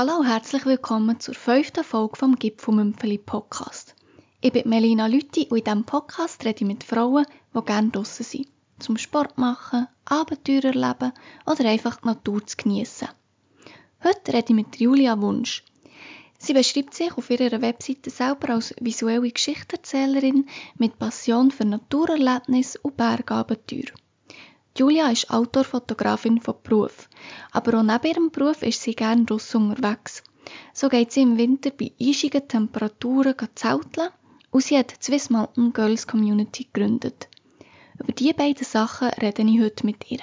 Hallo 0.00 0.18
und 0.18 0.28
herzlich 0.28 0.64
willkommen 0.64 1.18
zur 1.18 1.34
fünften 1.34 1.82
Folge 1.82 2.14
vom 2.14 2.36
Gipfelmümpfeli 2.36 3.18
Podcast. 3.18 3.96
Ich 4.40 4.52
bin 4.52 4.68
Melina 4.68 5.08
Lütti 5.08 5.48
und 5.50 5.58
in 5.58 5.64
diesem 5.64 5.82
Podcast 5.82 6.44
rede 6.44 6.60
ich 6.60 6.68
mit 6.68 6.84
Frauen, 6.84 7.26
die 7.52 7.64
gerne 7.64 7.90
draussen 7.90 8.22
sind. 8.22 8.46
Zum 8.78 8.96
Sport 8.96 9.38
machen, 9.38 9.88
Abenteuer 10.04 10.66
erleben 10.66 11.12
oder 11.46 11.68
einfach 11.68 11.96
die 11.96 12.06
Natur 12.06 12.46
zu 12.46 12.56
geniessen. 12.56 13.08
Heute 14.04 14.34
rede 14.34 14.50
ich 14.50 14.54
mit 14.54 14.76
Julia 14.76 15.20
Wunsch. 15.20 15.64
Sie 16.38 16.52
beschreibt 16.52 16.94
sich 16.94 17.18
auf 17.18 17.28
ihrer 17.28 17.60
Webseite 17.60 18.10
selber 18.10 18.50
als 18.50 18.76
visuelle 18.80 19.32
Geschichtenerzählerin 19.32 20.46
mit 20.76 21.00
Passion 21.00 21.50
für 21.50 21.64
Naturerlebnis 21.64 22.76
und 22.76 22.96
Bergabenteuer. 22.96 23.90
Julia 24.78 25.10
ist 25.10 25.28
Outdoor-Fotografin 25.28 26.40
von 26.40 26.54
Beruf, 26.62 27.08
aber 27.50 27.80
auch 27.80 27.82
neben 27.82 28.06
ihrem 28.06 28.30
Beruf 28.30 28.62
ist 28.62 28.80
sie 28.80 28.94
gerne 28.94 29.24
draussen 29.24 29.70
unterwegs. 29.70 30.22
So 30.72 30.88
geht 30.88 31.10
sie 31.10 31.22
im 31.22 31.36
Winter 31.36 31.70
bei 31.70 31.90
eisigen 32.00 32.46
Temperaturen 32.46 33.34
zelteln 33.56 34.10
und 34.52 34.62
sie 34.62 34.78
hat 34.78 34.92
die 34.92 35.04
Swiss 35.04 35.30
Mountain 35.30 35.72
Girls 35.72 36.06
Community 36.06 36.68
gegründet. 36.72 37.26
Über 37.98 38.12
diese 38.12 38.34
beiden 38.34 38.64
Sachen 38.64 39.08
rede 39.20 39.42
ich 39.42 39.60
heute 39.60 39.84
mit 39.84 40.08
ihr. 40.12 40.20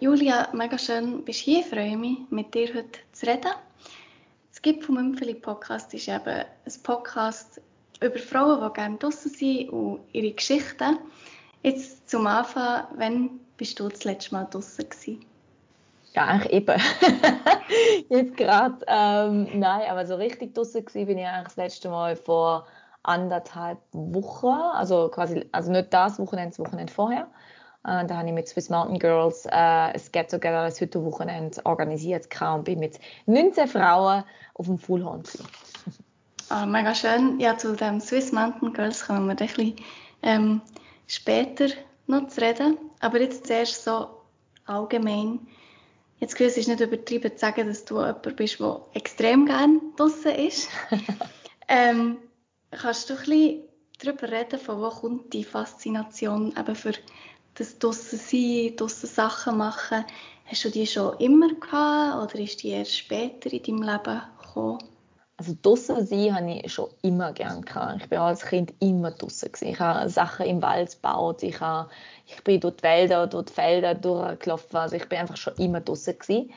Julia, 0.00 0.48
mega 0.54 0.78
schön, 0.78 1.22
bist 1.22 1.40
hier. 1.40 1.60
Ich 1.60 1.66
freue 1.66 1.98
mich, 1.98 2.16
mit 2.30 2.54
dir 2.54 2.68
heute 2.68 2.98
zu 3.12 3.26
reden. 3.26 3.52
Das 4.66 4.74
Gipfelmümpfeli 4.74 5.34
Podcast 5.34 5.94
ist 5.94 6.08
eben 6.08 6.26
ein 6.26 6.82
Podcast 6.82 7.60
über 8.00 8.18
Frauen, 8.18 8.60
die 8.66 8.74
gerne 8.74 8.96
draußen 8.96 9.30
sind 9.30 9.70
und 9.70 10.00
ihre 10.12 10.32
Geschichten. 10.32 10.98
Jetzt 11.62 12.10
zum 12.10 12.26
Anfang, 12.26 12.82
wann 12.96 13.30
bist 13.58 13.78
du 13.78 13.88
das 13.88 14.02
letzte 14.02 14.34
Mal 14.34 14.48
draußen 14.50 14.88
gewesen? 14.88 15.24
Ja, 16.14 16.24
eigentlich 16.24 16.52
eben. 16.52 16.82
Jetzt 18.08 18.36
gerade, 18.36 18.84
ähm, 18.88 19.48
nein, 19.54 19.88
aber 19.88 20.04
so 20.04 20.16
richtig 20.16 20.52
draußen 20.52 20.84
bin 20.84 21.18
ich 21.18 21.26
eigentlich 21.26 21.44
das 21.44 21.56
letzte 21.56 21.88
Mal 21.88 22.16
vor 22.16 22.66
anderthalb 23.04 23.78
Wochen, 23.92 24.48
also 24.48 25.08
quasi, 25.10 25.48
also 25.52 25.70
nicht 25.70 25.94
das 25.94 26.18
Wochenende, 26.18 26.56
das 26.56 26.58
Wochenende 26.58 26.92
vorher. 26.92 27.28
Äh, 27.86 28.04
da 28.06 28.16
habe 28.16 28.26
ich 28.28 28.34
mit 28.34 28.48
Swiss 28.48 28.68
Mountain 28.68 28.98
Girls 28.98 29.46
äh, 29.46 29.50
ein 29.50 30.00
Get 30.10 30.30
Together, 30.30 30.62
ein 30.62 30.72
Hüttenwochenende 30.72 31.64
organisiert 31.64 32.28
und 32.40 32.64
bin 32.64 32.80
mit 32.80 32.98
19 33.26 33.68
Frauen 33.68 34.24
auf 34.54 34.66
dem 34.66 34.78
Fullhorn. 34.78 35.22
Ah, 36.48 36.64
mega 36.64 36.94
schön. 36.94 37.40
Ja, 37.40 37.58
zu 37.58 37.74
dem 37.74 38.00
Swiss 38.00 38.30
Mountain 38.30 38.72
Girls 38.72 39.04
kommen 39.04 39.26
wir 39.26 39.32
ein 39.32 39.36
bisschen 39.36 39.74
ähm, 40.22 40.60
später 41.08 41.66
noch 42.06 42.28
zu 42.28 42.40
reden. 42.40 42.78
Aber 43.00 43.20
jetzt 43.20 43.48
zuerst 43.48 43.82
so 43.82 44.06
allgemein. 44.64 45.40
Jetzt 46.20 46.36
grüß 46.36 46.56
ist 46.56 46.68
nicht 46.68 46.78
übertrieben 46.78 47.32
zu 47.32 47.38
sagen, 47.38 47.66
dass 47.66 47.84
du 47.84 47.96
jemand 47.96 48.36
bist, 48.36 48.60
der 48.60 48.80
extrem 48.94 49.46
gerne 49.46 49.80
draußen 49.96 50.36
ist. 50.36 50.68
ähm, 51.66 52.18
kannst 52.70 53.10
du 53.10 53.14
ein 53.14 53.18
bisschen 53.18 53.62
darüber 53.98 54.30
reden, 54.30 54.60
von 54.60 54.80
wo 54.80 54.90
kommt 54.90 55.32
die 55.32 55.42
Faszination 55.42 56.54
eben 56.56 56.76
für 56.76 56.92
das 57.56 57.78
draussen 57.78 58.18
sein, 58.18 58.74
draussen 58.76 59.08
Sachen 59.08 59.58
machen, 59.58 60.04
hast 60.44 60.64
du 60.64 60.70
die 60.70 60.86
schon 60.86 61.16
immer 61.18 61.48
gehabt 61.54 62.22
oder 62.22 62.42
ist 62.42 62.62
die 62.62 62.70
erst 62.70 62.96
später 62.96 63.52
in 63.52 63.62
deinem 63.62 63.82
Leben 63.82 64.22
gekommen? 64.40 64.78
Also 65.38 65.54
draussen 65.60 66.06
sein 66.06 66.34
habe 66.34 66.50
ich 66.50 66.72
schon 66.72 66.88
immer 67.02 67.32
gerne 67.32 67.60
gehabt. 67.60 68.00
Ich 68.00 68.08
bin 68.08 68.18
als 68.18 68.46
Kind 68.46 68.72
immer 68.80 69.10
draussen 69.10 69.50
Ich 69.60 69.78
habe 69.78 70.08
Sachen 70.08 70.46
im 70.46 70.62
Wald 70.62 70.92
gebaut. 70.92 71.42
Ich, 71.42 71.60
habe, 71.60 71.90
ich 72.26 72.42
bin 72.42 72.60
durch 72.60 72.76
die 72.76 72.82
Wälder, 72.84 73.26
durch 73.26 73.46
die 73.46 73.52
Felder 73.52 73.94
durchgelaufen. 73.94 74.76
Also 74.76 74.96
ich 74.96 75.06
bin 75.10 75.18
einfach 75.18 75.36
schon 75.36 75.54
immer 75.56 75.80
draussen 75.80 76.18
gewesen. 76.18 76.50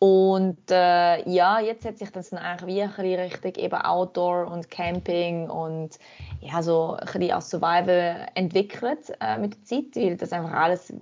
Und 0.00 0.70
äh, 0.70 1.28
ja, 1.28 1.58
jetzt 1.58 1.84
hat 1.84 1.98
sich 1.98 2.10
das 2.12 2.30
dann 2.30 2.38
eigentlich 2.38 2.76
wie 2.76 2.82
ein 2.82 2.88
bisschen 2.88 3.20
Richtung 3.20 3.54
eben 3.56 3.74
Outdoor 3.74 4.46
und 4.46 4.70
Camping 4.70 5.50
und 5.50 5.98
ja, 6.40 6.62
so 6.62 6.92
ein 6.92 7.04
bisschen 7.04 7.32
auch 7.32 7.40
Survival 7.40 8.28
entwickelt 8.36 9.12
äh, 9.20 9.38
mit 9.38 9.54
der 9.54 9.64
Zeit, 9.64 9.96
weil 9.96 10.16
das 10.16 10.32
einfach 10.32 10.52
alles 10.52 10.92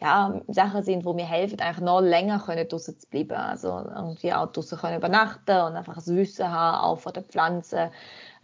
ja, 0.00 0.40
Sachen 0.48 0.82
sind, 0.82 1.04
die 1.04 1.12
mir 1.12 1.26
helfen, 1.26 1.60
eigentlich 1.60 1.84
noch 1.84 2.00
länger 2.00 2.38
können 2.38 2.66
draußen 2.66 2.98
zu 2.98 3.06
bleiben. 3.08 3.34
Also 3.34 3.68
irgendwie 3.94 4.32
auch 4.32 4.50
draußen 4.50 4.78
können 4.78 4.96
übernachten 4.96 5.60
und 5.60 5.76
einfach 5.76 5.96
das 5.96 6.08
Wissen 6.08 6.50
haben, 6.50 6.82
auch 6.82 6.98
von 6.98 7.12
den 7.12 7.24
Pflanzen, 7.24 7.90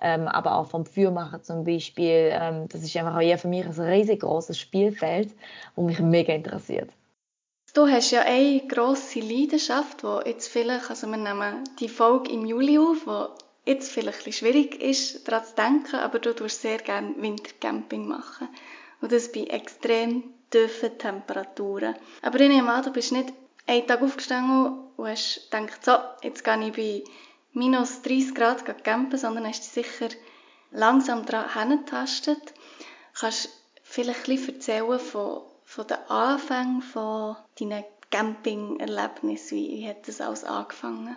ähm, 0.03 0.29
aber 0.29 0.59
auch 0.59 0.67
vom 0.67 0.85
Feuermachen 0.85 1.43
zum 1.43 1.65
Beispiel. 1.65 2.33
Ähm, 2.33 2.69
das 2.69 2.83
ist 2.83 2.95
einfach 2.99 3.17
auch 3.17 3.39
für 3.39 3.49
mich 3.49 3.65
ein 3.65 3.73
riesengroßes 3.73 4.59
Spielfeld, 4.59 5.31
das 5.75 5.85
mich 5.87 6.01
mega 6.01 6.35
interessiert. 6.35 6.91
Du 7.75 7.89
hast 7.89 8.11
ja 8.11 8.21
eine 8.21 8.67
grosse 8.69 9.21
Leidenschaft, 9.21 10.03
die 10.03 10.29
jetzt 10.29 10.49
vielleicht, 10.49 10.91
also 10.91 11.07
wir 11.07 11.17
nehmen 11.17 11.65
die 11.81 11.89
Folge 11.89 12.31
im 12.31 12.45
Juli 12.45 12.79
auf, 12.79 13.05
die 13.07 13.71
jetzt 13.71 13.91
vielleicht 13.91 14.27
ein 14.27 14.33
schwierig 14.35 14.79
ist, 14.83 15.27
daran 15.27 15.47
zu 15.47 15.55
denken, 15.55 15.97
aber 15.97 16.19
du 16.19 16.35
tust 16.35 16.61
sehr 16.61 16.77
gerne 16.77 17.15
Wintercamping 17.17 18.07
machen. 18.07 18.49
Und 19.01 19.11
das 19.11 19.33
bei 19.33 19.45
extrem 19.45 20.35
tiefen 20.51 20.99
Temperaturen. 20.99 21.97
Aber 22.21 22.39
ich 22.41 22.49
nehme 22.51 22.71
an, 22.71 22.85
du 22.85 22.93
bist 22.93 23.11
nicht 23.11 23.33
einen 23.67 23.87
Tag 23.87 24.03
aufgestanden 24.03 24.91
und 24.97 25.09
hast 25.09 25.51
gedacht, 25.51 25.83
so, 25.83 25.93
jetzt 26.23 26.45
gehe 26.45 26.69
ich 26.69 26.73
bei 26.75 27.05
minus 27.55 28.03
30 28.03 28.35
Grad 28.35 28.85
campen, 28.85 29.19
sondern 29.19 29.47
hast 29.47 29.63
dich 29.63 29.87
sicher 29.87 30.09
langsam 30.73 31.25
daran 31.25 31.71
hingetastet. 31.71 32.53
Kannst 33.19 33.49
vielleicht 33.83 34.29
ein 34.29 34.37
bisschen 34.37 34.55
erzählen 34.57 34.99
von 34.99 35.43
von 35.65 35.87
den 35.87 35.99
Anfängen 36.09 36.83
von 36.83 37.37
deinen 37.59 37.85
Camping-Erlebnissen? 38.11 39.57
Wie 39.57 39.89
hat 39.89 40.07
das 40.07 40.21
alles 40.21 40.45
angefangen? 40.45 41.17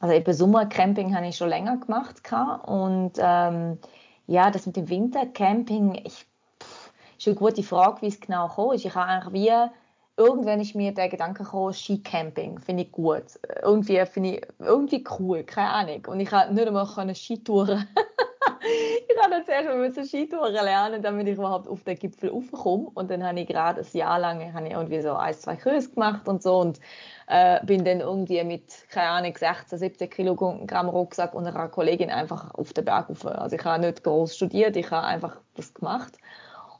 Also 0.00 0.14
eben 0.14 0.32
Sommercamping 0.32 1.14
habe 1.14 1.26
ich 1.26 1.36
schon 1.36 1.50
länger 1.50 1.76
gemacht 1.76 2.22
und 2.66 3.12
ähm, 3.18 3.78
ja, 4.26 4.50
das 4.50 4.66
mit 4.66 4.76
dem 4.76 4.88
Wintercamping, 4.88 6.00
ich, 6.04 6.26
pff, 6.62 6.92
ist 7.18 7.26
eine 7.26 7.36
gute 7.36 7.62
Frage, 7.62 8.02
wie 8.02 8.06
es 8.06 8.20
genau 8.20 8.48
gekommen. 8.48 8.76
Ich 8.76 8.94
habe 8.94 9.06
eigentlich 9.06 9.34
wie 9.34 9.70
irgendwann 10.16 10.60
ist 10.60 10.74
mir 10.74 10.92
der 10.92 11.08
Gedanke 11.08 11.44
gekommen, 11.44 11.72
Skicamping 11.72 12.58
finde 12.58 12.84
ich 12.84 12.92
gut. 12.92 13.24
Irgendwie 13.62 14.04
finde 14.06 14.36
ich 14.36 14.46
irgendwie 14.58 15.04
cool, 15.18 15.44
keine 15.44 15.70
Ahnung. 15.70 16.06
Und 16.06 16.20
ich 16.20 16.30
konnte 16.30 16.54
nicht 16.54 16.66
einmal 16.66 17.14
Skitouren. 17.14 17.88
ich 19.08 19.22
habe 19.22 19.44
zuerst 19.44 19.96
mal 19.96 20.04
Skitouren 20.04 20.52
lernen, 20.52 21.02
damit 21.02 21.28
ich 21.28 21.34
überhaupt 21.34 21.68
auf 21.68 21.82
den 21.84 21.98
Gipfel 21.98 22.30
raufkomme. 22.30 22.90
Und 22.94 23.10
dann 23.10 23.24
habe 23.24 23.40
ich 23.40 23.46
gerade 23.46 23.80
ein 23.80 23.86
Jahr 23.92 24.18
lang 24.18 24.40
ich 24.40 24.72
irgendwie 24.72 25.00
so 25.00 25.14
ein, 25.14 25.34
zwei 25.34 25.56
Kurse 25.56 25.90
gemacht 25.90 26.28
und 26.28 26.42
so 26.42 26.58
und 26.58 26.80
äh, 27.26 27.64
bin 27.64 27.84
dann 27.84 28.00
irgendwie 28.00 28.42
mit, 28.44 28.88
keine 28.90 29.08
Ahnung, 29.08 29.36
16, 29.36 29.78
17 29.78 30.10
Kilogramm 30.10 30.88
Rucksack 30.88 31.34
und 31.34 31.46
einer 31.46 31.68
Kollegin 31.68 32.10
einfach 32.10 32.54
auf 32.54 32.72
den 32.72 32.84
Berg 32.84 33.08
rauf. 33.08 33.26
Also 33.26 33.56
ich 33.56 33.64
habe 33.64 33.80
nicht 33.80 34.02
groß 34.04 34.36
studiert, 34.36 34.76
ich 34.76 34.90
habe 34.90 35.06
einfach 35.06 35.36
das 35.54 35.74
gemacht. 35.74 36.18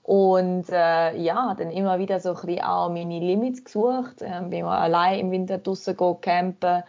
Und 0.03 0.69
äh, 0.71 1.17
ja, 1.17 1.55
dann 1.57 1.71
immer 1.71 1.99
wieder 1.99 2.19
so 2.21 2.31
ein 2.31 2.35
bisschen 2.35 2.65
auch 2.65 2.89
meine 2.89 3.21
Limits 3.21 3.65
gesucht. 3.65 4.23
Ähm, 4.23 4.51
bin 4.51 4.65
mal 4.65 4.79
allein 4.79 5.21
im 5.21 5.31
Winter 5.31 5.59
draußen 5.59 5.97
campen. 6.21 6.83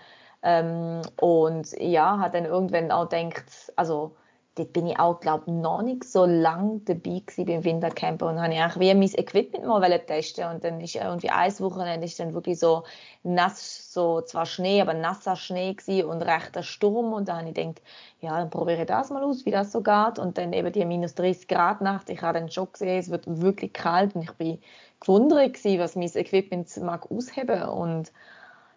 Ähm, 0.44 1.02
und 1.20 1.72
ja, 1.80 2.18
hat 2.18 2.34
dann 2.34 2.46
irgendwann 2.46 2.92
auch 2.92 3.10
gedacht, 3.10 3.72
also 3.76 4.16
dort 4.62 4.74
bin 4.74 4.88
ich 4.88 5.00
auch, 5.00 5.20
glaube 5.20 5.44
ich, 5.48 5.54
noch 5.54 5.82
nicht 5.82 6.04
so 6.04 6.26
lange 6.26 6.80
dabei 6.86 7.22
gewesen 7.26 7.46
beim 7.46 7.64
Wintercamper 7.64 8.28
und 8.28 8.42
habe 8.42 8.54
ich 8.54 8.80
wie 8.80 8.94
mein 8.94 9.14
Equipment 9.14 9.66
mal 9.66 10.00
testen 10.00 10.50
und 10.50 10.64
dann 10.64 10.80
ist 10.80 10.96
irgendwie 10.96 11.30
ein 11.30 11.60
Wochenende 11.60 12.06
ist 12.06 12.20
dann 12.20 12.34
wirklich 12.34 12.60
so 12.60 12.84
nass, 13.24 13.92
so 13.92 14.22
zwar 14.22 14.46
Schnee, 14.46 14.82
aber 14.82 14.94
nasser 14.94 15.36
Schnee 15.36 15.74
gewesen 15.74 16.10
und 16.10 16.22
rechter 16.22 16.64
Sturm 16.64 17.14
und 17.14 17.28
da 17.28 17.38
habe 17.38 17.50
ich 17.50 17.56
gedacht, 17.56 17.82
ja, 18.20 18.38
dann 18.38 18.50
probiere 18.50 18.82
ich 18.82 18.88
das 18.88 19.10
mal 19.10 19.24
aus, 19.24 19.46
wie 19.46 19.52
das 19.52 19.72
so 19.72 19.82
geht 19.82 20.20
und 20.20 20.38
dann 20.38 20.54
eben 20.54 20.72
die 20.72 20.86
minus 20.86 21.16
30 21.16 21.48
Grad 21.48 21.82
Nacht, 21.82 22.10
ich 22.10 22.22
habe 22.22 22.40
dann 22.40 22.50
schon 22.50 22.72
gesehen, 22.72 23.00
es 23.00 23.10
wird 23.10 23.24
wirklich 23.42 23.74
kalt 23.74 24.16
und 24.16 24.24
ich 24.24 24.32
bin 24.34 24.60
gewundert 25.00 25.56
gewesen, 25.56 25.80
was 25.80 25.96
mein 25.96 26.12
Equipment 26.14 26.76
mag 26.78 27.10
ausheben 27.12 27.64
und 27.64 28.12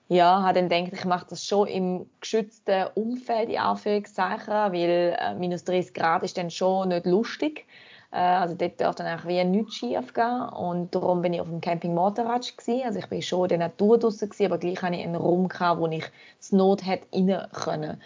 ja, 0.08 0.42
habe 0.42 0.54
dann 0.54 0.68
gedacht, 0.68 0.92
ich 0.92 1.04
mache 1.04 1.26
das 1.30 1.44
schon 1.46 1.66
im 1.68 2.06
geschützten 2.20 2.86
Umfeld, 2.94 3.48
in 3.48 3.58
Anführungszeichen, 3.58 4.52
weil 4.52 5.16
äh, 5.18 5.34
minus 5.34 5.64
30 5.64 5.94
Grad 5.94 6.22
ist 6.22 6.36
dann 6.36 6.50
schon 6.50 6.88
nicht 6.88 7.06
lustig. 7.06 7.66
Äh, 8.12 8.18
also 8.18 8.54
dort 8.54 8.80
darf 8.80 8.94
dann 8.96 9.06
eigentlich 9.06 9.26
wie 9.26 9.44
nichts 9.44 9.76
schief 9.76 10.12
gehen 10.12 10.48
und 10.50 10.94
darum 10.94 11.22
bin 11.22 11.32
ich 11.32 11.40
auf 11.40 11.48
dem 11.48 11.60
Camping 11.60 11.94
Motorrad. 11.94 12.52
Also 12.84 12.98
ich 12.98 13.06
bin 13.08 13.22
schon 13.22 13.44
in 13.44 13.48
der 13.48 13.68
Natur 13.68 13.98
draussen 13.98 14.28
gewesen, 14.28 14.46
aber 14.46 14.58
gleich 14.58 14.82
hatte 14.82 14.96
ich 14.96 15.04
einen 15.04 15.16
Raum, 15.16 15.48
gehabt, 15.48 15.80
wo 15.80 15.86
ich 15.86 16.04
das 16.38 16.52
Not 16.52 16.86
hätte 16.86 17.06
rein 17.12 17.48
können. 17.52 18.00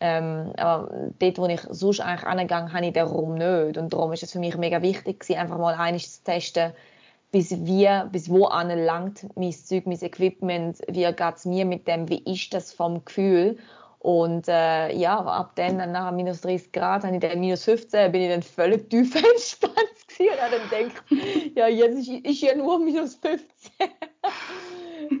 Ähm, 0.00 0.52
aber 0.56 1.10
dort, 1.18 1.38
wo 1.38 1.46
ich 1.46 1.60
sonst 1.70 2.00
eigentlich 2.00 2.26
angegangen 2.26 2.72
habe, 2.72 2.86
ich 2.86 2.92
den 2.92 3.06
Raum 3.06 3.34
nicht. 3.34 3.78
Und 3.78 3.92
darum 3.92 4.12
ist 4.12 4.22
es 4.22 4.32
für 4.32 4.38
mich 4.38 4.56
mega 4.56 4.82
wichtig 4.82 5.20
gewesen, 5.20 5.38
einfach 5.38 5.58
mal 5.58 5.74
eines 5.74 6.16
zu 6.16 6.24
testen, 6.24 6.72
bis 7.34 7.66
wir, 7.66 8.08
bis 8.12 8.30
wo 8.30 8.44
anlangt 8.44 9.26
mein 9.34 9.50
Zeug, 9.50 9.86
mein 9.86 10.00
Equipment, 10.00 10.78
wie 10.86 11.02
geht 11.02 11.34
es 11.34 11.44
mir 11.44 11.64
mit 11.64 11.88
dem, 11.88 12.08
wie 12.08 12.22
ist 12.32 12.54
das 12.54 12.72
vom 12.72 13.04
Gefühl 13.04 13.58
Und 13.98 14.46
äh, 14.46 14.94
ja, 14.94 15.18
ab 15.18 15.56
dann, 15.56 15.78
nach 15.90 16.12
minus 16.12 16.42
30 16.42 16.70
Grad, 16.70 17.02
habe 17.02 17.16
ich 17.16 17.20
dann 17.20 17.40
minus 17.40 17.64
15, 17.64 18.12
bin 18.12 18.22
ich 18.22 18.28
dann 18.28 18.42
völlig 18.42 18.88
tief 18.88 19.16
entspannt 19.32 19.74
und 20.16 20.40
habe 20.40 20.60
dann 20.70 20.88
gedacht, 20.88 21.04
ja, 21.56 21.66
jetzt 21.66 21.98
ist, 21.98 22.24
ist 22.24 22.40
ja 22.40 22.54
nur 22.54 22.78
minus 22.78 23.16
15. 23.16 23.72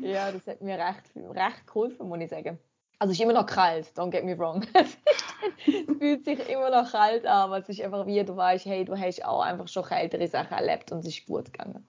ja, 0.02 0.30
das 0.30 0.46
hat 0.46 0.62
mir 0.62 0.78
recht, 0.78 1.10
recht 1.16 1.66
geholfen, 1.66 2.08
muss 2.08 2.20
ich 2.20 2.30
sagen. 2.30 2.60
Also 3.00 3.10
es 3.10 3.18
ist 3.18 3.24
immer 3.24 3.32
noch 3.32 3.46
kalt, 3.46 3.90
don't 3.96 4.10
get 4.10 4.24
me 4.24 4.38
wrong. 4.38 4.64
es 4.74 5.98
fühlt 5.98 6.24
sich 6.24 6.48
immer 6.48 6.70
noch 6.70 6.92
kalt 6.92 7.26
an, 7.26 7.50
aber 7.50 7.58
es 7.58 7.68
ist 7.68 7.80
einfach 7.80 8.06
wie, 8.06 8.22
du 8.22 8.36
weißt, 8.36 8.66
hey, 8.66 8.84
du 8.84 8.96
hast 8.96 9.24
auch 9.24 9.40
einfach 9.40 9.66
schon 9.66 9.84
kältere 9.84 10.28
Sachen 10.28 10.56
erlebt 10.56 10.92
und 10.92 11.00
es 11.00 11.08
ist 11.08 11.26
gut 11.26 11.52
gegangen. 11.52 11.84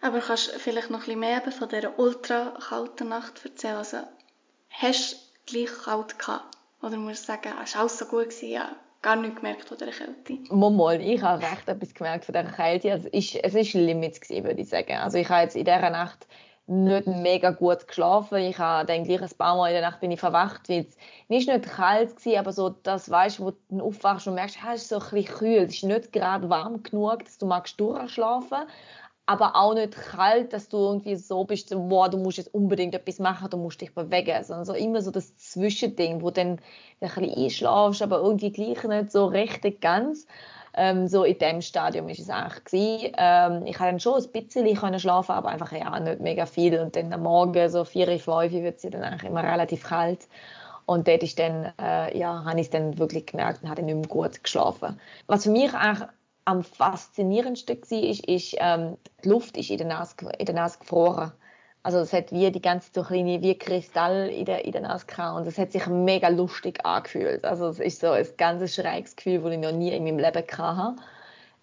Aber 0.00 0.20
kannst 0.20 0.54
du 0.54 0.58
vielleicht 0.58 0.90
noch 0.90 1.00
ein 1.00 1.04
bisschen 1.04 1.20
mehr 1.20 1.42
von 1.42 1.68
dieser 1.68 1.98
ultra 1.98 2.54
kalten 2.68 3.08
Nacht 3.08 3.44
erzählen? 3.44 3.76
Also, 3.76 3.98
hast 4.70 5.12
du 5.12 5.52
gleich 5.52 5.70
kalt 5.84 6.18
gehabt? 6.18 6.56
Oder 6.82 6.96
musst 6.96 7.22
du 7.22 7.32
sagen, 7.32 7.52
es 7.62 7.74
war 7.74 7.80
alles 7.80 7.98
so 7.98 8.04
gut, 8.04 8.24
gewesen, 8.24 8.50
ja, 8.50 8.76
gar 9.02 9.16
nichts 9.16 9.36
gemerkt 9.36 9.68
von 9.68 9.78
dieser 9.78 9.92
Kälte? 9.92 10.54
Mal, 10.54 11.00
ich 11.00 11.22
habe 11.22 11.42
recht 11.42 11.68
etwas 11.68 11.94
gemerkt 11.94 12.26
von 12.26 12.34
dieser 12.34 12.52
Kälte. 12.52 12.92
Also, 12.92 13.08
es 13.12 13.34
war 13.34 13.60
es 13.60 13.72
Limits, 13.72 14.20
gewesen, 14.20 14.44
würde 14.44 14.60
ich 14.60 14.68
sagen. 14.68 14.96
Also 14.96 15.18
ich 15.18 15.28
habe 15.28 15.42
jetzt 15.42 15.56
in 15.56 15.64
dieser 15.64 15.90
Nacht 15.90 16.26
nicht 16.68 17.06
mega 17.06 17.50
gut 17.50 17.86
geschlafen. 17.86 18.38
Ich 18.38 18.58
habe 18.58 18.86
dann 18.86 19.04
gleich 19.04 19.22
ein 19.22 19.38
paar 19.38 19.56
Mal 19.56 19.68
in 19.68 19.74
der 19.74 19.82
Nacht 19.82 20.00
bin 20.00 20.10
ich 20.10 20.18
verwacht, 20.18 20.68
weil 20.68 20.80
es 20.80 20.96
nicht 21.28 21.48
nicht 21.48 21.64
kalt 21.64 22.26
war, 22.26 22.38
aber 22.38 22.52
so 22.52 22.70
das 22.70 23.08
weißt, 23.08 23.38
wo 23.40 23.52
du 23.68 23.80
aufwachst 23.80 24.26
und 24.26 24.34
merkst, 24.34 24.58
es 24.72 24.82
ist 24.82 24.88
so 24.88 24.96
ein 24.96 25.10
bisschen 25.10 25.38
kühl. 25.38 25.62
Es 25.62 25.74
ist 25.74 25.84
nicht 25.84 26.12
gerade 26.12 26.48
warm 26.50 26.82
genug, 26.82 27.24
dass 27.24 27.38
du 27.38 27.46
magst 27.46 27.80
aber 29.26 29.56
auch 29.56 29.74
nicht 29.74 29.96
kalt, 29.96 30.52
dass 30.52 30.68
du 30.68 30.76
irgendwie 30.78 31.16
so 31.16 31.44
bist, 31.44 31.70
boah, 31.70 32.08
du 32.08 32.16
musst 32.16 32.38
jetzt 32.38 32.54
unbedingt 32.54 32.94
etwas 32.94 33.18
machen, 33.18 33.50
du 33.50 33.56
musst 33.56 33.80
dich 33.80 33.92
bewegen, 33.92 34.44
sondern 34.44 34.64
so 34.64 34.72
immer 34.72 35.02
so 35.02 35.10
das 35.10 35.36
Zwischending, 35.36 36.22
wo 36.22 36.30
dann 36.30 36.52
ein 36.52 36.60
bisschen 37.00 37.34
einschlafst, 37.34 38.02
aber 38.02 38.18
irgendwie 38.18 38.52
gleich 38.52 38.84
nicht 38.84 39.10
so 39.10 39.26
richtig 39.26 39.80
ganz. 39.80 40.26
Ähm, 40.78 41.08
so 41.08 41.24
in 41.24 41.38
dem 41.38 41.62
Stadium 41.62 42.08
ist 42.08 42.20
es 42.20 42.30
eigentlich 42.30 42.64
gewesen. 42.64 43.12
Ähm, 43.16 43.66
ich 43.66 43.78
dann 43.78 43.98
schon 43.98 44.22
ein 44.22 44.30
bisschen 44.30 44.98
schlafen, 45.00 45.32
aber 45.32 45.48
einfach 45.48 45.72
ja 45.72 45.98
nicht 45.98 46.20
mega 46.20 46.46
viel. 46.46 46.78
Und 46.78 46.94
dann 46.94 47.12
am 47.12 47.22
Morgen, 47.22 47.68
so 47.70 47.84
vier, 47.84 48.06
fünf, 48.20 48.52
wird 48.52 48.76
es 48.76 48.82
dann 48.82 49.02
eigentlich 49.02 49.30
immer 49.30 49.42
relativ 49.42 49.84
kalt. 49.84 50.28
Und 50.84 51.08
dort 51.08 51.22
ist 51.22 51.38
dann, 51.38 51.72
äh, 51.80 52.16
ja, 52.16 52.44
habe 52.44 52.60
ich 52.60 52.66
es 52.66 52.70
dann 52.70 52.98
wirklich 52.98 53.26
gemerkt 53.26 53.62
und 53.62 53.70
habe 53.70 53.82
nicht 53.82 53.94
mehr 53.94 54.06
gut 54.06 54.44
geschlafen. 54.44 55.00
Was 55.26 55.44
für 55.44 55.50
mich 55.50 55.74
eigentlich 55.74 56.08
am 56.46 56.62
faszinierendsten 56.62 57.78
war, 57.78 58.02
ist, 58.02 58.26
ist 58.26 58.56
ähm, 58.58 58.96
die 59.22 59.28
Luft 59.28 59.56
ist 59.56 59.70
in 59.70 59.78
der 59.78 59.88
Nase, 59.88 60.14
in 60.38 60.46
der 60.46 60.54
Nase 60.54 60.78
gefroren. 60.78 61.32
Also 61.82 61.98
es 61.98 62.12
hat 62.12 62.32
wie 62.32 62.50
die 62.50 62.60
ganze 62.60 62.90
so 62.94 63.08
wie 63.10 63.58
Kristall 63.58 64.28
in 64.28 64.44
der, 64.44 64.64
in 64.64 64.72
der 64.72 64.80
Nase 64.80 65.06
gehabt 65.06 65.36
und 65.36 65.46
es 65.46 65.58
hat 65.58 65.72
sich 65.72 65.86
mega 65.86 66.28
lustig 66.28 66.84
angefühlt. 66.84 67.44
Also 67.44 67.68
es 67.68 67.80
ist 67.80 68.00
so 68.00 68.10
ein 68.10 68.26
ganz 68.36 68.74
schräges 68.74 69.16
Gefühl, 69.16 69.42
das 69.42 69.52
ich 69.52 69.58
noch 69.58 69.72
nie 69.72 69.92
in 69.92 70.04
meinem 70.04 70.18
Leben 70.18 70.44
hatte. 70.58 70.96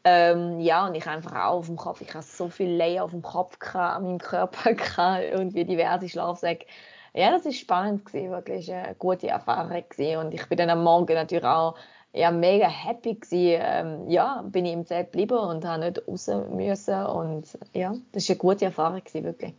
Ähm, 0.06 0.60
ja, 0.60 0.86
und 0.86 0.96
ich 0.96 1.08
einfach 1.08 1.34
auch 1.34 1.60
auf 1.60 1.68
dem 1.68 1.78
Kopf, 1.78 2.02
ich 2.02 2.14
hatte 2.14 2.26
so 2.26 2.50
viel 2.50 2.70
Layer 2.76 3.06
auf 3.06 3.12
dem 3.12 3.22
Kopf, 3.22 3.60
gehabt, 3.60 3.98
an 3.98 4.04
meinem 4.04 4.18
Körper, 4.18 4.74
gehabt, 4.74 5.24
irgendwie 5.24 5.64
diverse 5.64 6.10
Schlafsäcke. 6.10 6.66
Ja, 7.14 7.32
das 7.32 7.46
ist 7.46 7.60
spannend 7.60 8.06
gewesen, 8.06 8.32
wirklich 8.32 8.72
eine 8.74 8.96
gute 8.96 9.30
Erfahrung 9.30 9.84
gewesen. 9.90 10.18
und 10.18 10.34
ich 10.34 10.46
bin 10.50 10.58
dann 10.58 10.70
am 10.70 10.84
Morgen 10.84 11.14
natürlich 11.14 11.46
auch 11.46 11.76
ja, 12.14 12.32
mega 12.32 12.68
happy 12.68 13.16
gewesen. 13.16 13.60
Ähm, 13.62 14.10
ja, 14.10 14.44
bin 14.44 14.66
ich 14.66 14.74
im 14.74 14.86
Zelt 14.86 15.12
geblieben 15.12 15.38
und 15.38 15.66
habe 15.66 15.86
nicht 15.86 16.08
raus 16.08 16.28
müssen 16.28 17.06
und 17.06 17.46
ja, 17.74 17.96
das 18.12 18.30
war 18.30 18.34
eine 18.34 18.40
gute 18.40 18.66
Erfahrung 18.66 19.04
gewesen, 19.04 19.24
wirklich. 19.24 19.54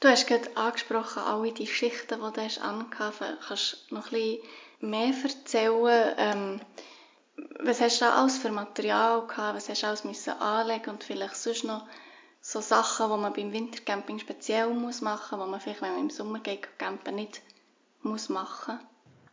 Du 0.00 0.08
hast 0.08 0.26
gerade 0.26 0.56
angesprochen, 0.56 1.22
alle 1.22 1.52
die 1.52 1.66
Schichten, 1.66 2.20
die 2.20 2.32
du 2.32 2.40
hast 2.42 2.60
angehabt. 2.60 3.22
Kannst 3.48 3.86
du 3.88 3.94
noch 3.94 4.06
ein 4.06 4.10
bisschen 4.10 4.40
mehr 4.80 5.14
erzählen? 5.24 6.14
Ähm, 6.18 6.60
was 7.60 7.80
hast 7.80 8.00
du 8.00 8.04
da 8.04 8.20
alles 8.20 8.36
für 8.36 8.50
Material 8.50 9.26
gehabt? 9.26 9.56
Was 9.56 9.70
hast 9.70 9.82
du 9.82 9.86
alles 9.86 10.04
müssen 10.04 10.34
anlegen 10.34 10.90
und 10.90 11.02
vielleicht 11.02 11.36
sonst 11.36 11.64
noch 11.64 11.86
so 12.42 12.60
Sachen, 12.60 13.10
die 13.10 13.20
man 13.20 13.32
beim 13.32 13.52
Wintercamping 13.52 14.18
speziell 14.18 14.68
muss 14.68 15.00
machen, 15.00 15.40
die 15.42 15.50
man 15.50 15.60
vielleicht, 15.60 15.80
wenn 15.80 15.92
man 15.92 16.02
im 16.02 16.10
Sommer 16.10 16.40
geht, 16.40 16.78
campen 16.78 17.14
nicht 17.14 17.40
muss 18.02 18.28
machen? 18.28 18.78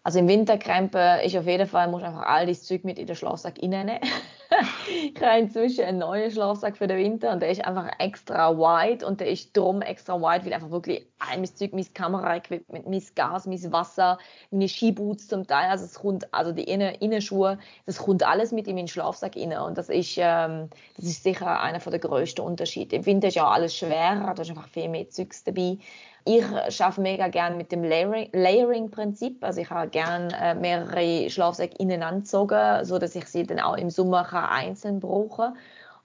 Also 0.06 0.20
im 0.20 0.28
Wintercampen 0.28 1.22
ist 1.22 1.38
auf 1.38 1.46
jeden 1.46 1.66
Fall, 1.66 1.88
musst 1.88 2.04
du 2.04 2.08
einfach 2.08 2.26
all 2.26 2.46
das 2.46 2.64
Zeug 2.64 2.84
mit 2.84 3.00
in 3.00 3.08
den 3.08 3.16
Schlafsack 3.16 3.56
reinnehmen. 3.62 4.00
ich 5.16 5.22
habe 5.22 5.40
inzwischen 5.40 5.86
einen 5.86 6.00
neuen 6.00 6.30
Schlafsack 6.30 6.76
für 6.76 6.88
den 6.88 6.98
Winter 6.98 7.32
und 7.32 7.42
der 7.42 7.50
ist 7.50 7.64
einfach 7.64 7.90
extra 8.00 8.52
wide 8.52 9.06
und 9.06 9.22
der 9.22 9.30
ist 9.30 9.56
drum 9.56 9.82
extra 9.82 10.20
wide, 10.20 10.46
weil 10.46 10.54
einfach 10.54 10.72
wirklich 10.72 11.08
all 11.20 11.38
mein 11.38 11.56
Zeug, 11.56 11.72
mein 11.72 11.86
Kameraequipment, 11.94 12.86
mein 12.86 13.02
Gas, 13.16 13.48
mein 13.48 13.72
Wasser, 13.72 14.18
meine 14.52 14.68
Skiboots 14.68 15.30
zum 15.30 15.48
Teil, 15.48 15.70
also 15.70 15.86
es 15.86 15.96
kommt, 15.96 16.34
also 16.34 16.52
die 16.52 16.64
Innen 16.64 16.96
Innenschuhe, 16.96 17.58
das 17.86 17.98
kommt 17.98 18.24
alles 18.24 18.52
mit 18.52 18.68
in 18.68 18.76
meinen 18.76 18.90
Schlafsack 18.90 19.38
rein 19.38 19.58
und 19.58 19.78
das 19.78 19.88
ist, 19.88 20.16
ähm, 20.18 20.70
das 20.98 21.06
ist 21.06 21.24
sicher 21.24 21.62
einer 21.62 21.80
der 21.80 22.00
grössten 22.00 22.42
Unterschiede. 22.42 22.98
Im 22.98 23.06
Winter 23.06 23.30
ist 23.30 23.36
ja 23.36 23.48
alles 23.48 23.74
schwerer, 23.78 24.34
da 24.36 24.42
ist 24.42 24.50
einfach 24.50 24.68
viel 24.68 24.90
mehr 24.90 25.10
Zeugs 25.10 25.46
dabei. 25.46 25.78
Ich 26.26 26.46
schaffe 26.70 27.02
mega 27.02 27.28
gern 27.28 27.58
mit 27.58 27.72
dem 27.72 27.84
Layering-Prinzip. 27.84 29.44
Also 29.44 29.60
ich 29.62 29.70
habe 29.70 29.90
gern 29.90 30.32
äh, 30.32 30.56
mehrere 30.56 31.30
Schlafsäcke 31.30 31.76
ineinander 31.78 32.22
gezogen, 32.22 32.86
so 32.86 32.98
dass 32.98 33.16
ich 33.16 33.26
sie 33.26 33.44
dann 33.44 33.60
auch 33.60 33.76
im 33.76 33.90
Sommer 33.90 34.24
kann 34.24 34.46
einzeln 34.46 35.00
brauchen. 35.02 35.58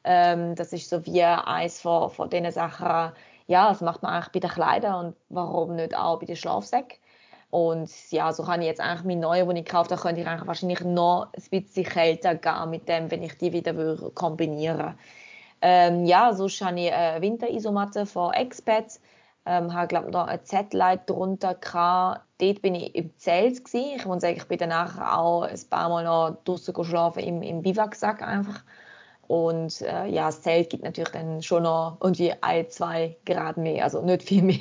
Ähm, 0.02 0.56
das 0.56 0.72
ist 0.72 0.90
so 0.90 1.04
wie 1.06 1.22
eins 1.22 1.80
von, 1.80 2.10
von 2.10 2.30
diesen 2.30 2.50
Sachen. 2.50 3.12
Ja, 3.46 3.68
das 3.68 3.80
macht 3.80 4.02
man 4.02 4.12
eigentlich 4.12 4.32
bei 4.32 4.40
den 4.40 4.50
Kleidern 4.50 5.06
und 5.06 5.16
warum 5.28 5.76
nicht 5.76 5.96
auch 5.96 6.18
bei 6.18 6.26
den 6.26 6.36
Schlafsäcken. 6.36 6.98
Und 7.50 7.90
ja, 8.10 8.32
so 8.32 8.42
kann 8.42 8.60
ich 8.60 8.66
jetzt 8.66 8.80
eigentlich 8.80 9.04
meine 9.04 9.20
neue, 9.20 9.46
die 9.46 9.60
ich 9.60 9.64
gekauft 9.64 9.90
habe, 9.90 10.00
könnte 10.00 10.20
ich 10.20 10.26
eigentlich 10.26 10.46
wahrscheinlich 10.46 10.80
noch 10.80 11.28
ein 11.32 11.42
bisschen 11.62 11.84
kälter 11.84 12.34
gehen 12.34 12.70
mit 12.70 12.88
dem, 12.88 13.10
wenn 13.10 13.22
ich 13.22 13.38
die 13.38 13.52
wieder 13.52 13.72
kombinieren 14.14 14.98
ähm, 15.62 16.04
Ja, 16.04 16.34
sonst 16.34 16.60
habe 16.60 16.78
ich 16.78 16.92
eine 16.92 17.22
Winterisomatte 17.22 18.04
von 18.04 18.34
Expats 18.34 19.00
ähm, 19.48 19.72
habe 19.72 19.88
glaube 19.88 20.10
noch 20.10 20.26
ein 20.26 20.44
Zettel 20.44 21.00
drunter 21.06 21.54
gehabt. 21.54 22.20
Dort 22.38 22.62
bin 22.62 22.74
ich 22.74 22.94
im 22.94 23.16
Zelt 23.16 23.64
gewesen. 23.64 23.96
Ich 23.96 24.04
muss 24.04 24.20
sagen, 24.20 24.36
ich 24.36 24.46
bin 24.46 24.58
danach 24.58 24.98
auch 25.16 25.42
ein 25.42 25.60
paar 25.70 25.88
Mal 25.88 26.04
noch 26.04 26.36
draußen 26.44 26.74
geschlafen 26.74 27.20
im, 27.20 27.42
im 27.42 27.62
Biwaksack 27.62 28.22
einfach. 28.22 28.62
Und 29.26 29.80
äh, 29.82 30.06
ja, 30.06 30.26
das 30.26 30.42
Zelt 30.42 30.70
gibt 30.70 30.84
natürlich 30.84 31.10
dann 31.10 31.42
schon 31.42 31.62
noch 31.62 31.96
irgendwie 32.00 32.32
ein, 32.40 32.68
zwei 32.70 33.16
Grad 33.26 33.56
mehr, 33.56 33.84
also 33.84 34.02
nicht 34.02 34.22
viel 34.22 34.42
mehr. 34.44 34.58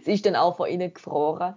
es 0.00 0.06
ist 0.06 0.24
dann 0.24 0.36
auch 0.36 0.56
von 0.56 0.68
innen 0.68 0.94
gefroren. 0.94 1.54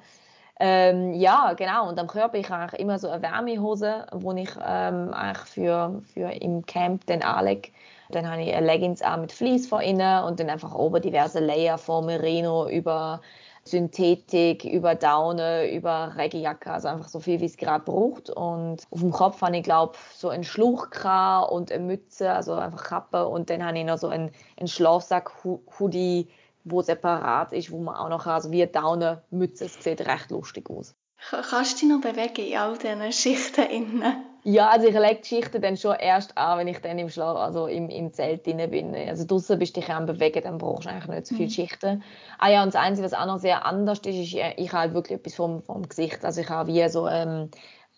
Ähm, 0.59 1.13
ja, 1.13 1.53
genau. 1.53 1.87
Und 1.87 1.99
am 1.99 2.07
Körper 2.07 2.37
ich 2.37 2.49
habe 2.49 2.75
immer 2.77 2.97
so 2.97 3.09
eine 3.09 3.21
Wärmehose, 3.21 4.07
die 4.11 4.41
ich 4.41 4.49
ähm, 4.65 5.13
eigentlich 5.13 5.47
für, 5.47 6.01
für 6.13 6.31
im 6.31 6.65
Camp 6.65 7.05
dann 7.05 7.21
anlege. 7.21 7.69
Dann 8.09 8.29
habe 8.29 8.41
ich 8.41 8.59
Leggings 8.59 9.01
an 9.01 9.21
mit 9.21 9.31
Fleece 9.31 9.67
von 9.67 9.81
innen 9.81 10.23
und 10.23 10.39
dann 10.39 10.49
einfach 10.49 10.73
oben 10.73 11.01
diverse 11.01 11.39
Layer 11.39 11.77
von 11.77 12.05
Merino 12.05 12.67
über 12.69 13.21
Synthetik, 13.67 14.63
über 14.63 14.95
Daune, 14.95 15.69
über 15.71 16.13
Regenjacke, 16.15 16.71
also 16.71 16.87
einfach 16.87 17.07
so 17.09 17.19
viel, 17.19 17.39
wie 17.41 17.45
es 17.45 17.57
gerade 17.57 17.83
braucht. 17.83 18.29
Und 18.29 18.83
auf 18.89 18.99
dem 18.99 19.11
Kopf 19.11 19.41
habe 19.41 19.57
ich, 19.57 19.63
glaube 19.63 19.97
so 20.15 20.29
einen 20.29 20.43
Schluchkran 20.43 21.49
und 21.49 21.71
eine 21.71 21.83
Mütze, 21.83 22.31
also 22.31 22.53
einfach 22.53 22.85
Kappe. 22.85 23.27
Und 23.27 23.49
dann 23.49 23.65
habe 23.65 23.77
ich 23.77 23.85
noch 23.85 23.97
so 23.97 24.07
einen, 24.07 24.31
einen 24.57 24.67
Schlafsack-Hoodie, 24.67 26.27
wo 26.63 26.81
separat 26.81 27.53
ist, 27.53 27.71
wo 27.71 27.79
man 27.79 27.95
auch 27.95 28.09
noch, 28.09 28.25
also 28.25 28.51
wie 28.51 28.63
eine 28.63 28.71
Daune-Mütze, 28.71 29.65
es 29.65 29.83
sieht 29.83 30.01
recht 30.01 30.31
lustig 30.31 30.69
aus. 30.69 30.95
Kannst 31.29 31.81
du 31.81 31.87
dich 31.87 31.95
noch 31.95 32.01
bewegen 32.01 32.45
in 32.45 32.57
all 32.57 32.77
diesen 32.77 33.11
Schichten 33.11 33.65
innen? 33.69 34.26
Ja, 34.43 34.69
also 34.69 34.87
ich 34.87 34.93
lege 34.93 35.21
die 35.21 35.27
Schichten 35.27 35.61
dann 35.61 35.75
schon 35.75 35.95
erst 35.95 36.37
an, 36.37 36.59
wenn 36.59 36.67
ich 36.67 36.79
dann 36.79 36.97
im 36.97 37.09
Schlaf, 37.09 37.37
also 37.37 37.67
im, 37.67 37.89
im 37.89 38.13
Zelt 38.13 38.45
drin 38.45 38.69
bin. 38.69 38.95
Also 38.95 39.25
draußen 39.25 39.59
bist 39.59 39.75
du 39.75 39.81
dich 39.81 39.89
am 39.89 40.05
bewegen, 40.05 40.41
dann 40.43 40.57
brauchst 40.57 40.85
du 40.85 40.89
eigentlich 40.89 41.07
nicht 41.07 41.27
so 41.27 41.35
viele 41.35 41.47
mhm. 41.47 41.53
Schichten. 41.53 42.03
Ah 42.39 42.49
ja, 42.49 42.63
und 42.63 42.73
das 42.73 42.81
Einzige, 42.81 43.05
was 43.05 43.13
auch 43.13 43.25
noch 43.25 43.39
sehr 43.39 43.65
anders 43.65 43.99
ist, 43.99 44.07
ist, 44.07 44.33
äh, 44.35 44.53
ich 44.57 44.71
habe 44.71 44.81
halt 44.81 44.93
wirklich 44.93 45.19
etwas 45.19 45.35
vom, 45.35 45.61
vom 45.61 45.87
Gesicht. 45.87 46.23
Also 46.23 46.41
ich 46.41 46.49
habe 46.49 46.71
wie 46.71 46.87
so 46.87 47.07
ähm, 47.07 47.49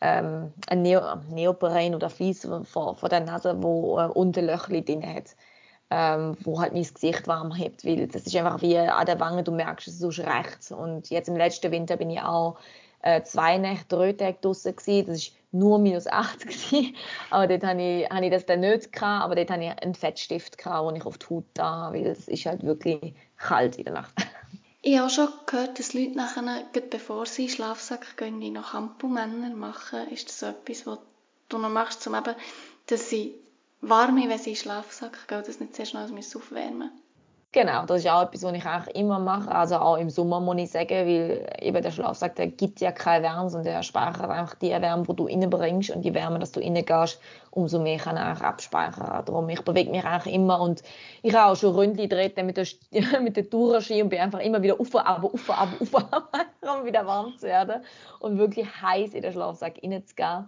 ähm, 0.02 0.54
ein 0.68 0.82
Neo 0.82 1.02
Neopren 1.30 1.94
oder 1.94 2.10
Fleece 2.10 2.48
von, 2.64 2.96
von 2.96 3.10
der 3.10 3.20
Nase, 3.20 3.62
wo 3.62 4.00
äh, 4.00 4.06
unten 4.06 4.46
Löchli 4.46 4.84
drin 4.84 5.04
hat. 5.06 5.36
Ähm, 5.92 6.38
wo 6.44 6.62
halt 6.62 6.74
mein 6.74 6.84
Gesicht 6.84 7.28
warm 7.28 7.52
hebt, 7.52 7.84
weil 7.84 8.06
das 8.06 8.22
ist 8.22 8.36
einfach 8.36 8.62
wie 8.62 8.78
an 8.78 9.08
der 9.08 9.20
Wange, 9.20 9.42
du 9.42 9.52
merkst, 9.52 9.88
es 9.88 10.00
ist 10.00 10.20
recht. 10.20 10.72
Und 10.72 11.10
jetzt 11.10 11.30
im 11.30 11.36
letzten 11.36 11.72
Winter 11.72 11.98
bin 11.98 12.12
ich 12.12 12.22
auch 12.22 12.58
äh, 13.02 13.24
zwei 13.24 13.58
Nächte, 13.58 13.96
drei 13.96 14.14
Tage 14.14 14.38
draußen 14.40 14.76
gewesen. 14.76 15.08
Das 15.08 15.18
ist 15.18 15.34
nur 15.52 15.80
minus 15.80 16.08
8 16.08 16.40
gewesen. 16.48 16.96
Aber 17.30 17.48
dort 17.48 17.64
habe 17.64 17.82
ich, 17.82 18.10
habe 18.10 18.26
ich 18.26 18.32
das 18.32 18.46
dann 18.46 18.62
nicht 18.62 18.92
gehabt, 18.92 19.24
aber 19.24 19.36
dort 19.36 19.52
habe 19.52 19.64
ich 19.64 19.70
einen 19.70 19.96
Fettstift 19.96 20.58
den 20.64 20.96
ich 20.96 21.06
auf 21.06 21.18
die 21.18 21.26
Haut 21.30 21.46
da 21.54 21.90
weil 21.92 22.06
es 22.06 22.28
ist 22.28 22.46
halt 22.46 22.64
wirklich 22.64 23.14
kalt 23.38 23.78
in 23.78 23.86
der 23.86 23.94
Nacht. 23.94 24.14
Ich 24.82 24.98
habe 24.98 25.10
schon 25.10 25.28
gehört, 25.46 25.78
dass 25.78 25.94
Leute 25.94 26.16
nachher, 26.16 26.64
bevor 26.90 27.26
sie 27.26 27.44
in 27.44 27.50
Schlafsack 27.50 28.16
gehen, 28.16 28.40
die 28.40 28.50
noch 28.50 28.72
Hampelmänner 28.72 29.50
machen. 29.50 30.08
Ist 30.10 30.30
das 30.30 30.42
etwas, 30.42 30.88
was 30.88 31.00
du 31.50 31.58
noch 31.58 31.70
machst, 31.70 32.08
um 32.08 32.16
eben, 32.16 32.34
dass 32.88 33.10
sie 33.10 33.36
warm 33.82 34.18
haben, 34.18 34.30
wenn 34.30 34.40
sie 34.40 34.52
in 34.52 34.56
Schlafsack 34.56 35.28
gehen, 35.28 35.44
dass 35.46 35.60
nicht 35.60 35.76
zuerst 35.76 35.94
noch 35.96 36.10
aufwärmen 36.10 36.92
Genau, 37.52 37.84
das 37.88 38.02
ist 38.02 38.08
auch 38.08 38.22
etwas, 38.22 38.44
was 38.44 38.54
ich 38.54 38.64
eigentlich 38.64 38.96
immer 38.96 39.18
mache. 39.18 39.50
Also 39.50 39.78
auch 39.78 39.98
im 39.98 40.12
Sommer 40.12 40.40
muss 40.40 40.58
ich 40.58 40.70
sagen, 40.70 41.08
weil 41.08 41.50
eben 41.60 41.82
der 41.82 41.90
Schlafsack, 41.90 42.36
der 42.36 42.46
gibt 42.46 42.80
ja 42.80 42.92
keine 42.92 43.24
Wärme, 43.24 43.50
sondern 43.50 43.74
der 43.74 43.82
speichert 43.82 44.30
einfach 44.30 44.54
die 44.54 44.70
Wärme, 44.70 45.04
die 45.10 45.16
du 45.16 45.26
reinbringst 45.26 45.90
und 45.90 46.04
die 46.04 46.14
Wärme, 46.14 46.38
dass 46.38 46.52
du 46.52 46.60
reingehst, 46.60 47.20
umso 47.50 47.80
mehr 47.82 47.98
kann 47.98 48.18
er 48.18 48.40
abspeichern. 48.46 49.26
Darum, 49.26 49.50
ich 49.50 49.64
bewege 49.64 49.90
mich 49.90 50.06
eigentlich 50.06 50.36
immer 50.36 50.62
und 50.62 50.84
ich 51.24 51.34
habe 51.34 51.52
auch 51.52 51.56
schon 51.56 51.74
Ründli 51.74 52.04
gedreht 52.04 52.38
mit 52.44 52.56
der, 52.56 52.68
mit 53.20 53.36
der 53.36 53.50
Tourski 53.50 54.04
und 54.04 54.10
bin 54.10 54.20
einfach 54.20 54.42
immer 54.42 54.62
wieder 54.62 54.80
auf, 54.80 54.96
aber 54.96 55.34
auf, 55.34 55.50
aber 55.50 55.72
auf, 55.82 55.94
um 56.80 56.86
wieder 56.86 57.04
warm 57.08 57.36
zu 57.36 57.48
werden 57.48 57.82
und 58.20 58.38
wirklich 58.38 58.68
heiß 58.80 59.16
in 59.16 59.24
den 59.24 59.34
Schlafsack 59.34 59.80
reinzugehen. 59.82 60.48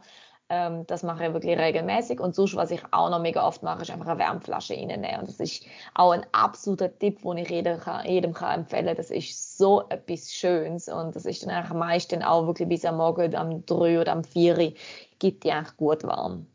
Ähm, 0.53 0.85
das 0.85 1.01
mache 1.01 1.27
ich 1.27 1.33
wirklich 1.33 1.57
regelmäßig. 1.57 2.19
Und 2.19 2.35
sonst, 2.35 2.57
was 2.57 2.71
ich 2.71 2.81
auch 2.91 3.09
noch 3.09 3.21
mega 3.21 3.47
oft 3.47 3.63
mache, 3.63 3.83
ist 3.83 3.89
einfach 3.89 4.07
eine 4.07 4.19
Wärmflasche 4.19 4.73
reinnehmen. 4.73 5.21
Und 5.21 5.29
das 5.29 5.39
ist 5.39 5.63
auch 5.93 6.11
ein 6.11 6.25
absoluter 6.33 6.93
Tipp, 6.99 7.21
den 7.21 7.37
ich 7.37 7.49
jedem 7.49 7.79
kann, 7.79 8.05
jedem 8.05 8.33
kann 8.33 8.59
empfehlen 8.59 8.93
Das 8.97 9.11
ist 9.11 9.57
so 9.57 9.85
etwas 9.87 10.33
Schönes. 10.33 10.89
Und 10.89 11.15
das 11.15 11.25
ist 11.25 11.43
dann 11.43 11.51
eigentlich 11.51 11.71
meistens 11.71 12.25
auch 12.25 12.47
wirklich 12.47 12.67
bis 12.67 12.83
am 12.83 12.97
Morgen, 12.97 13.33
am 13.33 13.65
3 13.65 14.01
oder 14.01 14.11
am 14.11 14.25
4 14.25 14.73
gibt 15.19 15.45
die 15.45 15.53
eigentlich 15.53 15.77
gut 15.77 16.03
warm. 16.03 16.47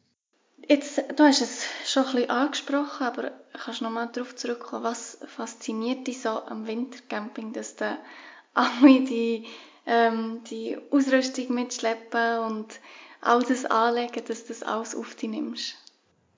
Jetzt, 0.69 1.03
du 1.17 1.25
hast 1.25 1.41
es 1.41 1.65
schon 1.87 2.05
ein 2.05 2.12
bisschen 2.12 2.31
angesprochen, 2.31 3.07
aber 3.07 3.31
kannst 3.65 3.81
du 3.81 3.85
noch 3.85 3.93
mal 3.93 4.09
darauf 4.09 4.37
zurückkommen, 4.37 4.85
was 4.85 5.19
fasziniert 5.26 6.07
dich 6.07 6.21
so 6.21 6.29
am 6.29 6.67
Wintercamping, 6.67 7.55
dass 7.55 7.76
du 7.76 7.87
alle 8.53 9.00
die, 9.05 9.47
ähm, 9.87 10.43
die 10.50 10.76
Ausrüstung 10.91 11.55
mitschleppen 11.55 12.41
und 12.41 12.79
all 13.26 13.42
das 13.42 13.64
anlegen, 13.64 14.25
dass 14.26 14.42
du 14.42 14.49
das 14.49 14.62
alles 14.62 14.95
auf 14.95 15.14
dich 15.14 15.30
nimmst? 15.30 15.75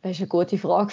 Das 0.02 0.12
ist 0.12 0.20
eine 0.20 0.28
gute 0.28 0.58
Frage. 0.58 0.92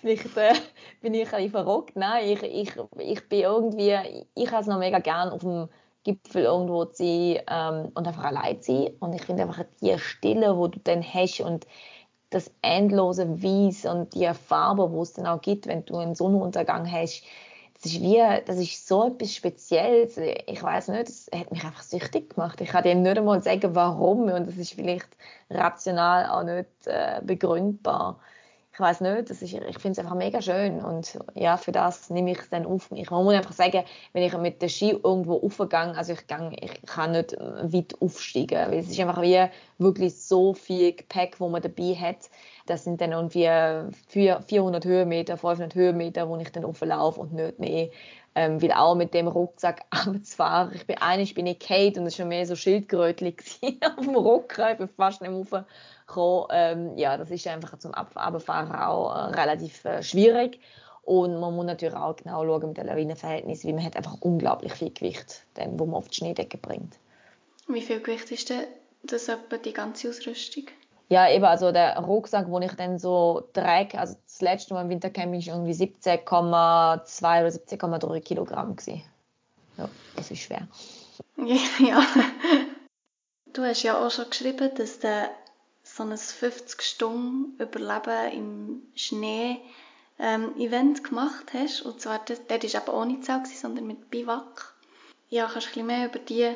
Vielleicht 0.00 0.24
äh, 0.36 0.54
bin 1.00 1.14
ich 1.14 1.26
ein 1.26 1.30
bisschen 1.30 1.50
verrückt. 1.50 1.96
Nein, 1.96 2.28
ich, 2.28 2.42
ich, 2.42 2.72
ich 2.98 3.28
bin 3.28 3.40
irgendwie, 3.40 3.96
ich 4.34 4.50
habe 4.50 4.62
es 4.62 4.68
noch 4.68 4.78
mega 4.78 5.00
gerne 5.00 5.32
auf 5.32 5.40
dem 5.40 5.68
Gipfel 6.04 6.44
irgendwo 6.44 6.84
zu 6.84 7.04
sein 7.04 7.42
ähm, 7.48 7.92
und 7.94 8.06
einfach 8.06 8.24
allein 8.24 8.62
zu 8.62 8.72
sein. 8.72 8.92
Und 9.00 9.14
ich 9.14 9.22
finde 9.22 9.42
einfach 9.42 9.64
die 9.80 9.98
Stille, 9.98 10.56
wo 10.56 10.68
du 10.68 10.78
dann 10.78 11.02
hast 11.02 11.40
und 11.40 11.66
das 12.30 12.50
endlose 12.62 13.42
Weiß 13.42 13.86
und 13.86 14.14
die 14.14 14.30
Farbe, 14.34 14.92
wo 14.92 15.02
es 15.02 15.14
dann 15.14 15.26
auch 15.26 15.40
gibt, 15.40 15.66
wenn 15.66 15.84
du 15.84 15.96
einen 15.96 16.14
Sonnenuntergang 16.14 16.90
hast, 16.90 17.24
das 17.80 17.92
ist 17.92 18.00
wie, 18.00 18.20
das 18.44 18.56
ist 18.56 18.88
so 18.88 19.06
etwas 19.06 19.34
Spezielles. 19.34 20.16
Ich 20.16 20.62
weiß 20.62 20.88
nicht, 20.88 21.08
das 21.08 21.30
hat 21.32 21.52
mich 21.52 21.64
einfach 21.64 21.82
süchtig 21.82 22.34
gemacht. 22.34 22.60
Ich 22.60 22.70
kann 22.70 22.82
dir 22.82 22.94
nicht 22.94 23.16
einmal 23.16 23.40
sagen, 23.42 23.74
warum 23.74 24.22
und 24.22 24.48
das 24.48 24.56
ist 24.56 24.74
vielleicht 24.74 25.08
rational 25.48 26.26
auch 26.26 26.42
nicht 26.42 26.68
äh, 26.86 27.20
begründbar. 27.22 28.18
Ich 28.72 28.80
weiß 28.80 29.00
nicht, 29.00 29.30
das 29.30 29.42
ist, 29.42 29.54
ich 29.54 29.78
finde 29.78 29.90
es 29.90 29.98
einfach 29.98 30.14
mega 30.14 30.40
schön 30.40 30.80
und 30.80 31.18
ja, 31.34 31.56
für 31.56 31.72
das 31.72 32.10
nehme 32.10 32.30
ich 32.30 32.38
es 32.38 32.48
dann 32.48 32.64
auf 32.64 32.92
mich. 32.92 33.10
Man 33.10 33.24
muss 33.24 33.34
einfach 33.34 33.52
sagen, 33.52 33.82
wenn 34.12 34.22
ich 34.22 34.36
mit 34.38 34.62
der 34.62 34.68
Ski 34.68 34.90
irgendwo 34.90 35.44
aufgehe, 35.44 35.96
also 35.96 36.12
ich, 36.12 36.26
gang, 36.28 36.56
ich 36.60 36.82
kann 36.82 37.10
nicht 37.10 37.32
weit 37.32 37.94
aufsteigen, 38.00 38.70
weil 38.70 38.78
es 38.78 38.88
ist 38.88 39.00
einfach 39.00 39.20
wie 39.20 39.44
wirklich 39.78 40.16
so 40.20 40.54
viel 40.54 40.92
Gepäck, 40.92 41.40
wo 41.40 41.48
man 41.48 41.62
dabei 41.62 41.94
hat 41.96 42.30
das 42.68 42.84
sind 42.84 43.00
dann 43.00 43.12
irgendwie 43.12 43.48
400 44.08 44.84
Höhenmeter, 44.84 45.36
500 45.36 45.74
Höhenmeter, 45.74 46.28
wo 46.28 46.36
ich 46.36 46.52
dann 46.52 46.64
auflaufe 46.64 47.20
und 47.20 47.32
nicht 47.32 47.58
mehr. 47.58 47.88
Ähm, 48.34 48.62
weil 48.62 48.72
auch 48.72 48.94
mit 48.94 49.14
dem 49.14 49.26
Rucksack 49.26 49.84
abzufahren. 49.90 50.72
Ich 50.74 50.86
bin 50.86 50.98
eigentlich 50.98 51.34
bin 51.34 51.46
ich 51.46 51.58
Kate 51.58 51.98
und 51.98 52.06
es 52.06 52.14
war 52.14 52.24
schon 52.24 52.28
mehr 52.28 52.46
so 52.46 52.54
schildkrötlich 52.54 53.36
auf 53.96 54.04
dem 54.04 54.14
Rucksack. 54.14 54.72
Ich 54.72 54.78
bin 54.78 54.88
fast 54.88 55.22
nicht 55.22 55.32
raufgekommen. 55.32 56.46
Ähm, 56.50 56.96
ja, 56.96 57.16
das 57.16 57.30
ist 57.30 57.46
einfach 57.48 57.78
zum 57.78 57.94
Abfahren 57.94 58.72
auch 58.72 59.14
äh, 59.14 59.40
relativ 59.40 59.84
äh, 59.84 60.02
schwierig. 60.02 60.60
Und 61.02 61.40
man 61.40 61.56
muss 61.56 61.64
natürlich 61.64 61.96
auch 61.96 62.16
genau 62.16 62.44
schauen 62.44 62.68
mit 62.68 62.76
dem 62.76 62.86
Lawinenverhältnis, 62.86 63.64
weil 63.64 63.72
man 63.72 63.84
hat 63.84 63.96
einfach 63.96 64.18
unglaublich 64.20 64.74
viel 64.74 64.92
Gewicht, 64.92 65.42
dann, 65.54 65.80
wo 65.80 65.86
man 65.86 65.94
auf 65.94 66.08
die 66.08 66.16
Schneedecke 66.16 66.58
bringt. 66.58 66.98
Wie 67.66 67.80
viel 67.80 68.00
Gewicht 68.00 68.30
ist 68.30 68.50
denn 68.50 68.64
das 69.02 69.28
etwa 69.28 69.56
die 69.56 69.72
ganze 69.72 70.10
Ausrüstung? 70.10 70.64
Ja, 71.08 71.30
eben, 71.30 71.44
also 71.44 71.72
der 71.72 71.98
Rucksack, 71.98 72.48
wo 72.48 72.60
ich 72.60 72.72
dann 72.72 72.98
so 72.98 73.48
trage, 73.54 73.98
also 73.98 74.16
das 74.24 74.40
letzte 74.42 74.74
Mal 74.74 74.82
im 74.82 74.90
Wintercamping 74.90 75.40
ist 75.40 75.48
irgendwie 75.48 75.72
17,2 75.72 76.26
oder 76.28 77.48
17,3 77.48 78.20
Kilogramm 78.20 78.76
gewesen. 78.76 79.02
Ja, 79.78 79.88
das 80.16 80.30
ist 80.30 80.40
schwer. 80.40 80.68
Ja. 81.78 82.04
Du 83.52 83.62
hast 83.62 83.82
ja 83.82 83.98
auch 83.98 84.10
schon 84.10 84.28
geschrieben, 84.28 84.70
dass 84.76 85.00
du 85.00 85.28
so 85.82 86.02
ein 86.02 86.16
50 86.16 86.82
Stunden 86.82 87.60
Überleben 87.60 88.32
im 88.32 88.82
Schnee 88.94 89.60
ähm, 90.18 90.54
gemacht 91.02 91.52
hast. 91.54 91.82
Und 91.82 92.00
zwar, 92.00 92.20
dort 92.24 92.50
war 92.50 92.82
aber 92.82 92.94
ohne 92.94 93.20
Zelt, 93.20 93.46
sondern 93.46 93.86
mit 93.86 94.10
Biwak. 94.10 94.74
Ja, 95.30 95.46
kannst 95.46 95.66
du 95.74 95.80
ein 95.80 95.86
bisschen 95.86 95.86
mehr 95.86 96.06
über 96.06 96.18
die 96.18 96.54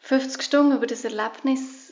50 0.00 0.42
Stunden, 0.42 0.76
über 0.76 0.86
das 0.86 1.04
Erlebnis 1.04 1.83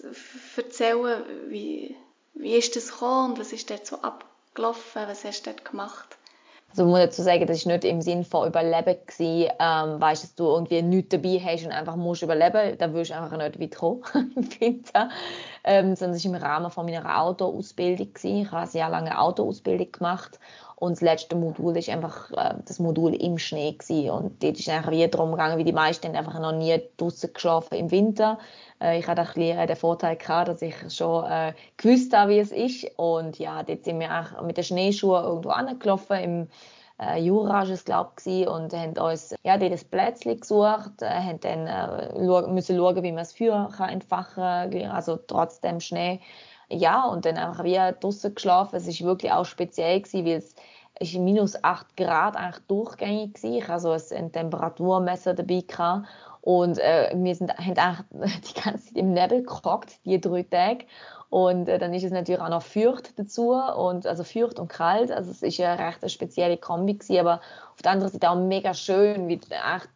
erzählen, 0.56 1.22
wie, 1.48 1.96
wie 2.34 2.54
ist 2.54 2.76
das 2.76 2.92
gekommen 2.92 3.32
und 3.32 3.40
was 3.40 3.52
ist 3.52 3.70
dort 3.70 3.86
so 3.86 3.96
abgelaufen, 3.96 5.02
was 5.06 5.24
hast 5.24 5.46
du 5.46 5.50
dort 5.50 5.64
gemacht? 5.64 6.16
Also 6.70 6.86
muss 6.86 7.00
dazu 7.00 7.22
sagen, 7.22 7.46
das 7.46 7.66
war 7.66 7.72
nicht 7.74 7.84
im 7.84 8.00
Sinne 8.00 8.24
von 8.24 8.48
Überleben 8.48 8.96
gewesen, 9.06 9.52
ähm, 9.58 10.00
weißt, 10.00 10.22
dass 10.22 10.34
du 10.34 10.44
irgendwie 10.44 10.80
nichts 10.80 11.10
dabei 11.10 11.38
hast 11.38 11.66
und 11.66 11.72
einfach 11.72 11.96
musst 11.96 12.22
überleben, 12.22 12.78
da 12.78 12.94
wirst 12.94 13.10
du 13.10 13.14
einfach 13.14 13.36
nicht 13.36 13.60
weit 13.60 13.76
kommen 13.76 14.02
im 14.36 14.60
Winter, 14.60 15.10
ähm, 15.64 15.94
sondern 15.94 16.16
es 16.16 16.24
war 16.24 16.34
im 16.34 16.42
Rahmen 16.42 16.70
von 16.70 16.86
meiner 16.86 17.20
Autoausbildung 17.20 18.14
gewesen. 18.14 18.42
Ich 18.42 18.46
habe 18.46 18.62
eine 18.62 18.66
sehr 18.68 18.88
lange 18.88 19.18
Autoausbildung 19.18 19.92
gemacht 19.92 20.38
und 20.82 20.94
das 20.94 21.00
letzte 21.00 21.36
Modul 21.36 21.76
ist 21.76 21.88
einfach 21.88 22.32
äh, 22.32 22.54
das 22.66 22.80
Modul 22.80 23.14
im 23.14 23.38
Schnee 23.38 23.70
gewesen. 23.70 24.10
Und 24.10 24.42
dort 24.42 24.58
ist 24.58 24.68
einfach 24.68 24.90
wie 24.90 25.06
darum 25.06 25.30
gegangen, 25.30 25.56
wie 25.56 25.62
die 25.62 25.72
meisten 25.72 26.16
einfach 26.16 26.40
noch 26.40 26.50
nie 26.50 26.76
draußen 26.96 27.32
geschlafen 27.32 27.76
im 27.76 27.92
Winter. 27.92 28.40
Äh, 28.80 28.98
ich 28.98 29.06
hatte 29.06 29.20
ein 29.20 29.28
bisschen 29.28 29.64
den 29.64 29.76
Vorteil 29.76 30.16
gehabt, 30.16 30.48
dass 30.48 30.60
ich 30.60 30.74
schon 30.88 31.24
äh, 31.30 31.52
gewusst 31.76 32.12
habe, 32.12 32.32
wie 32.32 32.40
es 32.40 32.50
ist. 32.50 32.90
Und 32.96 33.38
ja, 33.38 33.62
dort 33.62 33.84
sind 33.84 34.00
wir 34.00 34.10
auch 34.10 34.42
mit 34.42 34.56
den 34.56 34.64
Schneeschuhen 34.64 35.22
irgendwo 35.22 35.50
angelaufen 35.50 36.16
im 36.18 36.48
äh, 36.98 37.20
Jura, 37.20 37.62
ist 37.62 37.88
ich, 37.88 38.48
und 38.48 38.72
haben 38.72 38.98
uns 38.98 39.36
ja, 39.44 39.58
dort 39.58 39.70
ein 39.70 39.88
Plätzchen 39.88 40.40
gesucht, 40.40 41.00
äh, 41.00 41.06
haben 41.06 41.38
dann 41.38 41.68
äh, 41.68 42.48
müssen 42.48 42.76
schauen, 42.76 43.04
wie 43.04 43.12
man 43.12 43.18
das 43.18 43.34
Feuer 43.34 43.70
entfachen 43.88 44.42
kann, 44.72 44.90
also 44.90 45.16
trotz 45.28 45.60
dem 45.60 45.78
Schnee 45.78 46.18
ja, 46.72 47.04
und 47.04 47.24
dann 47.24 47.36
einfach 47.36 47.64
wie 47.64 47.78
draußen 48.00 48.34
geschlafen. 48.34 48.76
Es 48.76 48.86
war 48.86 49.08
wirklich 49.08 49.32
auch 49.32 49.44
speziell 49.44 50.02
weil 50.02 50.28
es 50.28 50.54
ist 51.00 51.14
minus 51.14 51.62
8 51.62 51.96
Grad 51.96 52.36
eigentlich 52.36 52.64
durchgängig 52.68 53.42
war. 53.42 53.50
Ich 53.50 53.68
also 53.68 53.90
ein 54.14 54.32
Temperaturmesser 54.32 55.34
dabei 55.34 55.62
gehabt. 55.66 56.06
Und 56.42 56.78
äh, 56.78 57.12
wir 57.14 57.34
sind, 57.34 57.56
haben 57.56 57.78
eigentlich 57.78 58.40
die 58.54 58.60
ganze 58.60 58.86
Zeit 58.86 58.96
im 58.96 59.12
Nebel 59.12 59.42
gehockt, 59.44 60.04
die 60.04 60.20
drei 60.20 60.42
Tage. 60.42 60.86
Und 61.30 61.68
äh, 61.68 61.78
dann 61.78 61.94
ist 61.94 62.04
es 62.04 62.10
natürlich 62.10 62.42
auch 62.42 62.50
noch 62.50 62.62
feucht 62.62 63.18
dazu, 63.18 63.52
und, 63.52 64.06
also 64.06 64.22
feucht 64.22 64.58
und 64.58 64.68
kalt. 64.68 65.10
Also 65.10 65.30
es 65.30 65.42
ist 65.42 65.60
eine 65.60 65.78
recht 65.78 66.10
spezielle 66.10 66.58
Kombi 66.58 66.94
gewesen, 66.94 67.20
aber 67.20 67.40
auf 67.72 67.80
der 67.82 67.92
anderen 67.92 68.12
Seite 68.12 68.28
auch 68.28 68.36
mega 68.36 68.74
schön, 68.74 69.28
wie 69.28 69.40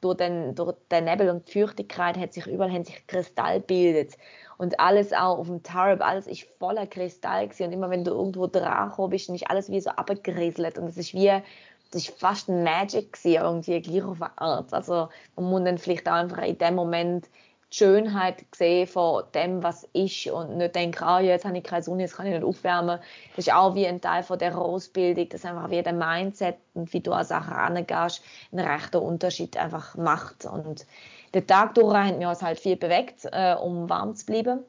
durch 0.00 0.16
den, 0.16 0.54
durch 0.54 0.74
den 0.90 1.04
Nebel 1.04 1.28
und 1.28 1.46
die 1.46 1.60
Feuchtigkeit 1.60 2.16
hat 2.16 2.32
sich 2.32 2.46
überall 2.46 2.72
haben 2.72 2.84
sich 2.84 3.06
Kristall 3.06 3.60
bildet 3.60 4.16
und 4.58 4.80
alles 4.80 5.12
auch 5.12 5.38
auf 5.38 5.46
dem 5.46 5.62
Tarp, 5.62 6.00
alles 6.00 6.26
ist 6.26 6.46
voller 6.58 6.86
Kristall 6.86 7.48
gewesen. 7.48 7.66
und 7.66 7.72
immer 7.72 7.90
wenn 7.90 8.04
du 8.04 8.12
irgendwo 8.12 8.46
dran 8.46 8.92
bist, 9.10 9.28
ist 9.28 9.50
alles 9.50 9.70
wie 9.70 9.80
so 9.80 9.90
abgerieselt 9.90 10.78
und 10.78 10.88
es 10.88 10.96
ist 10.96 11.14
wie 11.14 11.42
das 11.90 12.02
ist 12.02 12.18
fast 12.18 12.48
Magic 12.48 13.12
gewesen, 13.12 13.42
irgendwie 13.42 13.80
gleich 13.80 14.02
auf 14.02 14.20
eine 14.20 14.38
Art. 14.38 14.72
Also 14.72 15.08
man 15.36 15.44
muss 15.44 15.64
dann 15.64 15.78
vielleicht 15.78 16.08
auch 16.08 16.14
einfach 16.14 16.42
in 16.42 16.58
dem 16.58 16.74
Moment 16.74 17.28
die 17.72 17.76
Schönheit 17.76 18.44
sehen 18.54 18.86
von 18.86 19.24
dem, 19.34 19.62
was 19.62 19.84
ist 19.92 20.28
und 20.28 20.56
nicht 20.56 20.74
denken, 20.74 21.02
ah, 21.02 21.20
jetzt 21.20 21.44
habe 21.44 21.58
ich 21.58 21.64
keine 21.64 21.82
Sonne, 21.82 22.02
jetzt 22.02 22.16
kann 22.16 22.26
ich 22.26 22.32
nicht 22.32 22.44
aufwärmen. 22.44 23.00
Das 23.34 23.46
ist 23.46 23.52
auch 23.52 23.74
wie 23.74 23.86
ein 23.86 24.00
Teil 24.00 24.22
von 24.22 24.38
der 24.38 24.56
Ausbildung, 24.56 25.28
dass 25.28 25.44
einfach 25.44 25.70
wie 25.70 25.82
der 25.82 25.92
Mindset 25.92 26.56
und 26.74 26.92
wie 26.92 27.00
du 27.00 27.12
an 27.12 27.24
Sachen 27.24 27.54
angehst, 27.54 28.22
einen 28.52 28.66
rechten 28.66 28.98
Unterschied 28.98 29.56
einfach 29.56 29.96
macht. 29.96 30.44
Und 30.44 30.86
den 31.34 31.46
Tag 31.46 31.74
durch 31.74 31.94
haben 31.94 32.20
wir 32.20 32.28
uns 32.28 32.42
halt 32.42 32.58
viel 32.58 32.76
bewegt, 32.76 33.26
äh, 33.32 33.54
um 33.54 33.88
warm 33.88 34.14
zu 34.14 34.26
bleiben. 34.26 34.60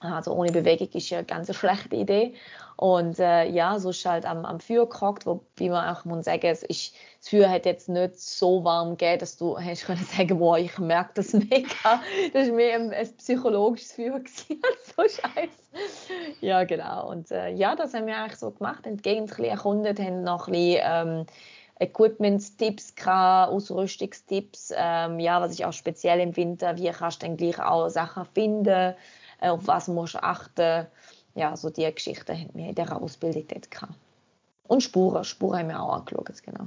Also 0.00 0.32
ohne 0.32 0.50
Bewegung 0.50 0.88
ist 0.94 1.10
ja 1.10 1.18
eine 1.18 1.26
ganz 1.26 1.54
schlechte 1.54 1.94
Idee. 1.94 2.34
Und 2.76 3.18
äh, 3.18 3.44
ja, 3.50 3.78
so 3.78 3.90
ist 3.90 4.06
halt 4.06 4.24
am, 4.24 4.46
am 4.46 4.58
Feuer 4.58 4.88
gehockt, 4.88 5.26
wobei 5.26 5.68
man 5.68 5.94
auch 5.94 6.06
muss 6.06 6.24
sagen, 6.24 6.46
es 6.46 6.62
ist, 6.62 6.94
das 7.18 7.28
Feuer 7.28 7.50
hat 7.50 7.66
jetzt 7.66 7.90
nicht 7.90 8.18
so 8.18 8.64
warm 8.64 8.96
gegeben, 8.96 9.18
dass 9.18 9.36
du 9.36 9.58
hast 9.60 9.84
können 9.84 10.02
sagen, 10.16 10.38
boah, 10.38 10.56
ich 10.56 10.78
merke 10.78 11.10
das 11.16 11.34
mega. 11.34 11.68
Das 12.32 12.48
war 12.48 12.54
mehr 12.54 12.76
ein, 12.76 12.90
ein 12.90 13.16
psychologisches 13.18 13.92
Feuer 13.92 14.14
als 14.14 14.32
so 14.96 15.02
scheiße. 15.02 15.50
Ja, 16.40 16.64
genau. 16.64 17.10
Und 17.10 17.30
äh, 17.30 17.50
ja, 17.50 17.76
das 17.76 17.92
haben 17.92 18.06
wir 18.06 18.16
eigentlich 18.16 18.38
so 18.38 18.50
gemacht, 18.50 18.84
bisschen 18.84 19.44
erkundet, 19.44 20.00
haben 20.00 20.22
noch 20.22 20.48
ein 20.48 20.52
bisschen 20.52 20.80
ähm, 20.82 21.26
Equipment-Tipps 21.80 22.94
Ausrüstungstipps, 23.04 24.72
ähm, 24.76 25.18
ja, 25.18 25.40
was 25.40 25.54
ich 25.54 25.64
auch 25.64 25.72
speziell 25.72 26.20
im 26.20 26.36
Winter, 26.36 26.76
wie 26.76 26.90
kannst 26.90 27.22
du 27.22 27.26
dann 27.26 27.36
gleich 27.36 27.58
auch 27.58 27.88
Sachen 27.88 28.26
finden, 28.26 28.94
äh, 29.40 29.48
auf 29.48 29.66
was 29.66 29.88
musst 29.88 30.14
du 30.14 30.22
achten. 30.22 30.86
Ja, 31.34 31.56
so 31.56 31.70
die 31.70 31.92
Geschichten 31.92 32.36
haben 32.36 32.50
wir 32.54 32.68
in 32.68 32.74
der 32.74 32.94
Ausbildung 32.94 33.46
dort 33.48 33.70
gehabt. 33.70 33.94
Und 34.68 34.82
Spuren, 34.82 35.24
Spuren 35.24 35.60
haben 35.60 35.68
wir 35.68 35.82
auch 35.82 35.94
angeschaut, 35.94 36.30
genau. 36.44 36.66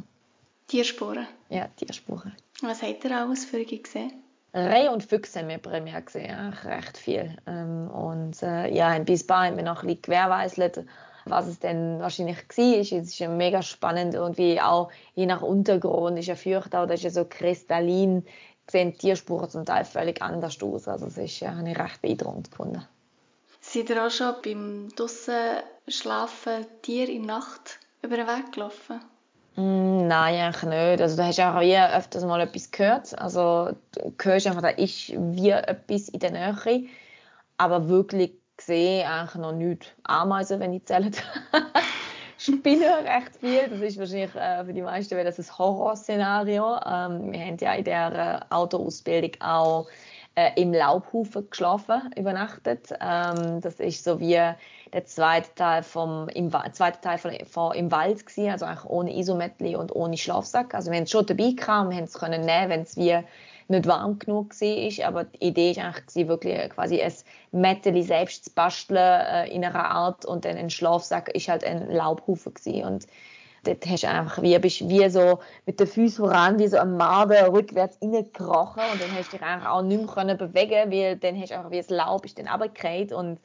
Tierspuren? 0.68 1.28
Ja, 1.50 1.68
Tierspuren. 1.78 2.36
Was 2.62 2.82
habt 2.82 3.04
ihr 3.04 3.16
alles 3.16 3.46
für 3.46 3.64
gesehen? 3.64 4.24
Rehe 4.56 4.92
und 4.92 5.04
Füchse 5.04 5.40
haben 5.40 5.50
wir 5.50 5.58
primär 5.58 6.02
gesehen, 6.02 6.54
recht 6.64 6.98
viel. 6.98 7.36
Ähm, 7.48 7.90
und 7.90 8.42
äh, 8.44 8.74
ja, 8.74 8.98
bis 9.00 9.26
bald 9.26 9.52
haben 9.52 9.58
wir 9.58 9.64
noch 9.64 9.84
ein 9.84 9.88
bisschen 9.88 10.88
was 11.26 11.48
es 11.48 11.60
denn 11.60 12.00
wahrscheinlich 12.00 12.38
war. 12.38 12.80
Es 12.80 12.92
ist 12.92 13.20
ja 13.20 13.30
mega 13.30 13.62
spannend, 13.62 14.14
irgendwie 14.14 14.60
auch 14.60 14.92
je 15.16 15.26
nach 15.26 15.42
Untergrund 15.42 16.20
ist 16.20 16.28
ja 16.28 16.36
feucht 16.36 16.74
oder 16.74 16.94
ist 16.94 17.04
ja 17.04 17.10
so 17.10 17.26
kristallin, 17.26 18.26
sehen 18.70 18.92
die 18.94 18.98
Tierspuren 18.98 19.50
zum 19.50 19.66
Teil 19.66 19.86
völlig 19.86 20.22
anders 20.22 20.62
aus. 20.62 20.88
Also 20.88 21.06
das 21.06 21.18
ist, 21.18 21.40
ja, 21.40 21.56
habe 21.56 21.70
ich 21.70 21.78
recht 21.78 22.02
beeindruckend 22.02 22.52
gefunden. 22.52 22.86
Seid 23.62 23.90
ihr 23.90 24.06
auch 24.06 24.12
schon 24.12 24.36
beim 24.44 24.90
draussen 24.96 25.60
schlafen 25.88 26.66
Tier 26.82 27.08
in 27.08 27.26
der 27.28 27.38
Nacht 27.38 27.80
über 28.02 28.18
den 28.18 28.28
Weg 28.28 28.52
gelaufen? 28.52 29.00
Mm, 29.56 30.08
nein, 30.08 30.36
eigentlich 30.36 30.64
nicht. 30.64 31.02
Also 31.02 31.16
du 31.16 31.26
hast 31.26 31.40
auch 31.40 31.62
wie 31.62 31.78
öfters 31.78 32.26
mal 32.26 32.42
etwas 32.42 32.72
gehört. 32.72 33.18
Also 33.20 33.72
du 33.92 34.14
hörst 34.22 34.48
einfach, 34.48 34.62
da 34.62 34.70
ist 34.70 35.10
wie 35.10 35.50
etwas 35.50 36.10
in 36.10 36.20
der 36.20 36.32
Nähe. 36.32 36.90
Aber 37.58 37.88
wirklich 37.88 38.34
gesehen 38.58 39.08
eigentlich 39.08 39.36
noch 39.36 39.54
nichts. 39.54 39.88
Ameisen, 40.04 40.60
wenn 40.60 40.74
ich 40.74 40.86
zähle. 40.86 41.12
Spinnen 42.38 43.06
recht 43.06 43.38
viel. 43.40 43.70
Das 43.70 43.80
ist 43.80 43.98
wahrscheinlich 43.98 44.36
äh, 44.36 44.66
für 44.66 44.74
die 44.74 44.82
meisten 44.82 45.24
das 45.24 45.40
ein 45.40 45.58
Horrorszenario. 45.58 46.76
Ähm, 46.86 47.32
wir 47.32 47.40
haben 47.40 47.58
ja 47.60 47.74
in 47.74 47.84
der 47.86 48.46
Autoausbildung 48.50 49.32
auch 49.40 49.88
äh, 50.36 50.52
im 50.62 50.74
Laubhaufen 50.74 51.50
geschlafen, 51.50 52.12
übernachtet. 52.18 52.90
Ähm, 53.00 53.62
das 53.62 53.80
ist 53.80 54.04
so 54.04 54.20
wie 54.20 54.40
der 54.94 55.06
zweite 55.06 55.54
Teil 55.56 55.84
vom 55.84 56.28
im, 56.30 56.52
zweite 56.74 57.02
Teil 57.02 57.18
von, 57.18 57.32
von 57.50 57.74
im 57.76 57.92
Wald 57.92 58.26
gewesen, 58.26 58.52
also 58.52 58.66
eigentlich 58.66 58.86
ohne 58.86 59.18
Isometli 59.18 59.76
und 59.76 59.96
ohne 59.96 60.18
Schlafsack. 60.18 60.74
Also 60.74 60.92
wir 60.92 60.98
haben 60.98 61.04
es 61.04 61.12
schon 61.12 61.26
dabei 61.26 61.52
gehabt, 61.52 61.90
wir 61.90 61.98
haben 61.98 62.04
es 62.04 62.14
können 62.14 62.42
nehmen, 62.42 62.70
wenn 62.70 62.82
es 62.82 62.98
wie 62.98 63.20
nicht 63.68 63.88
warm 63.88 64.20
genug 64.20 64.60
war, 64.60 65.08
aber 65.08 65.24
die 65.26 65.48
Idee 65.48 65.72
ist 65.72 65.80
eigentlich 65.80 66.28
wirklich 66.28 66.70
quasi 66.70 67.02
ein 67.02 67.14
Metteli 67.52 68.04
selbst 68.04 68.46
zu 68.46 68.52
basteln 68.52 68.98
äh, 68.98 69.48
in 69.48 69.64
einer 69.64 69.86
Art 69.86 70.26
und 70.26 70.46
dann 70.46 70.58
ein 70.58 70.70
Schlafsack 70.70 71.30
ist 71.30 71.48
halt 71.48 71.64
ein 71.64 71.90
Laubhaufen 71.92 72.54
gewesen. 72.54 72.84
und 72.84 73.08
dort 73.64 73.86
hast 73.86 74.04
du 74.04 74.10
einfach 74.10 74.42
wie, 74.42 74.58
bist 74.60 74.88
wie 74.88 75.10
so 75.10 75.40
mit 75.66 75.80
den 75.80 75.88
Füßen 75.88 76.26
voran, 76.26 76.60
wie 76.60 76.68
so 76.68 76.78
am 76.78 76.98
Marder 76.98 77.52
rückwärts 77.52 77.98
reingekrochen 78.02 78.84
und 78.92 79.02
dann 79.02 79.16
hast 79.16 79.32
du 79.32 79.38
dich 79.38 79.46
eigentlich 79.46 79.68
auch 79.68 79.82
nicht 79.82 80.06
mehr 80.06 80.14
können 80.14 80.38
bewegen 80.38 80.92
weil 80.92 81.16
dann 81.18 81.40
hast 81.40 81.52
du 81.52 81.56
einfach 81.56 81.72
wie 81.72 81.78
das 81.78 81.90
Laub 81.90 82.26
ist 82.26 82.38
dann 82.38 82.48
runtergefallen 82.48 83.14
und 83.14 83.40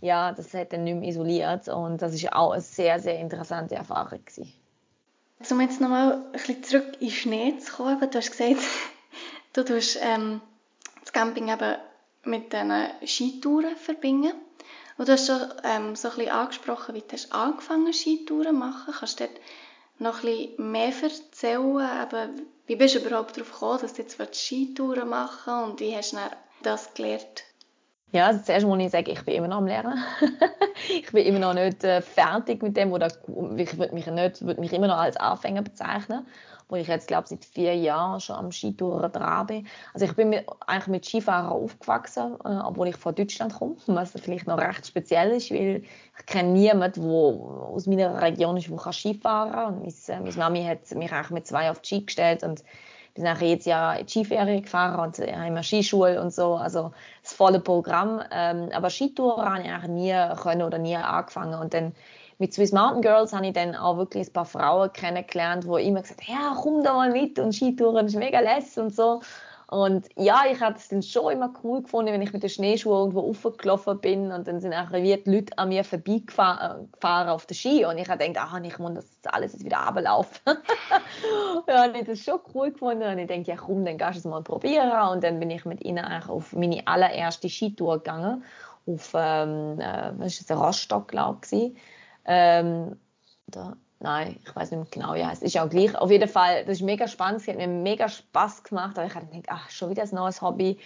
ja, 0.00 0.32
das 0.32 0.52
hat 0.52 0.72
dann 0.72 0.84
nicht 0.84 0.96
mehr 0.96 1.08
isoliert 1.08 1.68
und 1.68 2.02
das 2.02 2.12
ist 2.12 2.32
auch 2.32 2.50
eine 2.50 2.60
sehr, 2.60 2.98
sehr 2.98 3.18
interessante 3.20 3.76
Erfahrung 3.76 4.18
gewesen. 4.24 4.52
Um 5.50 5.60
jetzt 5.60 5.80
nochmal 5.80 6.14
ein 6.14 6.32
bisschen 6.32 6.62
zurück 6.62 6.92
in 7.00 7.10
Schnee 7.10 7.56
zu 7.58 7.72
kommen, 7.72 7.98
du 8.00 8.18
hast 8.18 8.30
gesagt, 8.30 8.60
du 9.52 9.64
tust 9.64 9.98
ähm, 10.00 10.40
das 11.00 11.12
Camping 11.12 11.48
eben 11.48 11.76
mit 12.24 12.52
diesen 12.52 12.72
Skitouren 13.04 13.76
verbinden. 13.76 14.32
Und 14.98 15.08
du 15.08 15.12
hast 15.12 15.26
schon 15.26 15.40
ähm, 15.64 15.96
so 15.96 16.08
ein 16.08 16.16
bisschen 16.16 16.32
angesprochen, 16.32 16.94
wie 16.94 17.00
du 17.00 17.12
hast 17.12 17.32
angefangen 17.32 17.92
Skitouren 17.92 18.58
machen. 18.58 18.94
Kannst 18.96 19.20
du 19.20 19.24
dort 19.24 19.40
noch 19.98 20.22
ein 20.22 20.26
bisschen 20.26 20.70
mehr 20.70 20.92
erzählen? 21.02 22.02
Eben, 22.02 22.46
wie 22.66 22.76
bist 22.76 22.94
du 22.94 23.00
überhaupt 23.00 23.36
darauf 23.36 23.52
gekommen, 23.52 23.80
dass 23.80 23.94
du 23.94 24.02
jetzt 24.02 24.36
Skitouren 24.36 25.08
machen 25.08 25.52
willst 25.54 25.70
und 25.70 25.80
wie 25.80 25.96
hast 25.96 26.12
du 26.12 26.18
das 26.62 26.94
gelernt? 26.94 27.44
Ja, 28.12 28.26
also 28.26 28.42
zuerst 28.44 28.66
muss 28.66 28.78
ich 28.78 28.90
sagen, 28.90 29.10
ich 29.10 29.24
bin 29.24 29.34
immer 29.34 29.48
noch 29.48 29.56
am 29.56 29.66
Lernen. 29.66 30.04
ich 30.88 31.10
bin 31.10 31.24
immer 31.24 31.38
noch 31.38 31.54
nicht 31.54 31.82
äh, 31.82 32.02
fertig 32.02 32.62
mit 32.62 32.76
dem 32.76 32.92
oder 32.92 33.06
ich 33.56 33.78
würde 33.78 33.94
mich, 33.94 34.06
würd 34.06 34.58
mich 34.58 34.72
immer 34.74 34.86
noch 34.86 34.98
als 34.98 35.16
Anfänger 35.16 35.62
bezeichnen 35.62 36.26
wo 36.72 36.76
ich 36.76 36.88
jetzt 36.88 37.06
glaube 37.06 37.28
seit 37.28 37.44
vier 37.44 37.76
Jahren 37.76 38.18
schon 38.18 38.34
am 38.34 38.50
Skitouren 38.50 39.12
dran 39.12 39.46
bin. 39.46 39.66
Also 39.92 40.06
ich 40.06 40.16
bin 40.16 40.30
mit, 40.30 40.46
eigentlich 40.66 40.86
mit 40.86 41.04
Skifahren 41.04 41.50
aufgewachsen, 41.50 42.34
äh, 42.44 42.60
obwohl 42.64 42.88
ich 42.88 42.96
von 42.96 43.14
Deutschland 43.14 43.54
komme, 43.54 43.76
was 43.88 44.12
vielleicht 44.12 44.46
noch 44.46 44.58
recht 44.58 44.86
speziell 44.86 45.32
ist, 45.32 45.50
weil 45.50 45.82
ich 46.18 46.26
kenne 46.26 46.48
niemanden, 46.48 47.02
der 47.02 47.12
aus 47.12 47.86
meiner 47.86 48.22
Region 48.22 48.56
ist, 48.56 48.70
der 48.70 48.92
Skifahren 48.92 49.52
kann. 49.52 49.74
Und 49.74 49.80
meine, 49.80 49.92
äh, 50.08 50.20
meine 50.20 50.36
Mami 50.36 50.64
hat 50.64 50.90
mich 50.96 51.12
eigentlich 51.12 51.30
mit 51.30 51.46
zwei 51.46 51.70
auf 51.70 51.80
die 51.80 51.88
Ski 51.88 52.06
gestellt 52.06 52.42
und 52.42 52.64
wir 53.14 53.22
sind 53.22 53.24
nachher 53.24 53.48
jetzt 53.48 53.66
Jahr 53.66 53.98
in 53.98 54.06
die 54.06 54.10
Skiferien 54.10 54.62
gefahren 54.62 54.98
und 54.98 55.18
äh, 55.18 55.30
haben 55.30 55.42
eine 55.42 55.62
Skischule 55.62 56.22
und 56.22 56.32
so, 56.32 56.54
also 56.54 56.92
das 57.22 57.34
volle 57.34 57.60
Programm. 57.60 58.22
Ähm, 58.32 58.70
aber 58.72 58.88
Skitouren 58.88 59.44
habe 59.44 59.62
ich 59.62 59.68
eigentlich 59.68 59.90
nie 59.90 60.36
können 60.42 60.62
oder 60.62 60.78
nie 60.78 60.96
angefangen 60.96 61.60
und 61.60 61.74
dann 61.74 61.92
mit 62.38 62.52
Swiss 62.54 62.72
Mountain 62.72 63.02
Girls 63.02 63.32
habe 63.32 63.46
ich 63.46 63.52
dann 63.52 63.74
auch 63.74 63.96
wirklich 63.96 64.28
ein 64.28 64.32
paar 64.32 64.44
Frauen 64.44 64.92
kennengelernt, 64.92 65.64
die 65.64 65.86
immer 65.86 66.02
gesagt 66.02 66.26
haben, 66.28 66.34
ja, 66.34 66.56
komm 66.60 66.82
da 66.82 66.94
mal 66.94 67.10
mit 67.10 67.38
und 67.38 67.52
Skitouren 67.52 68.06
ist 68.06 68.16
mega 68.16 68.40
lässig 68.40 68.78
und 68.78 68.94
so. 68.94 69.20
Und 69.72 70.06
ja, 70.16 70.42
ich 70.52 70.60
habe 70.60 70.76
es 70.76 70.88
dann 70.88 71.02
schon 71.02 71.32
immer 71.32 71.50
cool 71.64 71.80
gefunden, 71.80 72.12
wenn 72.12 72.20
ich 72.20 72.34
mit 72.34 72.42
den 72.42 72.50
Schneeschuhen 72.50 72.94
irgendwo 72.98 73.20
raufgelaufen 73.20 74.00
bin 74.02 74.30
und 74.30 74.46
dann 74.46 74.60
sind 74.60 74.74
auch 74.74 74.92
wie 74.92 75.16
die 75.16 75.30
Leute 75.30 75.56
an 75.56 75.70
mir 75.70 75.82
vorbeigefahren 75.82 77.28
auf 77.30 77.46
der 77.46 77.54
Ski 77.54 77.86
und 77.86 77.96
ich 77.96 78.06
habe 78.10 78.22
gedacht, 78.22 78.52
ah, 78.52 78.60
ich 78.62 78.78
muss 78.78 78.92
das 78.92 79.32
alles 79.32 79.54
jetzt 79.54 79.64
wieder 79.64 79.78
runterlaufen. 79.78 80.42
ja, 81.68 81.86
und 81.86 81.96
ich 81.96 82.04
das 82.04 82.18
schon 82.18 82.40
cool 82.54 82.70
gefunden 82.70 83.02
und 83.02 83.18
ich 83.18 83.26
denke, 83.28 83.50
ja 83.50 83.56
komm, 83.56 83.86
dann 83.86 83.96
gehst 83.96 84.16
du 84.16 84.18
es 84.18 84.24
mal 84.26 84.42
probieren 84.42 85.08
und 85.10 85.24
dann 85.24 85.40
bin 85.40 85.48
ich 85.48 85.64
mit 85.64 85.82
ihnen 85.82 86.04
eigentlich 86.04 86.28
auf 86.28 86.52
meine 86.52 86.86
allererste 86.86 87.48
Skitour 87.48 87.96
gegangen, 87.96 88.44
auf, 88.86 89.12
ähm, 89.14 89.80
äh, 89.80 90.12
was 90.18 90.38
ist 90.38 90.50
das, 90.50 90.58
Rostock, 90.58 91.08
glaube 91.08 91.38
ich, 91.50 91.72
ähm, 92.24 92.98
da, 93.46 93.76
nein, 94.00 94.38
ich 94.44 94.54
weiß 94.54 94.70
nicht 94.70 94.78
mehr 94.78 94.88
genau, 94.90 95.14
ja, 95.14 95.30
es 95.32 95.42
ist 95.42 95.58
auch 95.58 95.68
gleich. 95.68 95.94
Auf 95.96 96.10
jeden 96.10 96.28
Fall, 96.28 96.64
das 96.64 96.78
ist 96.78 96.82
mega 96.82 97.08
spannend, 97.08 97.40
es 97.40 97.48
hat 97.48 97.56
mir 97.56 97.68
mega 97.68 98.08
Spaß 98.08 98.62
gemacht, 98.64 98.98
aber 98.98 99.06
ich 99.06 99.14
habe 99.14 99.26
gedacht, 99.26 99.46
ach, 99.48 99.70
schon 99.70 99.90
wieder 99.90 100.02
ein 100.02 100.14
neues 100.14 100.42
Hobby, 100.42 100.78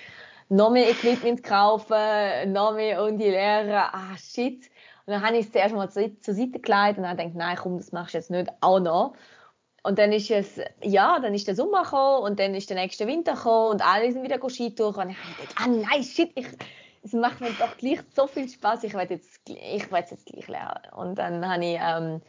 noch 0.48 0.70
mehr 0.70 0.88
Equipment 0.90 1.42
kaufen, 1.42 2.52
noch 2.52 2.74
mehr 2.74 3.02
und 3.02 3.18
die 3.18 3.30
Lehrer, 3.30 3.94
ah, 3.94 4.16
shit. 4.16 4.70
Und 5.06 5.12
dann 5.12 5.22
habe 5.24 5.36
ich 5.36 5.46
es 5.46 5.52
zuerst 5.52 5.74
mal 5.74 5.90
zur, 5.90 6.20
zur 6.20 6.34
Seite 6.34 6.58
gelegt 6.60 6.98
und 6.98 7.04
dann 7.04 7.16
gedacht, 7.16 7.34
nein, 7.34 7.56
komm, 7.56 7.78
das 7.78 7.92
machst 7.92 8.14
du 8.14 8.18
jetzt 8.18 8.30
nicht 8.30 8.50
auch 8.60 8.80
noch. 8.80 9.14
Und 9.82 10.00
dann 10.00 10.12
ist 10.12 10.30
es, 10.32 10.60
ja, 10.82 11.20
dann 11.20 11.32
ist 11.32 11.46
der 11.46 11.54
Sommer 11.54 11.84
gekommen 11.84 12.24
und 12.24 12.40
dann 12.40 12.54
ist 12.56 12.68
der 12.68 12.76
nächste 12.76 13.06
Winter 13.06 13.34
gekommen 13.34 13.70
und 13.70 13.86
alle 13.86 14.10
sind 14.10 14.24
wieder 14.24 14.40
Skitour 14.48 14.98
und 14.98 15.10
ich 15.10 15.16
habe 15.16 15.36
gedacht, 15.36 15.54
ah 15.62 15.68
nein, 15.68 16.02
shit, 16.02 16.32
ich, 16.34 16.46
es 17.06 17.12
macht 17.12 17.40
mir 17.40 17.50
doch 17.52 17.76
gleich 17.76 18.00
so 18.14 18.26
viel 18.26 18.48
Spaß. 18.48 18.82
Ich 18.84 18.94
werde 18.94 19.14
jetzt, 19.14 19.40
ich 19.48 19.90
werde 19.92 20.08
jetzt 20.10 20.26
gleich 20.26 20.48
lernen. 20.48 20.92
Und 20.96 21.16
dann 21.16 21.48
habe 21.48 21.64
ich 21.64 21.78
ähm, 21.80 22.20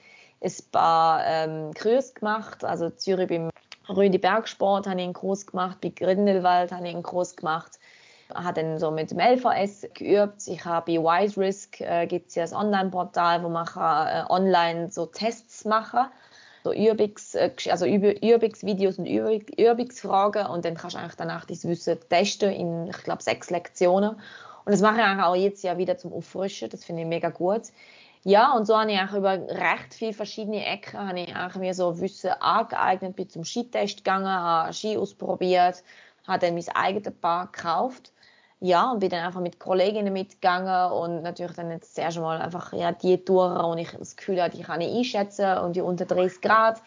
ein 0.42 0.54
paar 0.72 1.26
ähm, 1.26 1.74
Kurse 1.74 2.14
gemacht, 2.14 2.64
also 2.64 2.90
Zürich 2.92 3.28
beim 3.28 3.50
Rüdi 3.90 4.18
Bergsport 4.18 4.86
habe 4.86 5.00
ich 5.00 5.06
einen 5.06 5.14
Kurs 5.14 5.48
gemacht, 5.48 5.80
bei 5.82 5.90
Grindelwald 5.90 6.72
habe 6.72 6.88
ich 6.88 6.94
einen 6.94 7.04
Kurs 7.04 7.36
gemacht, 7.36 7.80
habe 8.34 8.62
dann 8.62 8.78
so 8.78 8.92
mit 8.92 9.10
dem 9.10 9.20
LVS 9.20 9.88
geübt. 9.94 10.48
Ich 10.48 10.64
habe 10.66 10.92
bei 10.92 11.02
Wise 11.02 11.40
Risk 11.40 11.82
äh, 11.82 12.06
gibt 12.06 12.30
es 12.30 12.36
ja 12.36 12.44
das 12.44 12.54
Online-Portal, 12.54 13.44
wo 13.44 13.50
man 13.50 13.66
kann, 13.66 14.08
äh, 14.08 14.30
online 14.30 14.92
so 14.92 15.06
Tests 15.08 15.66
machen 15.66 16.06
so 16.64 16.74
Übungs, 16.74 17.34
äh, 17.36 17.52
also 17.70 17.86
Übungsvideos 17.86 18.98
und 19.00 19.06
Übungsfragen 19.06 20.48
und 20.48 20.66
dann 20.66 20.76
kannst 20.76 20.96
du 20.96 21.00
eigentlich 21.00 21.16
danach 21.16 21.46
dein 21.46 21.64
Wissen 21.64 21.98
testen 22.10 22.52
in, 22.52 22.88
ich 22.90 23.04
glaube, 23.04 23.24
sechs 23.24 23.50
Lektionen 23.50 24.18
und 24.68 24.74
das 24.74 24.82
mache 24.82 25.00
ich 25.00 25.24
auch 25.24 25.34
jetzt 25.34 25.64
ja 25.64 25.78
wieder 25.78 25.98
zum 25.98 26.12
Auffrischen. 26.12 26.68
Das 26.68 26.84
finde 26.84 27.04
ich 27.04 27.08
mega 27.08 27.30
gut. 27.30 27.62
Ja, 28.26 28.52
und 28.52 28.68
so 28.68 28.78
habe 28.78 28.92
ich 28.92 29.00
auch 29.00 29.14
über 29.14 29.40
recht 29.48 29.94
viele 29.94 30.12
verschiedene 30.12 30.66
Ecken 30.66 31.00
habe 31.00 31.22
ich 31.22 31.34
auch 31.34 31.56
mir 31.56 31.74
so 31.74 32.02
Wissen 32.02 32.32
angeeignet, 32.42 33.16
bin 33.16 33.30
zum 33.30 33.46
Skitest 33.46 34.00
gegangen, 34.00 34.28
habe 34.28 34.74
Ski 34.74 34.98
ausprobiert, 34.98 35.82
habe 36.28 36.40
dann 36.40 36.56
mein 36.56 36.68
eigenes 36.76 37.14
Paar 37.14 37.46
gekauft. 37.46 38.12
Ja, 38.60 38.92
und 38.92 39.00
bin 39.00 39.08
dann 39.10 39.24
einfach 39.24 39.40
mit 39.40 39.58
Kolleginnen 39.58 40.12
mitgegangen 40.12 40.92
und 40.92 41.24
natürlich 41.24 41.56
dann 41.56 41.72
jetzt 41.72 41.96
zuerst 41.96 42.20
mal 42.20 42.42
einfach 42.42 42.74
ja, 42.74 42.92
die 42.92 43.24
Touren, 43.24 43.64
wo 43.64 43.74
ich 43.76 43.92
das 43.92 44.18
Gefühl 44.18 44.42
hatte, 44.42 44.58
die 44.58 44.64
kann 44.64 44.82
ich 44.82 44.94
einschätzen 44.94 45.60
und 45.60 45.78
die 45.78 45.82
unter 45.82 46.04
30 46.04 46.42
Grad. 46.42 46.82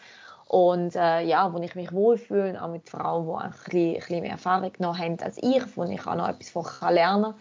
Und 0.47 0.95
äh, 0.95 1.21
ja, 1.21 1.51
wo 1.51 1.57
ich 1.57 1.73
mich 1.73 1.91
wohlfühle, 1.91 2.61
auch 2.61 2.67
mit 2.67 2.87
Frauen, 2.87 3.25
die 3.25 3.43
ein 3.43 3.49
bisschen, 3.49 3.79
ein 3.79 3.93
bisschen 3.95 4.21
mehr 4.21 4.31
Erfahrung 4.33 4.71
noch 4.77 4.99
haben 4.99 5.19
als 5.21 5.39
ich, 5.41 5.63
wo 5.75 5.83
ich 5.85 6.05
auch 6.05 6.13
noch 6.13 6.29
etwas 6.29 6.51
von 6.51 6.63
lernen 6.93 7.23
kann 7.23 7.35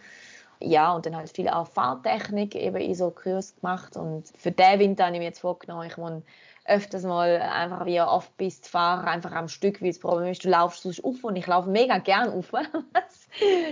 ja, 0.62 0.92
und 0.92 1.06
dann 1.06 1.16
halt 1.16 1.30
viel 1.30 1.48
auch 1.48 1.66
Fahrtechnik 1.66 2.54
eben 2.54 2.76
in 2.76 2.94
so 2.94 3.10
Kurs 3.10 3.54
gemacht. 3.56 3.96
Und 3.96 4.28
für 4.36 4.52
den 4.52 4.78
Winter 4.78 5.06
habe 5.06 5.14
ich 5.14 5.20
mir 5.20 5.26
jetzt 5.26 5.40
vorgenommen, 5.40 5.86
ich 5.86 5.96
muss 5.96 6.22
öfters 6.66 7.02
mal 7.02 7.40
einfach 7.40 7.86
wie 7.86 8.00
Off-Pist 8.00 8.68
fahren, 8.68 9.06
einfach 9.06 9.32
am 9.32 9.48
Stück, 9.48 9.80
weil 9.80 9.88
das 9.88 9.98
Problem 9.98 10.30
ist, 10.30 10.44
du 10.44 10.50
laufst 10.50 10.82
sonst 10.82 11.02
auf 11.02 11.24
und 11.24 11.36
ich 11.36 11.46
laufe 11.46 11.68
mega 11.68 11.98
gern 11.98 12.32
auf, 12.32 12.52
was 12.52 13.28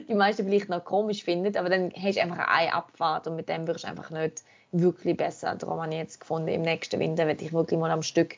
die 0.08 0.14
meisten 0.14 0.46
vielleicht 0.46 0.68
noch 0.68 0.84
komisch 0.84 1.22
finden, 1.22 1.56
aber 1.56 1.68
dann 1.68 1.92
hast 1.94 2.16
du 2.16 2.22
einfach 2.22 2.48
eine 2.48 2.74
Abfahrt 2.74 3.26
und 3.26 3.36
mit 3.36 3.48
dem 3.48 3.66
wirst 3.66 3.84
du 3.84 3.88
einfach 3.88 4.10
nicht 4.10 4.42
wirklich 4.72 5.16
besser. 5.16 5.54
Darum 5.54 5.80
habe 5.80 5.92
ich 5.92 5.98
jetzt 5.98 6.20
gefunden, 6.20 6.48
im 6.48 6.62
nächsten 6.62 6.98
Winter 6.98 7.26
werde 7.26 7.44
ich 7.44 7.52
wirklich 7.52 7.78
mal 7.78 7.90
am 7.90 8.02
Stück 8.02 8.36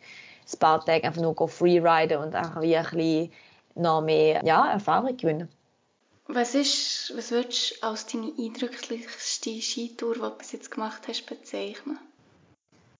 ein 0.52 0.58
paar 0.58 0.84
Tage 0.84 1.04
einfach 1.04 1.22
nur 1.22 1.48
freeriden 1.48 2.18
und 2.18 2.34
einfach 2.34 2.60
wie 2.60 2.76
ein 2.76 2.84
bisschen 2.84 3.32
noch 3.76 4.02
mehr 4.02 4.44
ja, 4.44 4.72
Erfahrung 4.72 5.16
gewinnen. 5.16 5.48
Was, 6.32 6.54
ist, 6.54 7.12
was 7.16 7.30
würdest 7.30 7.82
du 7.82 7.86
als 7.86 8.06
deine 8.06 8.32
eindrücklichste 8.38 9.60
Skitour, 9.60 10.14
die 10.14 10.20
du 10.20 10.30
bis 10.30 10.52
jetzt 10.52 10.70
gemacht 10.70 11.08
hast, 11.08 11.26
bezeichnen? 11.26 11.98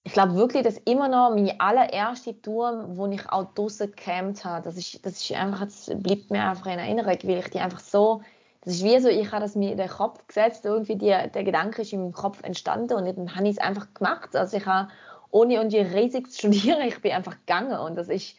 ich 0.03 0.13
glaube 0.13 0.35
wirklich, 0.35 0.63
dass 0.63 0.77
immer 0.79 1.07
noch 1.07 1.29
meine 1.29 1.59
allererste 1.59 2.39
Tour, 2.41 2.85
wo 2.89 3.05
ich 3.07 3.29
auch 3.29 3.53
draußen 3.53 3.91
gecampt 3.91 4.43
habe, 4.43 4.63
das 4.63 4.77
ist, 4.77 5.05
das 5.05 5.21
ist 5.21 5.31
einfach, 5.33 5.61
das 5.61 5.91
bleibt 5.95 6.31
mir 6.31 6.43
einfach 6.43 6.65
in 6.65 6.79
Erinnerung, 6.79 7.17
weil 7.23 7.39
ich 7.39 7.49
die 7.49 7.59
einfach 7.59 7.79
so, 7.79 8.21
das 8.63 8.75
ist 8.75 8.83
wie 8.83 8.99
so, 8.99 9.09
ich 9.09 9.31
habe 9.31 9.41
das 9.41 9.55
mir 9.55 9.71
in 9.71 9.77
den 9.77 9.89
Kopf 9.89 10.25
gesetzt, 10.27 10.65
irgendwie 10.65 10.95
die, 10.95 11.07
der 11.07 11.43
Gedanke 11.43 11.83
ist 11.83 11.93
im 11.93 12.11
Kopf 12.13 12.41
entstanden 12.43 12.93
und 12.93 13.05
dann 13.05 13.35
habe 13.35 13.45
ich 13.45 13.51
es 13.51 13.57
einfach 13.59 13.93
gemacht. 13.93 14.35
Also 14.35 14.57
ich 14.57 14.65
habe, 14.65 14.89
ohne 15.29 15.55
irgendwie 15.55 15.79
riesig 15.79 16.31
zu 16.31 16.39
studieren, 16.39 16.81
ich 16.87 16.99
bin 17.01 17.11
einfach 17.11 17.37
gegangen 17.45 17.77
und 17.77 17.95
das 17.95 18.09
ist, 18.09 18.35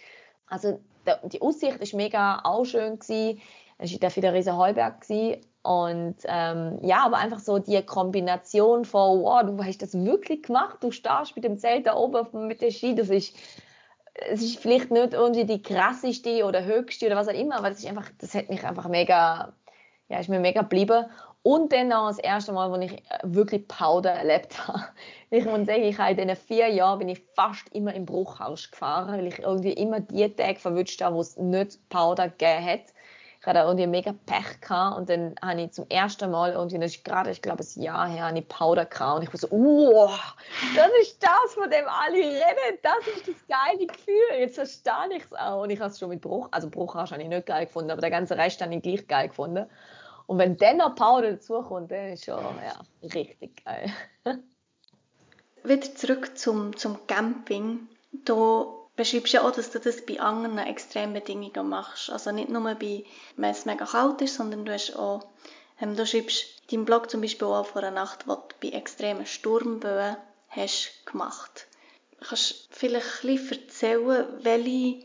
also 0.48 0.80
die 1.32 1.40
Aussicht 1.42 1.78
ist 1.78 1.94
mega 1.94 2.40
auch 2.44 2.64
schön 2.64 2.98
gewesen. 2.98 3.40
Es 3.82 3.92
war 4.00 4.20
der 4.20 4.32
riesen 4.32 4.56
Heuberg 4.56 5.00
gewesen. 5.00 5.40
Und 5.62 6.16
ähm, 6.24 6.78
ja, 6.82 7.04
aber 7.04 7.18
einfach 7.18 7.38
so 7.38 7.58
die 7.58 7.80
Kombination 7.82 8.84
von, 8.84 9.22
wow, 9.22 9.42
du 9.44 9.62
hast 9.62 9.82
das 9.82 9.94
wirklich 9.94 10.42
gemacht, 10.44 10.78
du 10.80 10.90
stehst 10.90 11.36
mit 11.36 11.44
dem 11.44 11.58
Zelt 11.58 11.86
da 11.86 11.94
oben 11.94 12.48
mit 12.48 12.60
der 12.60 12.72
Ski, 12.72 12.96
das 12.96 13.10
ist, 13.10 13.36
es 14.28 14.42
ist 14.42 14.58
vielleicht 14.58 14.90
nicht 14.90 15.14
irgendwie 15.14 15.44
die 15.44 15.62
krasseste 15.62 16.44
oder 16.44 16.64
höchste 16.64 17.06
oder 17.06 17.16
was 17.16 17.28
auch 17.28 17.34
immer, 17.34 17.56
aber 17.56 17.70
das 17.70 17.78
ist 17.78 17.86
einfach, 17.86 18.10
das 18.18 18.34
hat 18.34 18.48
mich 18.48 18.64
einfach 18.64 18.88
mega, 18.88 19.52
ja, 20.08 20.18
ist 20.18 20.28
mir 20.28 20.40
mega 20.40 20.62
geblieben. 20.62 21.06
Und 21.44 21.72
dann 21.72 21.92
auch 21.92 22.08
das 22.08 22.18
erste 22.18 22.52
Mal, 22.52 22.70
wo 22.70 22.76
ich 22.76 22.92
äh, 22.92 23.18
wirklich 23.22 23.66
Powder 23.66 24.12
erlebt 24.12 24.66
habe. 24.66 24.82
Ich 25.30 25.46
muss 25.46 25.66
sagen, 25.66 25.82
ich 25.82 25.96
habe 25.96 26.10
in 26.10 26.16
diesen 26.18 26.36
vier 26.36 26.68
Jahren 26.68 26.98
bin 26.98 27.08
ich 27.08 27.22
fast 27.34 27.66
immer 27.72 27.94
im 27.94 28.04
Bruchhaus 28.04 28.70
gefahren, 28.70 29.16
weil 29.16 29.26
ich 29.28 29.38
irgendwie 29.38 29.72
immer 29.72 30.00
die 30.00 30.28
Tage 30.28 30.58
verwünscht 30.58 31.00
habe, 31.00 31.16
wo 31.16 31.22
es 31.22 31.38
nicht 31.38 31.88
Powder 31.88 32.28
gegeben 32.28 32.66
hat 32.66 32.91
ich 33.42 33.46
hatte 33.48 33.58
irgendwie 33.58 33.88
mega 33.88 34.14
Pech 34.24 34.60
gehabt 34.60 34.98
und 34.98 35.08
dann 35.10 35.34
habe 35.42 35.62
ich 35.62 35.72
zum 35.72 35.84
ersten 35.88 36.30
Mal 36.30 36.52
irgendwie, 36.52 36.78
das 36.78 36.94
ist 36.94 37.04
gerade, 37.04 37.32
ich 37.32 37.42
glaube, 37.42 37.64
ein 37.64 37.82
Jahr 37.82 38.06
her, 38.06 38.26
eine 38.26 38.40
Powder 38.40 38.84
gehabt 38.84 39.16
und 39.16 39.22
ich 39.24 39.32
war 39.32 39.40
so, 39.40 39.48
oh, 39.50 40.10
das 40.76 40.88
ist 41.00 41.20
das, 41.20 41.54
von 41.54 41.68
dem 41.68 41.84
alle 41.88 42.18
reden, 42.18 42.78
das 42.84 43.16
ist 43.16 43.26
das 43.26 43.34
geile 43.48 43.84
Gefühl, 43.84 44.38
jetzt 44.38 44.54
verstehe 44.54 45.16
ich 45.16 45.24
es 45.24 45.32
auch. 45.32 45.62
Und 45.62 45.70
ich 45.70 45.80
habe 45.80 45.90
es 45.90 45.98
schon 45.98 46.10
mit 46.10 46.20
Bruch, 46.20 46.46
also 46.52 46.70
Bruch 46.70 46.94
habe 46.94 47.20
ich 47.20 47.28
nicht 47.28 47.46
geil 47.46 47.66
gefunden, 47.66 47.90
aber 47.90 48.00
der 48.00 48.10
ganze 48.10 48.36
Rest 48.36 48.62
habe 48.62 48.72
ich 48.76 48.80
gleich 48.80 49.08
geil 49.08 49.26
gefunden. 49.26 49.66
Und 50.28 50.38
wenn 50.38 50.56
dann 50.56 50.76
noch 50.76 50.94
Powder 50.94 51.32
dazukommt, 51.32 51.90
dann 51.90 52.12
ist 52.12 52.24
schon, 52.24 52.38
ja, 52.38 53.08
richtig 53.12 53.64
geil. 53.64 53.90
Wieder 55.64 55.94
zurück 55.96 56.38
zum, 56.38 56.76
zum 56.76 57.08
Camping, 57.08 57.88
da 58.24 58.81
beschreibst 58.96 59.32
ja 59.32 59.42
auch, 59.46 59.52
dass 59.52 59.70
du 59.70 59.78
das 59.78 60.04
bei 60.04 60.20
anderen 60.20 60.58
Extrembedingungen 60.58 61.68
machst. 61.68 62.10
Also 62.10 62.30
nicht 62.32 62.48
nur 62.48 62.62
bei, 62.74 63.04
wenn 63.36 63.50
es 63.50 63.64
mega 63.64 63.86
kalt 63.86 64.20
ist, 64.20 64.36
sondern 64.36 64.64
du 64.64 64.72
hast 64.72 64.96
auch, 64.96 65.26
ähm, 65.80 65.96
du 65.96 66.06
schreibst 66.06 66.44
in 66.70 66.78
deinem 66.78 66.84
Blog 66.84 67.10
zum 67.10 67.20
Beispiel 67.20 67.48
auch 67.48 67.66
vor 67.66 67.82
einer 67.82 67.90
Nacht, 67.90 68.24
die 68.24 68.28
du 68.28 68.38
bei 68.60 68.68
extremen 68.76 69.26
Sturmböen 69.26 70.16
hast 70.48 71.06
gemacht. 71.06 71.66
Kannst 72.20 72.68
du 72.70 72.76
vielleicht 72.76 73.24
ein 73.24 73.50
erzählen, 73.50 74.26
welche 74.42 75.04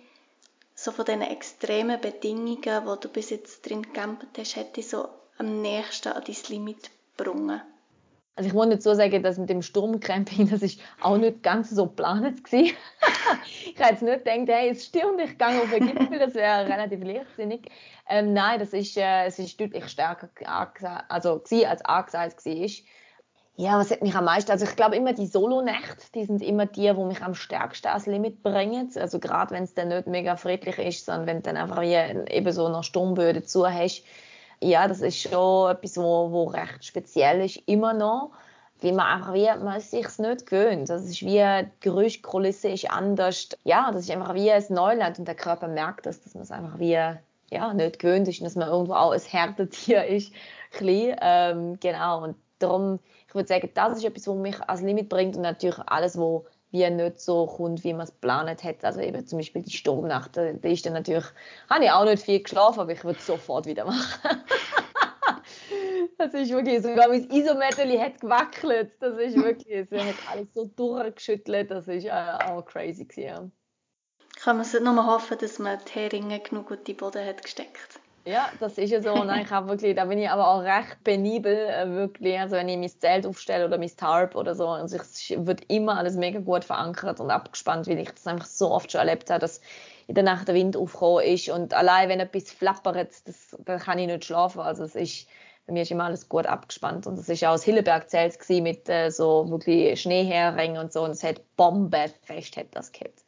so 0.76 0.91
von 0.91 1.06
diesen 1.06 1.21
extremen 1.21 2.00
Bedingungen, 2.00 2.62
die 2.62 3.00
du 3.02 3.10
bis 3.10 3.32
jetzt 3.32 3.67
drin 3.67 3.82
gecampt 3.82 4.38
hast, 4.38 4.56
hätte 4.56 4.84
so 4.84 5.10
am 5.39 5.62
nächsten 5.62 6.10
an 6.10 6.23
dein 6.26 6.36
Limit 6.50 6.91
gebrungen? 7.15 7.62
Also 8.36 8.50
ich 8.50 8.54
muss 8.54 8.69
dazu 8.69 8.93
sagen, 8.93 9.23
dass 9.23 9.39
mit 9.39 9.50
dem 9.50 9.63
Sturmcramping, 9.63 10.47
das 10.52 10.62
ist 10.62 10.80
auch 11.02 11.17
nicht 11.17 11.41
ganz 11.41 11.71
so 11.71 11.88
geplant 11.88 12.43
gewesen. 12.43 12.76
Ich 13.66 13.80
habe 13.80 13.92
jetzt 13.92 14.02
nicht 14.02 14.26
gedacht, 14.26 14.48
hey, 14.48 14.70
es 14.70 14.86
stimmt, 14.86 15.20
ich 15.24 15.38
gehe 15.38 15.62
auf 15.62 15.70
den 15.70 15.88
Gipfel, 15.88 16.20
das 16.20 16.34
wäre 16.36 16.68
relativ 16.68 17.04
leichtsinnig. 17.04 17.70
Ähm, 18.10 18.34
nein, 18.34 18.60
das 18.60 18.74
ist, 18.74 18.98
äh, 18.98 19.26
es 19.26 19.40
ist 19.40 19.60
deutlich 19.60 19.88
stärker 19.88 20.30
also, 21.10 21.40
gewesen, 21.40 21.68
als 21.68 21.84
angesagt 21.86 22.46
war. 22.46 22.70
Ja, 23.60 23.80
was 23.80 23.90
hat 23.90 24.04
mich 24.04 24.13
am 24.13 24.26
meisten, 24.26 24.52
also 24.52 24.66
ich 24.66 24.76
glaube 24.76 24.96
immer 24.96 25.13
die 25.13 25.26
Solo-Nächte, 25.26 26.06
die 26.13 26.26
sind 26.26 26.44
immer 26.44 26.68
die, 26.68 26.96
wo 26.96 27.06
mich 27.06 27.24
am 27.24 27.34
stärksten 27.34 27.88
ans 27.88 28.06
Limit 28.06 28.44
bringen. 28.44 28.92
Also 28.96 29.20
gerade 29.20 29.52
wenn 29.56 29.63
es 29.63 29.74
dann 29.74 29.88
nicht 29.88 30.06
mega 30.06 30.36
friedlich 30.36 30.78
ist, 30.78 31.06
sondern 31.06 31.26
wenn 31.26 31.38
du 31.38 31.42
dann 31.44 31.58
einfach 31.58 31.82
wie 31.82 31.96
eben 31.96 32.52
so 32.52 32.70
noch 32.70 32.84
Sturmböe 32.84 33.34
dazu 33.34 33.68
hast, 33.68 34.04
ja, 34.62 34.88
das 34.88 35.02
ist 35.02 35.22
schon 35.22 35.72
etwas, 35.72 35.98
wo, 35.98 36.32
wo 36.32 36.44
recht 36.46 36.86
speziell 36.86 37.44
ist, 37.44 37.58
immer 37.66 37.94
noch. 37.94 38.32
Weil 38.82 38.94
man 38.94 39.08
einfach 39.08 39.34
wie, 39.34 39.48
man 39.63 39.78
ist 39.78 39.92
sich's 39.92 40.20
nicht 40.20 40.46
gewöhnt. 40.46 40.90
Das 40.90 41.04
ist 41.04 41.22
wie, 41.22 41.40
die 41.40 41.70
Geräuschkulisse 41.80 42.70
ist 42.70 42.90
anders. 42.92 43.50
Ja, 43.63 43.92
das 43.92 44.04
ist 44.04 44.12
einfach 44.12 44.36
wie 44.36 44.52
ein 44.52 44.63
Neuland 44.70 45.18
und 45.20 45.28
der 45.28 45.36
Körper 45.36 45.68
merkt 45.68 46.06
das, 46.06 46.22
dass 46.22 46.36
man 46.36 46.44
es 46.44 46.52
einfach 46.52 46.78
wie, 46.78 47.00
ja, 47.50 47.74
nicht 47.74 48.00
gewöhnt 48.00 48.28
ist 48.28 48.40
und 48.40 48.46
dass 48.46 48.56
man 48.56 48.70
irgendwo 48.70 48.94
auch 48.94 49.12
ein 49.12 49.22
Härtetier 49.22 50.06
ist. 50.08 50.32
Ein 50.80 51.16
ähm, 51.22 51.80
genau. 51.80 52.24
Und 52.24 52.36
darum, 52.60 53.00
ich 53.28 53.34
würde 53.34 53.48
sagen, 53.48 53.70
das 53.74 53.98
ist 53.98 54.06
etwas, 54.06 54.28
was 54.28 54.36
mich 54.36 54.70
als 54.70 54.82
Limit 54.82 55.10
bringt 55.10 55.36
und 55.36 55.42
natürlich 55.42 55.80
alles, 55.88 56.18
was 56.18 56.44
wie 56.72 56.90
nicht 56.90 57.22
so 57.22 57.46
kommt, 57.46 57.84
wie 57.84 57.94
man 57.94 58.04
es 58.04 58.12
geplant 58.12 58.63
hat. 58.63 58.84
Also 58.84 59.00
eben 59.00 59.26
zum 59.26 59.40
Beispiel 59.40 59.62
die 59.62 59.72
Sturmnacht, 59.72 60.36
da 60.36 60.44
ist 60.44 60.86
dann 60.86 60.94
natürlich, 60.94 61.26
habe 61.70 61.86
ich 61.86 61.92
auch 61.92 62.04
nicht 62.04 62.24
viel 62.24 62.42
geschlafen, 62.42 62.82
aber 62.82 62.92
ich 62.92 63.04
würde 63.04 63.20
es 63.20 63.26
sofort 63.26 63.66
wieder 63.66 63.86
machen. 63.86 64.22
das 66.17 66.34
ist 66.34 66.51
wirklich, 66.51 66.82
sogar 66.82 67.08
mein 67.08 67.30
Isometal 67.30 67.99
hat 67.99 68.19
gewackelt. 68.19 68.91
Das 68.99 69.17
ist 69.17 69.36
wirklich, 69.36 69.89
es 69.91 69.91
hat 69.91 70.15
alles 70.32 70.53
so 70.53 70.65
durchgeschüttelt, 70.65 71.71
das 71.71 71.88
ist 71.88 72.06
äh, 72.06 72.12
auch 72.12 72.65
crazy 72.65 73.06
gewesen. 73.06 73.51
Kann 74.39 74.58
man 74.58 74.95
nur 74.95 75.06
hoffen, 75.06 75.38
dass 75.39 75.60
man 75.60 75.80
die 75.88 75.99
Heringe 75.99 76.39
genug 76.39 76.67
gut 76.67 76.80
in 76.80 76.86
den 76.86 76.97
Boden 76.97 77.25
hat 77.25 77.41
gesteckt. 77.41 77.99
Ja, 78.27 78.51
das 78.60 78.77
ist 78.77 78.89
ja 78.89 79.01
so. 79.01 79.13
Und 79.13 79.34
ich 79.38 79.49
habe 79.49 79.69
wirklich, 79.69 79.95
da 79.95 80.03
bin 80.03 80.19
ich 80.19 80.30
aber 80.30 80.49
auch 80.49 80.62
recht 80.62 81.01
penibel, 81.06 81.56
äh, 81.56 81.89
wirklich. 81.89 82.38
Also 82.38 82.58
wenn 82.58 82.67
ich 82.67 82.77
mein 82.77 82.89
Zelt 82.89 83.25
aufstelle 83.25 83.65
oder 83.65 83.77
mein 83.77 83.95
Tarp 83.95 84.36
oder 84.36 84.53
so, 84.53 84.67
also 84.67 84.97
es 84.97 85.30
wird 85.30 85.62
immer 85.69 85.97
alles 85.97 86.15
mega 86.15 86.39
gut 86.39 86.65
verankert 86.65 87.21
und 87.21 87.32
abgespannt, 87.32 87.88
weil 87.88 87.99
ich 87.99 88.12
das 88.12 88.27
einfach 88.27 88.45
so 88.45 88.69
oft 88.69 88.91
schon 88.91 88.99
erlebt 88.99 89.30
habe, 89.30 89.39
dass 89.39 89.62
in 90.08 90.15
der 90.15 90.25
Nacht 90.25 90.49
der 90.49 90.56
Wind 90.56 90.75
aufgekommen 90.75 91.23
ist 91.23 91.47
und 91.47 91.73
allein 91.73 92.10
wenn 92.10 92.19
etwas 92.19 92.51
flappert, 92.51 93.25
das, 93.25 93.56
dann 93.60 93.80
kann 93.80 93.97
ich 93.97 94.08
nicht 94.08 94.25
schlafen. 94.25 94.60
Also 94.60 94.84
es 94.84 94.95
ist, 94.95 95.27
bei 95.67 95.73
mir 95.73 95.82
ist 95.82 95.91
immer 95.91 96.06
alles 96.06 96.30
gut 96.30 96.45
abgespannt 96.45 97.06
und 97.08 97.17
das 97.17 97.27
ist 97.27 97.43
auch 97.43 97.51
das 97.51 97.63
Hilleberg-Zelt 97.63 98.38
mit 98.62 98.88
äh, 98.88 99.10
so 99.12 99.49
wirklich 99.49 100.01
Schneeheringen 100.01 100.82
und 100.82 100.93
so 100.93 101.03
und 101.03 101.12
es 101.12 101.23
hat 101.23 101.41
bombefest, 101.58 102.56
hat 102.56 102.67
das 102.71 102.91
gehabt. 102.93 103.23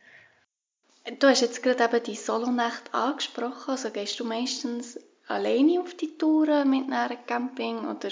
Du 1.20 1.28
hast 1.28 1.42
jetzt 1.42 1.62
gerade 1.64 1.84
eben 1.84 2.04
die 2.04 2.16
Solonacht 2.16 2.94
angesprochen. 2.94 3.72
Also 3.72 3.90
gehst 3.90 4.20
du 4.20 4.26
meistens 4.26 5.00
alleine 5.28 5.82
auf 5.82 5.94
die 5.96 6.18
Touren 6.18 6.70
mit 6.70 6.92
einem 6.92 7.18
Camping 7.26 7.80
oder 7.80 8.10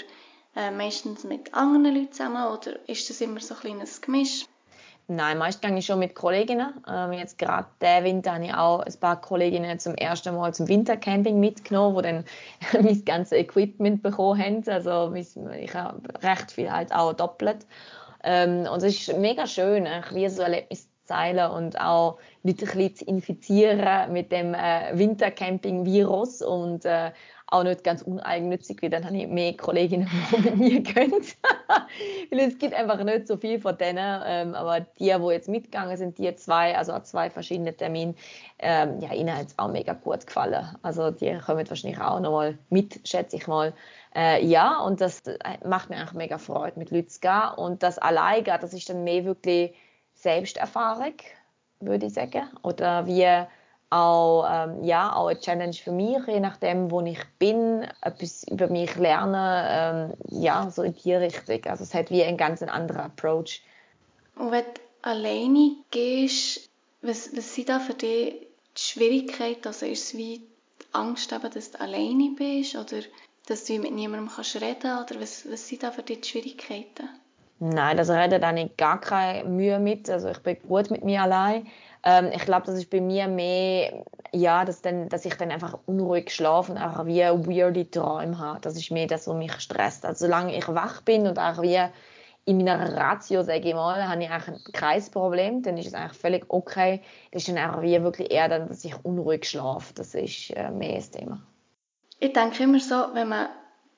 äh, 0.56 0.70
meistens 0.70 1.24
mit 1.24 1.54
anderen 1.54 1.94
Leuten 1.94 2.12
zusammen 2.12 2.52
oder 2.52 2.88
ist 2.88 3.08
das 3.08 3.20
immer 3.20 3.40
so 3.40 3.54
ein 3.54 3.60
kleines 3.60 4.00
Gemisch? 4.00 4.46
Nein, 5.10 5.38
meist 5.38 5.62
gehe 5.62 5.74
ich 5.74 5.86
schon 5.86 6.00
mit 6.00 6.14
Kolleginnen. 6.14 6.74
Ähm, 6.86 7.14
jetzt 7.14 7.38
gerade 7.38 7.66
diesen 7.80 8.04
Winter 8.04 8.34
habe 8.34 8.44
ich 8.44 8.54
auch 8.54 8.80
ein 8.80 9.00
paar 9.00 9.18
Kolleginnen 9.18 9.78
zum 9.78 9.94
ersten 9.94 10.36
Mal 10.36 10.52
zum 10.52 10.68
Wintercamping 10.68 11.40
mitgenommen, 11.40 11.96
die 11.96 12.02
dann 12.02 12.24
mein 12.84 13.04
ganzes 13.06 13.38
Equipment 13.38 14.02
bekommen 14.02 14.38
haben. 14.38 14.68
Also 14.68 15.14
ich 15.14 15.74
habe 15.74 16.02
recht 16.22 16.52
viel 16.52 16.70
halt 16.70 16.92
auch 16.92 17.14
doppelt. 17.14 17.66
Ähm, 18.22 18.66
und 18.70 18.82
es 18.82 19.08
ist 19.08 19.16
mega 19.16 19.46
schön, 19.46 19.88
wie 20.12 20.28
so 20.28 20.42
ein 20.42 20.52
Erlebnis 20.52 20.88
Zeilen 21.08 21.50
und 21.50 21.80
auch 21.80 22.18
Leute 22.42 22.66
ein 22.66 22.76
bisschen 22.76 22.94
zu 22.96 23.04
infizieren 23.06 24.12
mit 24.12 24.30
dem 24.30 24.52
äh, 24.52 24.90
Wintercamping-Virus 24.92 26.42
und 26.42 26.84
äh, 26.84 27.12
auch 27.50 27.62
nicht 27.62 27.82
ganz 27.82 28.02
uneigennützig, 28.02 28.82
weil 28.82 28.90
dann 28.90 29.04
habe 29.04 29.16
ich 29.16 29.26
mehr 29.26 29.56
Kolleginnen, 29.56 30.08
die 30.32 30.40
mit 30.42 30.56
mir 30.56 30.82
es 32.30 32.58
gibt 32.58 32.74
einfach 32.74 33.02
nicht 33.02 33.26
so 33.26 33.36
viel 33.36 33.60
von 33.60 33.76
denen, 33.78 34.22
ähm, 34.26 34.54
aber 34.54 34.80
die, 34.80 35.14
die 35.14 35.32
jetzt 35.32 35.48
mitgegangen 35.48 35.96
sind, 35.96 36.18
die 36.18 36.34
zwei, 36.36 36.76
also 36.76 36.98
zwei 37.00 37.30
verschiedene 37.30 37.74
Termine, 37.74 38.14
ähm, 38.58 39.00
ja, 39.00 39.12
ihnen 39.14 39.36
hat 39.36 39.46
es 39.46 39.58
auch 39.58 39.68
mega 39.68 39.94
gut 39.94 40.26
gefallen. 40.26 40.76
Also 40.82 41.10
die 41.10 41.38
kommen 41.38 41.68
wahrscheinlich 41.68 42.00
auch 42.00 42.20
nochmal 42.20 42.58
mit, 42.68 43.00
schätze 43.08 43.36
ich 43.36 43.46
mal. 43.46 43.72
Äh, 44.14 44.44
ja, 44.44 44.80
und 44.80 45.00
das 45.00 45.20
äh, 45.26 45.36
macht 45.66 45.90
mir 45.90 45.96
eigentlich 45.96 46.14
mega 46.14 46.38
Freude, 46.38 46.78
mit 46.78 46.90
Leuten 46.90 47.08
zu 47.08 47.20
gehen 47.20 47.50
und 47.56 47.82
das 47.82 47.98
alleine, 47.98 48.42
das 48.42 48.74
ist 48.74 48.88
dann 48.88 49.04
mehr 49.04 49.24
wirklich 49.24 49.74
Selbsterfahrung, 50.14 51.14
würde 51.80 52.06
ich 52.06 52.14
sagen. 52.14 52.48
Oder 52.62 53.06
wie 53.06 53.26
auch, 53.90 54.46
ähm, 54.50 54.84
ja, 54.84 55.14
auch 55.14 55.28
eine 55.28 55.40
Challenge 55.40 55.72
für 55.72 55.92
mich, 55.92 56.18
je 56.26 56.40
nachdem, 56.40 56.90
wo 56.90 57.00
ich 57.00 57.20
bin, 57.38 57.86
etwas 58.02 58.44
über 58.48 58.68
mich 58.68 58.94
lernen, 58.96 59.64
ähm, 59.68 60.14
ja, 60.28 60.70
so 60.70 60.82
in 60.82 60.94
die 60.94 61.14
Richtung. 61.14 61.64
Also 61.64 61.84
es 61.84 61.94
hat 61.94 62.10
wie 62.10 62.22
einen 62.22 62.36
ganz 62.36 62.62
anderen 62.62 63.02
Approach. 63.02 63.62
Und 64.36 64.50
wenn 64.50 64.64
du 64.64 64.80
alleine 65.02 65.76
gehst, 65.90 66.68
was, 67.02 67.34
was 67.36 67.54
sind 67.54 67.68
da 67.68 67.80
für 67.80 67.94
dich 67.94 68.34
die 68.76 68.80
Schwierigkeiten? 68.80 69.68
Also 69.68 69.86
ist 69.86 70.04
es 70.04 70.16
wie 70.16 70.38
die 70.38 70.86
Angst, 70.92 71.32
eben, 71.32 71.50
dass 71.50 71.70
du 71.70 71.80
alleine 71.80 72.30
bist 72.36 72.76
oder 72.76 73.02
dass 73.46 73.64
du 73.64 73.78
mit 73.78 73.92
niemandem 73.92 74.30
kannst 74.34 74.60
reden? 74.60 74.98
Oder 74.98 75.20
was, 75.20 75.50
was 75.50 75.66
sind 75.66 75.82
da 75.82 75.90
für 75.90 76.02
dich 76.02 76.20
die 76.20 76.28
Schwierigkeiten? 76.28 77.08
Nein, 77.60 77.96
das 77.96 78.10
redet 78.10 78.42
da 78.42 78.52
nicht 78.52 78.76
gar 78.76 79.00
keine 79.00 79.48
Mühe 79.48 79.78
mit. 79.78 80.08
Also 80.08 80.28
ich 80.28 80.38
bin 80.38 80.58
gut 80.68 80.90
mit 80.90 81.04
mir 81.04 81.22
allein. 81.22 81.66
Ähm, 82.04 82.30
ich 82.34 82.44
glaube, 82.44 82.66
das 82.66 82.76
ist 82.76 82.90
bei 82.90 83.00
mir 83.00 83.28
mehr, 83.28 84.04
ja, 84.32 84.64
dass, 84.64 84.82
dann, 84.82 85.08
dass 85.08 85.24
ich 85.24 85.34
dann 85.34 85.50
einfach 85.50 85.78
unruhig 85.86 86.30
schlafe 86.30 86.72
und 86.72 86.78
einfach 86.78 87.06
wie 87.06 87.22
weirde 87.22 87.90
Träume 87.90 88.38
habe. 88.38 88.60
Das 88.60 88.76
ist 88.76 88.90
mehr 88.90 89.06
das, 89.06 89.26
was 89.26 89.36
mich 89.36 89.52
stresst. 89.60 90.04
Also 90.04 90.26
solange 90.26 90.56
ich 90.56 90.68
wach 90.68 91.02
bin 91.02 91.26
und 91.26 91.38
auch 91.38 91.62
wie 91.62 91.80
in 92.44 92.58
meiner 92.64 92.96
Ratio, 92.96 93.42
sage 93.42 93.68
ich 93.68 93.74
mal, 93.74 94.08
habe 94.08 94.22
ich 94.22 94.30
eigentlich 94.30 94.48
ein 94.48 94.72
Kreisproblem, 94.72 95.62
dann 95.62 95.76
ist 95.76 95.88
es 95.88 95.94
eigentlich 95.94 96.18
völlig 96.18 96.46
okay. 96.48 97.02
Das 97.30 97.42
ist 97.42 97.48
dann 97.48 97.58
einfach 97.58 97.82
wie 97.82 98.02
wirklich 98.02 98.30
eher 98.30 98.48
dann, 98.48 98.68
dass 98.68 98.84
ich 98.84 98.94
unruhig 99.04 99.44
schlafe. 99.44 99.92
Das 99.94 100.14
ist 100.14 100.50
äh, 100.56 100.70
mehr 100.70 100.96
das 100.96 101.10
Thema. 101.10 101.42
Ich 102.20 102.32
denke 102.32 102.62
immer 102.62 102.80
so, 102.80 102.94
wenn 103.12 103.28
man 103.28 103.48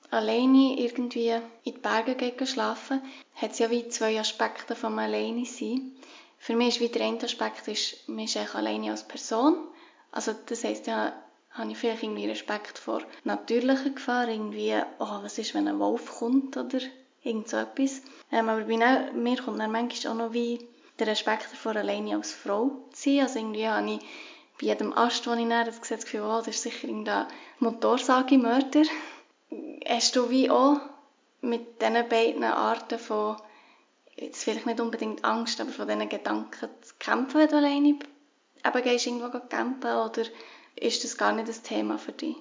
alleine 0.09 0.75
irgendwie 0.77 1.29
in 1.29 1.41
die 1.65 1.79
Berge 1.79 2.15
geht 2.15 2.45
schlafen, 2.47 3.01
hat 3.35 3.51
es 3.51 3.59
ja 3.59 3.69
wie 3.69 3.87
zwei 3.87 4.19
Aspekte 4.19 4.75
vom 4.75 4.99
alleine 4.99 5.45
sein. 5.45 5.93
Für 6.41 6.55
mich 6.55 6.69
ist 6.69 6.79
wie 6.79 6.89
der 6.89 7.05
eine 7.05 7.23
Aspekt, 7.23 7.67
ist, 7.67 8.09
man 8.09 8.25
ist 8.25 8.35
eigentlich 8.35 8.55
alleine 8.55 8.89
als 8.89 9.07
Person. 9.07 9.67
Also 10.11 10.33
das 10.47 10.63
heisst 10.63 10.87
ja, 10.87 11.13
habe 11.51 11.71
ich 11.71 11.77
vielleicht 11.77 12.01
irgendwie 12.01 12.27
Respekt 12.27 12.79
vor 12.79 13.03
natürlicher 13.23 13.91
Gefahr, 13.91 14.27
irgendwie, 14.27 14.73
oh, 14.97 15.19
was 15.21 15.37
ist, 15.37 15.53
wenn 15.53 15.67
ein 15.67 15.77
Wolf 15.77 16.17
kommt 16.17 16.57
oder 16.57 16.79
irgend 17.21 17.47
so 17.47 17.57
etwas. 17.57 18.01
Ähm, 18.31 18.49
aber 18.49 18.61
bei 18.61 19.11
mir 19.13 19.37
kommt 19.39 19.59
dann 19.59 19.71
manchmal 19.71 20.13
auch 20.13 20.17
noch 20.17 20.33
wie 20.33 20.67
der 20.97 21.05
Respekt 21.05 21.45
davor, 21.51 21.75
alleine 21.75 22.15
als 22.15 22.33
Frau 22.33 22.71
zu 22.91 23.03
sein. 23.11 23.19
Also 23.21 23.37
irgendwie 23.37 23.67
habe 23.67 23.91
ich 23.91 23.99
bei 24.59 24.65
jedem 24.65 24.97
Ast, 24.97 25.23
den 25.27 25.37
ich 25.37 25.45
näher 25.45 25.65
das 25.65 25.79
Gefühl, 25.79 26.21
oh, 26.21 26.39
das 26.39 26.47
ist 26.47 26.63
sicher 26.63 26.87
irgendein 26.87 27.27
Motorsagemörder. 27.59 28.81
Hast 29.87 30.15
du 30.15 30.31
wie 30.31 30.49
auch 30.49 30.79
mit 31.41 31.79
diesen 31.79 32.09
beiden 32.09 32.43
Arten 32.43 32.97
von, 32.97 33.37
jetzt 34.15 34.43
vielleicht 34.43 34.65
nicht 34.65 34.79
unbedingt 34.79 35.23
Angst, 35.23 35.59
aber 35.61 35.71
von 35.71 35.87
diesen 35.87 36.09
Gedanken 36.09 36.69
zu 36.81 36.93
kämpfen, 36.99 37.39
wenn 37.39 37.49
du 37.49 37.57
alleine 37.57 37.87
eben 37.89 38.83
gehst, 38.83 39.07
irgendwo 39.07 39.39
campen 39.39 39.95
oder 39.95 40.23
ist 40.75 41.03
das 41.03 41.17
gar 41.17 41.33
nicht 41.33 41.47
das 41.47 41.61
Thema 41.61 41.97
für 41.97 42.11
dich? 42.11 42.35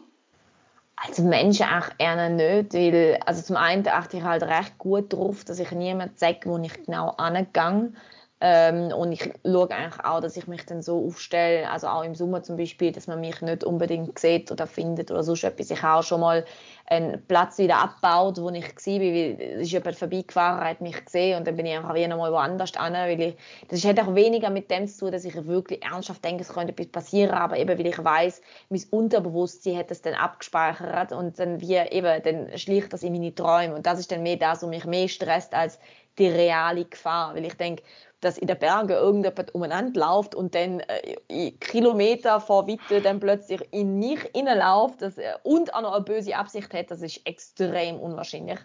Als 0.96 1.18
Mensch 1.18 1.62
auch 1.62 1.88
eher 1.96 2.28
nicht, 2.28 2.74
weil 2.74 3.18
also 3.24 3.40
zum 3.42 3.56
einen 3.56 3.88
achte 3.88 4.18
ich 4.18 4.22
halt 4.22 4.42
recht 4.42 4.76
gut 4.76 5.12
darauf, 5.12 5.44
dass 5.44 5.58
ich 5.58 5.70
niemand 5.70 6.18
zeige, 6.18 6.50
wo 6.50 6.58
ich 6.58 6.84
genau 6.84 7.10
angehe. 7.16 7.92
Ähm, 8.42 8.90
und 8.92 9.12
ich 9.12 9.30
schaue 9.44 9.70
eigentlich 9.70 10.02
auch, 10.02 10.20
dass 10.20 10.36
ich 10.36 10.46
mich 10.46 10.64
dann 10.64 10.80
so 10.80 11.06
aufstelle, 11.06 11.70
also 11.70 11.88
auch 11.88 12.02
im 12.02 12.14
Sommer 12.14 12.42
zum 12.42 12.56
Beispiel, 12.56 12.90
dass 12.90 13.06
man 13.06 13.20
mich 13.20 13.42
nicht 13.42 13.64
unbedingt 13.64 14.18
sieht 14.18 14.50
oder 14.50 14.66
findet 14.66 15.10
oder 15.10 15.22
sonst 15.22 15.44
etwas. 15.44 15.70
Ich 15.70 15.82
habe 15.82 16.00
auch 16.00 16.02
schon 16.02 16.20
mal 16.20 16.46
einen 16.86 17.22
Platz 17.26 17.58
wieder 17.58 17.76
abgebaut, 17.76 18.40
wo 18.40 18.48
ich 18.48 18.64
war, 18.64 19.00
weil 19.00 19.36
es 19.40 19.60
ist 19.62 19.72
jemand 19.72 19.96
vorbeigefahren, 19.96 20.68
hat 20.68 20.80
mich 20.80 21.04
gesehen 21.04 21.38
und 21.38 21.46
dann 21.46 21.56
bin 21.56 21.66
ich 21.66 21.76
einfach 21.76 21.94
wieder 21.94 22.16
mal 22.16 22.32
woanders 22.32 22.70
hin, 22.70 22.94
weil 22.94 23.20
ich, 23.20 23.36
das 23.68 23.84
hat 23.84 24.00
auch 24.00 24.14
weniger 24.14 24.48
mit 24.48 24.70
dem 24.70 24.88
zu 24.88 25.00
tun, 25.00 25.12
dass 25.12 25.26
ich 25.26 25.46
wirklich 25.46 25.84
ernsthaft 25.84 26.24
denke, 26.24 26.42
es 26.42 26.48
könnte 26.48 26.72
etwas 26.72 26.88
passieren, 26.88 27.32
aber 27.32 27.58
eben, 27.58 27.78
weil 27.78 27.86
ich 27.86 28.02
weiß, 28.02 28.40
mein 28.70 28.82
Unterbewusstsein 28.90 29.76
hat 29.76 29.90
das 29.90 30.00
dann 30.00 30.14
abgespeichert 30.14 31.12
und 31.12 31.38
dann 31.38 31.60
wie 31.60 31.76
eben, 31.76 32.22
dann 32.22 32.58
schlicht 32.58 32.90
das 32.92 33.02
in 33.02 33.12
meine 33.12 33.34
Träume 33.34 33.74
und 33.74 33.86
das 33.86 33.98
ist 33.98 34.10
dann 34.10 34.22
mehr 34.22 34.36
das, 34.36 34.62
was 34.62 34.70
mich 34.70 34.86
mehr 34.86 35.08
stresst 35.08 35.54
als 35.54 35.78
die 36.18 36.28
reale 36.28 36.84
Gefahr, 36.84 37.34
weil 37.34 37.44
ich 37.44 37.54
denke, 37.54 37.82
dass 38.20 38.38
in 38.38 38.46
den 38.46 38.58
Bergen 38.58 38.90
irgendjemand 38.90 39.54
umeinander 39.54 40.00
läuft 40.00 40.34
und 40.34 40.54
dann 40.54 40.80
äh, 40.80 41.50
Kilometer 41.52 42.40
vor 42.40 42.66
Witte 42.66 43.00
dann 43.00 43.20
plötzlich 43.20 43.62
in 43.72 43.98
mich 43.98 44.20
reinläuft 44.34 45.02
das, 45.02 45.18
äh, 45.18 45.32
und 45.42 45.74
auch 45.74 45.82
noch 45.82 45.94
eine 45.94 46.04
böse 46.04 46.36
Absicht 46.36 46.72
hat, 46.74 46.90
das 46.90 47.02
ist 47.02 47.26
extrem 47.26 47.98
unwahrscheinlich. 47.98 48.58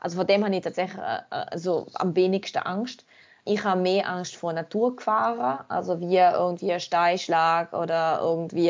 Also 0.00 0.16
vor 0.16 0.24
dem 0.24 0.44
habe 0.44 0.54
ich 0.54 0.62
tatsächlich 0.62 1.00
äh, 1.00 1.54
äh 1.54 1.58
so 1.58 1.86
am 1.94 2.16
wenigsten 2.16 2.58
Angst. 2.58 3.04
Ich 3.44 3.64
habe 3.64 3.80
mehr 3.80 4.08
Angst 4.08 4.36
vor 4.36 4.52
Naturgefahren, 4.52 5.64
also 5.68 6.00
wie 6.00 6.16
irgendwie 6.16 6.72
ein 6.72 6.80
Steinschlag 6.80 7.72
oder 7.72 8.20
irgendwie, 8.22 8.68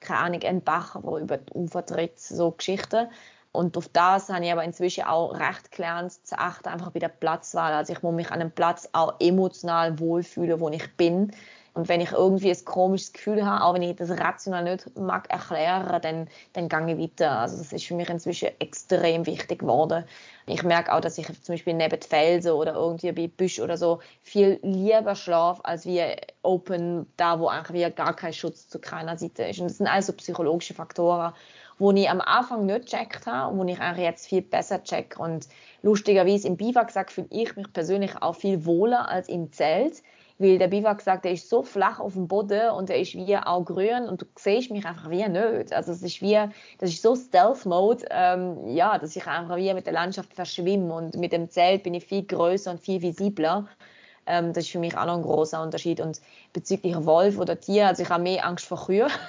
keine 0.00 0.20
Ahnung, 0.20 0.42
ein 0.42 0.62
Bach, 0.62 1.00
der 1.02 1.20
über 1.20 1.38
die 1.38 1.52
Ufer 1.54 1.86
tritt, 1.86 2.20
so 2.20 2.50
Geschichten. 2.50 3.08
Und 3.54 3.76
auf 3.76 3.86
das 3.86 4.30
habe 4.30 4.44
ich 4.44 4.50
aber 4.50 4.64
inzwischen 4.64 5.04
auch 5.04 5.32
recht 5.32 5.70
gelernt 5.70 6.12
zu 6.26 6.36
achten, 6.36 6.68
einfach 6.68 6.90
bei 6.90 6.98
der 6.98 7.08
Platzwahl. 7.08 7.72
Also 7.72 7.92
ich 7.92 8.02
muss 8.02 8.12
mich 8.12 8.32
an 8.32 8.40
einem 8.40 8.50
Platz 8.50 8.88
auch 8.92 9.14
emotional 9.20 9.96
wohlfühlen, 10.00 10.58
wo 10.58 10.68
ich 10.70 10.96
bin. 10.96 11.30
Und 11.72 11.88
wenn 11.88 12.00
ich 12.00 12.10
irgendwie 12.10 12.50
ein 12.50 12.64
komisches 12.64 13.12
Gefühl 13.12 13.46
habe, 13.46 13.64
auch 13.64 13.74
wenn 13.74 13.82
ich 13.82 13.94
das 13.94 14.10
rational 14.10 14.64
nicht 14.64 14.96
mag 14.98 15.30
erklären, 15.30 16.00
dann, 16.02 16.28
dann 16.52 16.68
gehe 16.68 16.96
ich 16.96 17.12
weiter. 17.12 17.38
Also 17.38 17.56
das 17.58 17.72
ist 17.72 17.84
für 17.84 17.94
mich 17.94 18.08
inzwischen 18.08 18.48
extrem 18.58 19.24
wichtig 19.24 19.60
geworden. 19.60 20.04
Ich 20.46 20.64
merke 20.64 20.92
auch, 20.92 21.00
dass 21.00 21.16
ich 21.18 21.26
zum 21.26 21.54
Beispiel 21.54 21.74
neben 21.74 22.02
Felsen 22.02 22.52
oder 22.52 22.74
irgendwie 22.74 23.12
bei 23.12 23.28
Büsch 23.28 23.60
oder 23.60 23.76
so 23.76 24.00
viel 24.22 24.58
lieber 24.62 25.14
schlafe, 25.14 25.64
als 25.64 25.86
wie 25.86 26.02
open, 26.42 27.06
da 27.16 27.38
wo 27.38 27.46
eigentlich 27.46 27.94
gar 27.94 28.16
kein 28.16 28.32
Schutz 28.32 28.68
zu 28.68 28.80
keiner 28.80 29.16
Seite 29.16 29.44
ist. 29.44 29.60
Und 29.60 29.68
das 29.68 29.78
sind 29.78 29.86
also 29.86 30.12
psychologische 30.12 30.74
Faktoren, 30.74 31.32
wo 31.78 31.92
ich 31.92 32.08
am 32.08 32.20
Anfang 32.20 32.66
nicht 32.66 32.90
gecheckt 32.90 33.26
habe 33.26 33.52
und 33.52 33.58
wo 33.58 33.64
ich 33.72 33.80
eigentlich 33.80 34.04
jetzt 34.04 34.26
viel 34.26 34.42
besser 34.42 34.82
check. 34.82 35.16
Und 35.18 35.48
lustigerweise 35.82 36.48
im 36.48 36.56
Biwaksack 36.56 37.10
fühle 37.10 37.28
ich 37.30 37.56
mich 37.56 37.72
persönlich 37.72 38.20
auch 38.22 38.36
viel 38.36 38.64
wohler 38.64 39.08
als 39.08 39.28
im 39.28 39.52
Zelt, 39.52 40.02
weil 40.38 40.58
der 40.58 40.68
Biwaksack, 40.68 41.22
der 41.22 41.32
ist 41.32 41.48
so 41.48 41.62
flach 41.62 42.00
auf 42.00 42.14
dem 42.14 42.26
Boden 42.26 42.70
und 42.70 42.88
der 42.88 42.98
ist 42.98 43.14
wie 43.14 43.36
auch 43.36 43.64
grün 43.64 44.08
und 44.08 44.22
du 44.22 44.26
siehst 44.36 44.70
mich 44.70 44.84
einfach 44.84 45.10
wie 45.10 45.28
nicht. 45.28 45.72
Also 45.72 45.92
es 45.92 46.02
ist 46.02 46.20
wie, 46.22 46.38
das 46.78 46.90
ist 46.90 47.02
so 47.02 47.14
Stealth-Mode, 47.14 48.04
ähm, 48.10 48.68
ja, 48.68 48.98
dass 48.98 49.14
ich 49.14 49.26
einfach 49.26 49.56
wie 49.56 49.72
mit 49.74 49.86
der 49.86 49.92
Landschaft 49.92 50.34
verschwimme 50.34 50.92
und 50.92 51.16
mit 51.16 51.32
dem 51.32 51.48
Zelt 51.50 51.84
bin 51.84 51.94
ich 51.94 52.04
viel 52.04 52.24
größer 52.24 52.72
und 52.72 52.80
viel 52.80 53.00
visibler. 53.00 53.68
Ähm, 54.26 54.52
das 54.52 54.64
ist 54.64 54.70
für 54.70 54.78
mich 54.78 54.96
auch 54.96 55.06
noch 55.06 55.16
ein 55.16 55.22
großer 55.22 55.62
Unterschied. 55.62 56.00
Und 56.00 56.20
bezüglich 56.52 56.96
Wolf 57.04 57.38
oder 57.38 57.60
Tier, 57.60 57.88
also 57.88 58.02
ich 58.02 58.08
habe 58.08 58.22
mehr 58.22 58.44
Angst 58.44 58.66
vor 58.66 58.86
Kühen. 58.86 59.10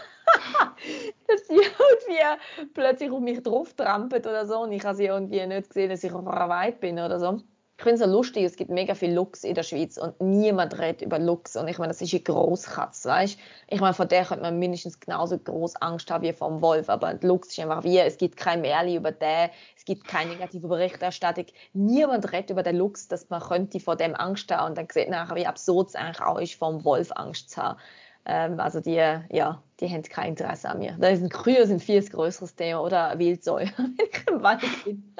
irgendwie 2.08 2.68
plötzlich 2.74 3.12
auf 3.12 3.20
mich 3.20 3.41
drauf 3.41 3.74
trampelt 3.74 4.26
oder 4.26 4.46
so 4.46 4.60
und 4.60 4.72
ich 4.72 4.84
habe 4.84 4.96
sie 4.96 5.06
irgendwie 5.06 5.46
nicht 5.46 5.70
gesehen, 5.70 5.89
dass 5.89 6.04
ich 6.04 6.13
auf 6.13 6.26
einer 6.26 6.50
Weide 6.50 6.78
bin 6.78 7.00
oder 7.00 7.20
so. 7.20 7.41
Ich 7.78 7.84
finde 7.84 7.96
es 8.02 8.10
so 8.10 8.15
lustig, 8.15 8.46
es 8.46 8.56
gibt 8.56 8.70
mega 8.70 8.96
viel 8.96 9.13
Lux 9.13 9.44
in 9.44 9.54
der 9.54 9.63
Schweiz 9.63 9.98
und 9.98 10.22
niemand 10.22 10.80
redet 10.80 11.02
über 11.02 11.20
Lux 11.20 11.58
und 11.58 11.68
ich 11.68 11.78
meine, 11.78 11.89
das 11.89 12.02
ist 12.02 12.13
eine 12.13 12.24
Grosskatze, 12.24 13.10
weißt 13.10 13.38
Ich 13.68 13.82
meine, 13.82 13.94
von 13.94 14.08
der 14.08 14.24
könnte 14.24 14.44
man 14.44 14.58
mindestens 14.58 14.98
genauso 14.98 15.38
groß 15.38 15.76
Angst 15.82 16.10
haben 16.10 16.24
wie 16.24 16.32
vom 16.32 16.62
Wolf, 16.62 16.88
aber 16.88 17.15
Lux 17.22 17.50
ist 17.50 17.60
einfach 17.60 17.84
wie, 17.84 18.00
es 18.00 18.18
gibt 18.18 18.38
kein 18.38 18.62
Märchen 18.62 18.96
über 18.96 19.12
den, 19.12 19.50
es 19.76 19.84
gibt 19.84 20.08
keine 20.08 20.32
negative 20.32 20.70
Berichterstattung, 20.70 21.48
niemand 21.74 22.32
redet 22.32 22.52
über 22.52 22.63
den 22.63 22.78
Lux, 22.78 23.10
dass 23.10 23.30
man 23.30 23.41
könnte 23.41 23.82
vor 23.82 23.98
dem 23.98 24.15
Angst 24.15 24.50
haben 24.54 24.70
und 24.70 24.78
dann 24.78 24.88
sieht 24.89 25.10
nachher, 25.10 25.36
wie 25.36 25.46
absurd 25.46 25.89
es 25.89 25.96
eigentlich 25.96 26.22
auch 26.22 26.39
ist, 26.39 26.56
vom 26.56 26.86
Wolf 26.86 27.12
Angst 27.12 27.50
zu 27.50 27.62
haben. 27.62 27.78
Ähm, 28.26 28.60
also 28.60 28.80
die, 28.80 28.96
ja, 28.96 29.62
die 29.80 29.90
haben 29.90 30.04
kein 30.04 30.30
Interesse 30.30 30.70
an 30.70 30.80
mir. 30.80 30.96
Da 31.00 31.10
ist 31.10 31.22
ein 31.22 31.30
Kühe 31.30 31.66
sind 31.68 31.84
viel 31.84 32.04
größeres 32.04 32.56
Thema 32.56 32.82
oder 32.82 33.18
Wildsäu, 33.20 33.66
wenn 33.78 33.98
ich 33.98 34.28
im 34.28 34.42
Wald 34.42 34.62
bin. 34.84 35.16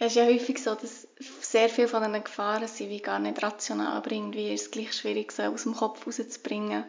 Es 0.00 0.08
ist 0.08 0.16
ja 0.16 0.24
häufig 0.26 0.62
so, 0.62 0.74
dass 0.74 1.08
sehr 1.40 1.68
viele 1.68 1.88
von 1.88 2.02
diesen 2.04 2.24
Gefahren 2.24 2.68
sind 2.68 2.88
wie 2.88 3.00
gar 3.00 3.18
nicht 3.18 3.42
rational, 3.42 3.96
aber 3.96 4.12
irgendwie 4.12 4.52
ist 4.52 4.62
es 4.62 4.70
gleich 4.70 4.92
schwierig, 4.92 5.32
so 5.32 5.42
aus 5.42 5.64
dem 5.64 5.74
Kopf 5.74 6.06
rauszubringen. 6.06 6.84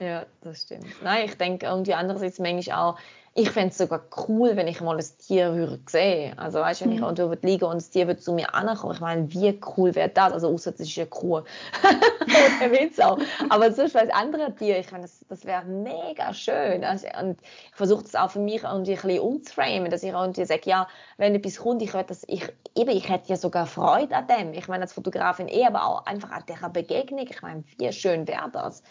Ja, 0.00 0.26
das 0.40 0.62
stimmt. 0.62 0.86
Nein, 1.02 1.26
ich 1.26 1.36
denke 1.36 1.66
irgendwie 1.66 1.94
andererseits 1.94 2.38
manchmal 2.38 2.78
auch, 2.78 2.98
ich 3.36 3.50
fände 3.50 3.70
es 3.70 3.78
sogar 3.78 4.02
cool, 4.28 4.54
wenn 4.54 4.68
ich 4.68 4.80
mal 4.80 4.96
ein 4.96 5.04
Tier 5.18 5.54
würde 5.56 5.80
sehen. 5.88 6.38
Also 6.38 6.60
weißt 6.60 6.80
du, 6.80 6.84
wenn 6.84 6.92
mhm. 6.92 6.98
ich 6.98 7.04
unter 7.04 7.28
würde 7.28 7.44
liegen 7.44 7.64
und 7.64 7.76
das 7.76 7.90
Tier 7.90 8.06
würde 8.06 8.20
zu 8.20 8.32
mir 8.32 8.54
ankommen, 8.54 8.94
ich 8.94 9.00
meine, 9.00 9.32
wie 9.32 9.58
cool 9.76 9.92
wäre 9.96 10.08
das? 10.08 10.32
Also 10.32 10.48
außer 10.50 10.72
es 10.72 10.78
ist 10.78 10.96
eine 10.96 11.08
Kuh. 11.08 11.38
Oder 11.40 12.70
Witz 12.70 13.00
auch. 13.00 13.18
Aber 13.50 13.72
sonst 13.72 13.96
als 13.96 14.12
andere 14.12 14.54
Tier, 14.54 14.78
ich 14.78 14.92
meine, 14.92 15.02
das, 15.02 15.24
das 15.28 15.44
wäre 15.44 15.64
mega 15.64 16.32
schön. 16.32 16.84
Also, 16.84 17.08
und 17.20 17.40
ich 17.42 17.74
versuche 17.74 18.04
das 18.04 18.14
auch 18.14 18.30
für 18.30 18.38
mich 18.38 18.62
irgendwie 18.62 18.92
ein 18.92 19.02
bisschen 19.02 19.18
umzuframen, 19.18 19.90
dass 19.90 20.04
ich 20.04 20.10
irgendwie 20.10 20.44
sage, 20.44 20.62
ja, 20.66 20.86
wenn 21.16 21.34
etwas 21.34 21.56
kommt, 21.56 21.82
ich 21.82 21.92
hätte 21.92 22.08
das, 22.08 22.22
ich, 22.28 22.44
eben, 22.76 22.90
ich 22.90 23.08
hätte 23.08 23.30
ja 23.30 23.36
sogar 23.36 23.66
Freude 23.66 24.14
an 24.14 24.28
dem. 24.28 24.52
Ich 24.52 24.68
meine, 24.68 24.82
als 24.82 24.92
Fotografin 24.92 25.48
eh, 25.48 25.66
aber 25.66 25.84
auch 25.84 26.06
einfach 26.06 26.30
an 26.30 26.44
dieser 26.48 26.70
Begegnung. 26.70 27.26
Ich 27.28 27.42
meine, 27.42 27.64
wie 27.78 27.92
schön 27.92 28.28
wäre 28.28 28.48
das? 28.52 28.84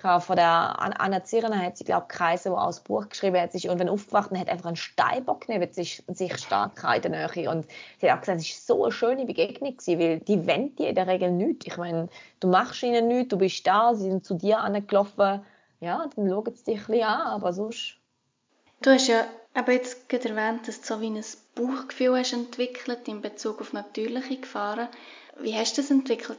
Von 0.00 0.36
der 0.36 1.00
Anna 1.00 1.24
Zirner 1.24 1.60
hat 1.60 1.76
sie, 1.76 1.84
glaube 1.84 2.06
Kreise, 2.08 2.50
wo 2.50 2.56
aus 2.56 2.80
Buch 2.80 3.08
geschrieben 3.08 3.40
hat, 3.40 3.52
sich 3.52 3.66
irgendwann 3.66 3.88
aufgewacht 3.88 4.30
und 4.30 4.38
hat 4.38 4.48
einfach 4.48 4.66
einen 4.66 4.76
Steinbock 4.76 5.48
neben 5.48 5.72
sich, 5.72 6.02
sich 6.08 6.38
stark 6.38 6.82
in 6.96 7.02
der 7.02 7.10
Nähe. 7.10 7.50
Und 7.50 7.66
sie 8.00 8.10
hat 8.10 8.16
auch 8.16 8.20
gesagt, 8.20 8.40
es 8.40 8.68
war 8.68 8.76
so 8.76 8.84
eine 8.84 8.92
schöne 8.92 9.26
Begegnung 9.26 9.76
gewesen, 9.76 9.98
weil 9.98 10.20
die 10.20 10.46
wollen 10.46 10.74
dir 10.76 10.88
in 10.88 10.94
der 10.94 11.06
Regel 11.06 11.30
nichts. 11.30 11.66
Ich 11.66 11.76
meine, 11.76 12.08
du 12.40 12.48
machst 12.48 12.82
ihnen 12.82 13.08
nichts, 13.08 13.28
du 13.28 13.38
bist 13.38 13.66
da, 13.66 13.94
sie 13.94 14.10
sind 14.10 14.24
zu 14.24 14.34
dir 14.34 14.60
angelaufen. 14.60 15.44
Ja, 15.80 16.08
dann 16.14 16.28
schauen 16.28 16.54
sie 16.54 16.64
dich 16.64 16.80
ein 16.80 16.86
bisschen 16.86 17.04
an, 17.04 17.20
aber 17.22 17.52
sonst... 17.52 17.96
Du 18.82 18.90
hast 18.90 19.08
ja 19.08 19.26
aber 19.52 19.72
jetzt 19.72 20.08
gerade 20.08 20.30
erwähnt, 20.30 20.66
dass 20.66 20.80
du 20.80 20.86
so 20.86 21.00
wie 21.00 21.10
ein 21.10 21.24
Bauchgefühl 21.54 22.18
hast 22.18 22.32
entwickelt 22.32 23.06
in 23.08 23.20
Bezug 23.20 23.60
auf 23.60 23.72
natürliche 23.72 24.38
Gefahren. 24.38 24.88
Wie 25.38 25.54
hast 25.54 25.76
du 25.76 25.82
das 25.82 25.90
entwickelt? 25.90 26.38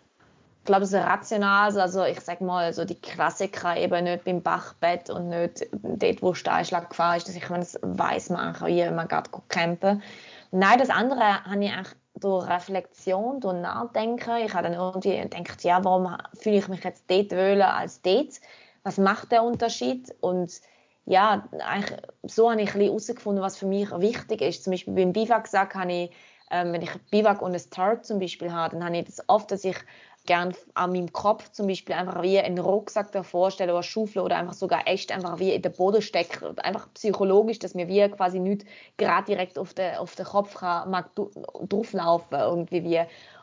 Ich 0.64 0.66
glaube, 0.66 0.86
so 0.86 0.98
rational, 0.98 1.76
also 1.80 2.04
ich 2.04 2.20
sag 2.22 2.40
mal, 2.40 2.72
so 2.72 2.86
die 2.86 3.00
Klassiker 3.02 3.76
eben 3.76 4.04
nicht 4.04 4.26
beim 4.26 4.44
Bachbett 4.44 5.10
und 5.10 5.30
nicht 5.30 5.68
dort, 5.72 6.22
wo 6.22 6.36
Steinschlag 6.36 6.92
gefahren 6.92 7.18
ist. 7.18 7.30
Ich 7.30 7.50
meine, 7.50 7.64
das 7.64 7.80
weiß 7.82 8.30
man 8.30 8.56
auch, 8.56 8.68
wie 8.68 8.88
man 8.92 9.08
geht 9.08 9.32
campen. 9.50 10.04
Nein, 10.52 10.78
das 10.78 10.92
andere 10.92 11.44
habe 11.46 11.66
ich 11.66 11.72
eigentlich 11.72 11.96
durch 12.14 12.48
Reflexion, 12.48 13.40
durch 13.40 13.58
Nachdenken. 13.58 14.38
Ich 14.46 14.54
habe 14.54 14.70
dann 14.70 14.74
irgendwie 14.74 15.20
gedacht, 15.20 15.64
ja, 15.64 15.84
warum 15.84 16.16
fühle 16.40 16.58
ich 16.58 16.68
mich 16.68 16.84
jetzt 16.84 17.10
dort 17.10 17.32
wohler 17.32 17.74
als 17.74 18.04
dort? 18.04 18.40
Was 18.84 19.00
macht 19.00 19.32
der 19.32 19.42
Unterschied? 19.42 20.14
Und 20.22 20.62
ja, 21.06 21.44
eigentlich, 21.66 22.00
so 22.22 22.52
habe 22.52 22.62
ich 22.62 22.76
herausgefunden, 22.76 23.44
was 23.44 23.58
für 23.58 23.66
mich 23.66 23.90
wichtig 23.90 24.42
ist. 24.42 24.64
Zum 24.64 24.72
Beispiel 24.72 24.94
beim 24.94 25.12
Biwaksack 25.12 25.74
habe 25.74 25.92
ich 25.92 26.12
Ähm, 26.54 26.74
wenn 26.74 26.82
ich 26.82 26.92
Biwak 27.10 27.42
und 27.42 27.56
ein 27.56 27.70
Tart 27.70 28.06
zum 28.06 28.20
Beispiel 28.20 28.52
habe, 28.52 28.76
dann 28.76 28.84
habe 28.84 28.98
ich 28.98 29.06
das 29.06 29.24
oft, 29.30 29.50
dass 29.52 29.64
ich 29.64 29.78
gern 30.26 30.54
an 30.76 30.92
meinem 30.92 31.12
Kopf 31.12 31.52
zum 31.52 31.68
Beispiel 31.68 31.96
einfach 31.96 32.22
wie 32.22 32.40
einen 32.40 32.60
Rucksack 32.60 33.12
davor 33.12 33.52
stelle 33.52 33.74
oder 33.74 33.84
Schaufel 33.84 34.22
oder 34.22 34.38
einfach 34.38 34.54
sogar 34.54 34.88
echt 34.88 35.12
einfach 35.12 35.40
wie 35.40 35.54
in 35.54 35.62
den 35.62 35.72
Boden 35.72 36.02
stecke. 36.02 36.54
Einfach 36.58 36.88
psychologisch, 36.94 37.60
dass 37.60 37.74
mir 37.74 37.88
wie 37.88 38.08
quasi 38.10 38.40
nicht 38.40 38.66
gerade 38.98 39.26
direkt 39.26 39.58
auf 39.58 39.74
den, 39.74 39.96
auf 39.96 40.16
den 40.16 40.26
Kopf 40.26 40.56
kann, 40.56 40.90
mag 40.92 41.10
drauflaufen 41.16 42.40
irgendwie 42.40 42.84
wie. 42.84 43.02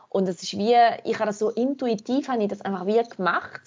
Und 0.09 0.27
das 0.27 0.41
ist 0.41 0.57
wie, 0.57 0.75
ich 1.03 1.15
habe 1.15 1.27
das 1.27 1.39
so 1.39 1.49
intuitiv, 1.49 2.29
habe 2.29 2.41
ich 2.41 2.49
das 2.49 2.61
einfach 2.61 2.85
wie 2.85 3.01
gemacht. 3.03 3.61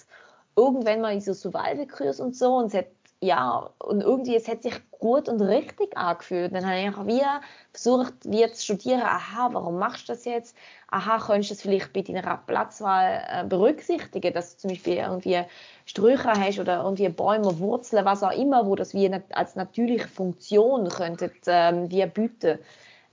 Irgendwann 0.55 1.01
mal 1.01 1.13
in 1.13 1.21
so 1.21 1.33
Survival-Kurs 1.33 2.19
und 2.19 2.35
so 2.35 2.57
und 2.57 2.67
es 2.67 2.73
hat 2.73 2.87
ja, 3.23 3.69
und 3.79 4.01
irgendwie, 4.01 4.35
es 4.35 4.49
hat 4.49 4.63
sich 4.63 4.73
gut 4.91 5.29
und 5.29 5.39
richtig 5.39 5.97
angefühlt. 5.97 6.53
Dann 6.53 6.65
habe 6.65 6.77
ich 6.79 6.85
einfach 6.85 7.07
wieder 7.07 7.41
versucht, 7.71 8.13
wie 8.25 8.45
zu 8.51 8.61
studieren, 8.61 9.01
aha, 9.01 9.49
warum 9.53 9.77
machst 9.79 10.09
du 10.09 10.13
das 10.13 10.25
jetzt? 10.25 10.57
Aha, 10.93 11.17
könntest 11.17 11.49
du 11.49 11.55
das 11.55 11.61
vielleicht 11.63 11.91
bei 11.91 12.03
deiner 12.03 12.37
Platzwahl 12.37 13.23
äh, 13.27 13.43
berücksichtigen, 13.45 14.31
dass 14.31 14.51
du 14.51 14.61
zum 14.61 14.69
Beispiel 14.69 14.97
irgendwie 14.97 15.41
Sträucher 15.87 16.33
hast 16.33 16.59
oder 16.59 16.83
irgendwie 16.83 17.09
Bäume, 17.09 17.57
Wurzeln, 17.57 18.05
was 18.05 18.21
auch 18.21 18.31
immer, 18.31 18.67
wo 18.67 18.75
das 18.75 18.93
wie 18.93 19.11
als 19.31 19.55
natürliche 19.55 20.07
Funktion 20.07 20.87
könnte 20.89 21.31
ähm, 21.47 21.89
wir 21.89 22.05
bieten. 22.05 22.59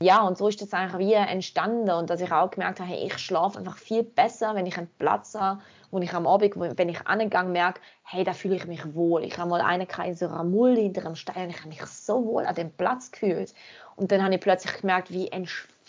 Ja, 0.03 0.21
und 0.27 0.37
so 0.37 0.49
ist 0.49 0.61
das 0.61 0.75
eigentlich 0.75 1.09
wie 1.09 1.15
entstanden 1.15 1.91
und 1.91 2.11
dass 2.11 2.21
ich 2.21 2.31
auch 2.31 2.51
gemerkt 2.51 2.81
habe, 2.81 2.91
hey, 2.91 3.07
ich 3.07 3.17
schlafe 3.17 3.59
einfach 3.59 3.79
viel 3.79 4.03
besser, 4.03 4.55
wenn 4.55 4.67
ich 4.67 4.77
einen 4.77 4.91
Platz 4.99 5.35
habe, 5.35 5.63
wo 5.91 5.99
ich 6.01 6.13
am 6.13 6.27
Abend, 6.27 6.57
wenn 6.57 6.89
ich 6.91 7.07
angegangen 7.07 7.53
merke, 7.53 7.81
hey, 8.03 8.25
da 8.25 8.35
fühle 8.35 8.57
ich 8.57 8.67
mich 8.67 8.95
wohl. 8.95 9.25
Ich 9.25 9.39
habe 9.39 9.49
mal 9.49 9.63
einen 9.63 9.87
in 10.05 10.15
so 10.15 10.27
einer 10.27 10.45
Mulde 10.45 10.83
hinter 10.83 11.07
einem 11.07 11.17
Stein 11.17 11.45
und 11.45 11.51
ich 11.51 11.59
habe 11.61 11.69
mich 11.69 11.85
so 11.87 12.27
wohl 12.27 12.45
an 12.45 12.55
dem 12.55 12.71
Platz 12.73 13.11
gefühlt. 13.11 13.55
Und 13.97 14.13
dann 14.13 14.23
habe 14.23 14.35
ich 14.35 14.41
plötzlich 14.41 14.81
gemerkt, 14.81 15.11
wie 15.11 15.29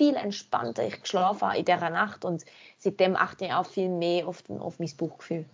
viel 0.01 0.15
entspannter 0.15 0.87
ich 0.87 0.99
geschlafen 0.99 1.41
habe 1.41 1.59
in 1.59 1.65
dieser 1.65 1.91
Nacht 1.91 2.25
und 2.25 2.43
seitdem 2.79 3.15
achte 3.15 3.45
ich 3.45 3.53
auch 3.53 3.67
viel 3.67 3.87
mehr 3.87 4.27
auf, 4.27 4.41
den, 4.41 4.57
auf 4.59 4.79
mein 4.79 4.89
Bauchgefühl. 4.97 5.45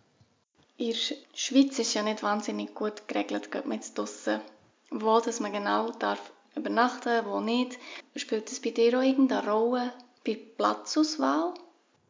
In 0.77 0.91
der 0.91 0.95
Schweiz 1.33 1.77
ist 1.79 1.93
ja 1.93 2.01
nicht 2.01 2.23
wahnsinnig 2.23 2.73
gut 2.73 3.09
geregelt, 3.09 3.51
geht 3.51 3.65
man 3.65 3.81
draussen, 3.93 4.39
wo 4.89 5.19
dass 5.19 5.41
man 5.41 5.51
genau 5.51 5.91
darf 5.91 6.31
übernachten, 6.55 7.25
wo 7.25 7.41
nicht. 7.41 7.77
Spielt 8.15 8.49
das 8.49 8.61
bei 8.61 8.69
dir 8.69 8.97
auch 8.97 9.03
irgendeine 9.03 9.51
Rolle 9.51 9.91
bei 10.25 10.39
Platzauswahl? 10.57 11.53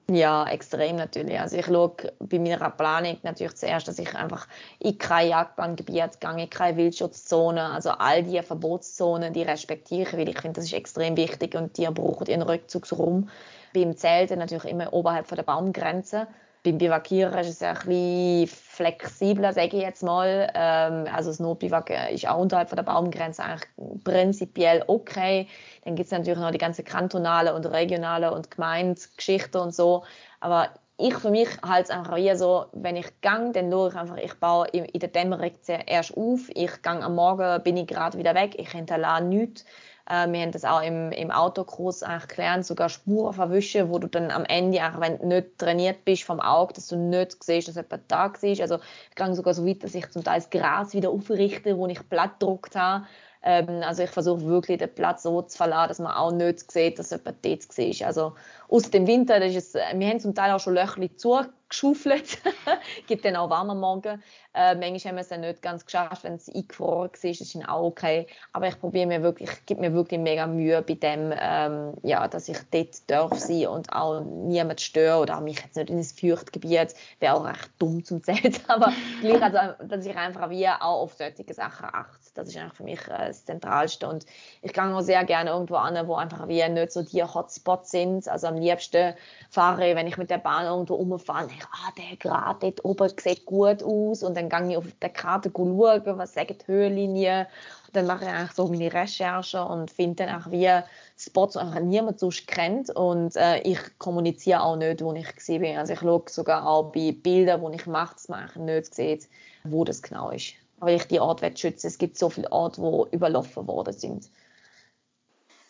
Ja, 0.10 0.48
extrem 0.48 0.96
natürlich. 0.96 1.38
Also 1.38 1.58
ich 1.58 1.66
schaue 1.66 1.94
bei 2.20 2.40
meiner 2.40 2.70
Planung 2.70 3.18
natürlich 3.24 3.56
zuerst, 3.56 3.90
dass 3.90 4.00
ich 4.00 4.16
einfach 4.16 4.48
in 4.80 4.98
kein 4.98 5.28
Jagdbahngebiet 5.30 6.22
gehe, 6.22 6.44
in 6.44 6.50
keine 6.50 6.78
Wildschutzzone, 6.78 7.62
also 7.72 7.90
all 7.90 8.24
die 8.24 8.42
Verbotszonen, 8.42 9.34
die 9.34 9.42
respektiere 9.42 10.10
ich, 10.10 10.18
weil 10.18 10.30
ich 10.30 10.40
finde, 10.40 10.62
das 10.62 10.66
ist 10.66 10.74
extrem 10.74 11.18
wichtig 11.18 11.56
und 11.56 11.78
die 11.78 11.88
brauchen 11.88 12.26
ihren 12.28 12.42
Rückzugsraum. 12.42 13.30
Beim 13.74 13.98
Zelten 13.98 14.40
natürlich 14.40 14.66
immer 14.66 14.94
oberhalb 14.94 15.28
von 15.28 15.36
der 15.36 15.44
Baumgrenze 15.44 16.28
beim 16.68 16.78
Bivakieren 16.78 17.34
ist 17.40 17.48
es 17.48 17.64
ein 17.64 17.76
bisschen 17.76 18.48
flexibler, 18.48 19.54
sage 19.54 19.78
ich 19.78 19.84
jetzt 19.84 20.04
mal. 20.04 20.52
Ähm, 20.54 21.06
also 21.14 21.30
das 21.30 21.40
Notbiwak 21.40 21.92
ist 22.12 22.28
auch 22.28 22.40
unterhalb 22.40 22.70
von 22.70 22.76
der 22.76 22.84
Baumgrenze 22.84 23.44
eigentlich 23.44 24.04
prinzipiell 24.04 24.84
okay. 24.88 25.48
Dann 25.86 25.96
gibt 25.96 26.08
es 26.08 26.12
natürlich 26.12 26.40
noch 26.40 26.52
die 26.52 26.58
ganze 26.58 26.84
kantonale 26.84 27.54
und 27.56 27.66
regionale 27.66 28.34
und 28.34 28.52
Gemeindegeschichte 28.52 29.62
und 29.62 29.74
so. 29.74 30.04
Aber 30.42 30.70
ich 30.98 31.14
für 31.16 31.30
mich 31.30 31.48
halte 31.66 31.84
es 31.84 31.90
einfach 31.90 32.18
eher 32.18 32.36
so, 32.36 32.66
wenn 32.74 32.98
ich 32.98 33.22
gang, 33.22 33.54
dann 33.54 33.72
schaue 33.72 33.90
ich 33.90 33.96
einfach, 33.96 34.18
ich 34.18 34.34
baue 34.34 34.68
in 34.68 35.00
der 35.00 35.10
Dämmerung 35.10 35.52
erst 35.86 36.18
auf, 36.18 36.50
ich 36.54 36.82
gang 36.82 37.04
am 37.04 37.16
Morgen, 37.16 37.64
bin 37.64 37.78
ich 37.78 37.88
gerade 37.88 38.18
wieder 38.18 38.36
weg, 38.36 38.56
ich 38.58 38.72
hinterlasse 38.72 39.24
nichts. 39.24 39.64
Äh, 40.10 40.32
wir 40.32 40.42
haben 40.42 40.52
das 40.52 40.64
auch 40.64 40.82
im, 40.82 41.12
im 41.12 41.32
Autokurs 41.32 42.04
eigentlich 42.04 42.30
gelernt, 42.30 42.66
sogar 42.66 42.90
Spuren 42.90 43.34
verwischen, 43.34 43.90
wo 43.90 44.00
du 44.00 44.08
dann 44.08 44.32
am 44.32 44.46
Ende, 44.46 44.80
auch 44.84 45.00
wenn 45.00 45.20
du 45.20 45.28
nicht 45.28 45.58
trainiert 45.58 46.06
bist 46.06 46.24
vom 46.24 46.40
Auge, 46.40 46.74
dass 46.74 46.88
du 46.88 46.96
nicht 46.96 47.44
siehst, 47.44 47.68
dass 47.68 47.76
jemand 47.76 48.04
da 48.08 48.34
ist. 48.42 48.62
Also 48.62 48.80
ich 49.10 49.16
gehe 49.16 49.36
sogar 49.36 49.54
so 49.54 49.66
weit, 49.66 49.84
dass 49.84 49.96
ich 49.96 50.10
zum 50.10 50.24
Teil 50.24 50.40
das 50.40 50.50
Gras 50.50 50.94
wieder 50.94 51.10
aufrichte, 51.10 51.78
wo 51.78 51.88
ich 51.88 52.02
Blatt 52.10 52.40
gedruckt 52.40 52.76
habe. 52.76 53.06
Ähm, 53.44 53.82
also 53.84 54.04
ich 54.04 54.10
versuche 54.10 54.46
wirklich 54.46 54.80
den 54.80 54.94
Platz 54.94 55.24
so 55.24 55.42
zu 55.42 55.58
verlassen, 55.58 55.90
dass 55.90 56.00
man 56.00 56.14
auch 56.14 56.32
nicht 56.32 56.72
sieht, 56.72 57.00
dass 57.00 57.12
jemand 57.12 57.46
dort 57.46 57.66
ist. 57.78 58.02
Also 58.04 58.34
aus 58.70 58.90
dem 58.92 59.08
Winter, 59.08 59.40
das 59.40 59.56
ist 59.56 59.76
es, 59.76 59.82
wir 59.98 60.08
haben 60.08 60.20
zum 60.20 60.36
Teil 60.36 60.52
auch 60.52 60.60
schon 60.60 60.74
Löcher 60.74 61.02
zugeschaufelt. 61.16 62.40
gibt 63.08 63.26
dann 63.26 63.36
auch 63.36 63.50
warm 63.50 63.70
am 63.70 63.80
Morgen. 63.80 64.22
Äh, 64.58 64.74
manchmal 64.74 65.14
haben 65.14 65.16
wir 65.18 65.22
es 65.22 65.30
nicht 65.30 65.62
ganz 65.62 65.86
geschafft, 65.86 66.24
wenn 66.24 66.34
es 66.34 66.50
eingefroren 66.50 67.10
war, 67.10 67.10
das 67.10 67.24
ist 67.24 67.54
dann 67.54 67.66
auch 67.66 67.84
okay. 67.84 68.26
Aber 68.54 68.68
ich 68.68 68.80
probiere 68.80 69.06
mir 69.06 69.22
wirklich, 69.22 69.52
gebe 69.68 69.82
mir 69.82 69.94
wirklich 69.94 70.20
mega 70.20 70.48
Mühe 70.48 70.82
bei 70.82 70.96
dem, 70.96 71.32
ähm, 71.40 71.94
ja, 72.02 72.28
dass 72.28 72.50
ich 72.50 72.58
dort 72.72 73.10
darf 73.10 73.38
sein 73.38 73.68
und 73.68 73.94
auch 73.94 74.22
niemand 74.22 74.82
störe 74.82 75.20
oder 75.20 75.40
mich 75.42 75.60
jetzt 75.60 75.76
nicht 75.76 75.92
in 75.92 76.00
ein 76.00 76.04
Feuchtgebiet, 76.04 76.96
wäre 77.20 77.36
auch 77.36 77.46
recht 77.46 77.70
dumm 77.78 78.04
zum 78.04 78.24
Zelt, 78.24 78.62
aber 78.68 78.92
gleich, 79.22 79.44
also, 79.44 79.84
dass 79.84 80.06
ich 80.06 80.16
einfach 80.16 80.50
wie 80.50 80.68
auch 80.68 81.04
auf 81.04 81.14
solche 81.14 81.54
Sachen 81.54 81.90
achte. 81.92 82.18
Das 82.34 82.50
ist 82.50 82.58
eigentlich 82.58 82.74
für 82.74 82.84
mich 82.84 83.08
äh, 83.08 83.28
das 83.28 83.46
Zentralste 83.46 84.08
und 84.08 84.26
ich 84.64 84.74
gehe 84.74 84.84
auch 84.84 85.02
sehr 85.02 85.24
gerne 85.24 85.52
irgendwo 85.52 85.76
an, 85.76 86.08
wo 86.08 86.16
einfach 86.16 86.48
wie 86.48 86.68
nicht 86.68 86.92
so 86.92 87.04
die 87.04 87.24
Hotspots 87.24 87.92
sind, 87.92 88.28
also 88.28 88.48
am 88.58 88.64
liebsten 88.64 89.14
fahre 89.50 89.90
ich, 89.90 89.96
wenn 89.96 90.08
ich 90.08 90.18
mit 90.18 90.30
der 90.30 90.40
Bahn 90.40 90.66
irgendwo 90.66 90.96
rumfahre, 90.96 91.48
denke 91.48 91.68
ah, 91.72 91.92
der 91.98 92.18
Grad 92.18 92.64
dort 92.64 92.84
oben 92.84 93.10
sieht 93.18 93.46
gut 93.46 93.84
aus. 93.84 94.24
Und 94.24 94.36
dann 94.36 94.50
gehe 94.50 94.72
ich 94.72 94.78
auf 94.78 94.86
der 95.02 95.10
Karte 95.10 95.52
schauen, 95.56 96.02
was 96.06 96.34
sagen 96.34 96.56
die 96.60 96.68
Höhenlinien 96.68 97.46
und 97.88 97.96
dann 97.96 98.06
mache 98.06 98.26
ich 98.26 98.30
eigentlich 98.30 98.52
so 98.52 98.68
meine 98.68 98.94
Recherche 98.94 99.64
und 99.64 99.92
finde 99.92 100.26
dann 100.26 100.42
auch 100.42 100.52
wie 100.52 100.70
Spots, 101.18 101.54
die 101.54 101.60
einfach 101.60 101.80
niemand 101.80 102.20
sonst 102.20 102.48
kennt. 102.48 102.90
Und 102.90 103.36
äh, 103.38 103.60
ich 103.62 103.80
kommuniziere 103.98 104.62
auch 104.62 104.76
nicht, 104.76 105.02
wo 105.02 105.14
ich 105.14 105.28
bin. 105.48 105.78
Also 105.78 105.94
ich 105.94 106.00
schaue 106.00 106.24
sogar 106.28 106.68
auch 106.68 106.92
bei 106.92 107.14
Bildern, 107.14 107.66
die 107.72 107.78
ich 107.78 107.88
mache, 107.88 108.14
dass 108.16 108.28
man 108.28 108.50
nicht 108.58 108.94
sieht, 108.94 109.30
wo 109.64 109.86
das 109.86 110.02
genau 110.02 110.32
ist. 110.32 110.54
Weil 110.80 110.98
ich 110.98 111.06
die 111.06 111.20
Art 111.20 111.42
schützen 111.58 111.88
Es 111.88 111.98
gibt 111.98 112.18
so 112.18 112.30
viele 112.30 112.52
Orte, 112.52 112.82
die 112.82 113.16
überlaufen 113.16 113.68
worden 113.68 113.94
sind 113.94 114.30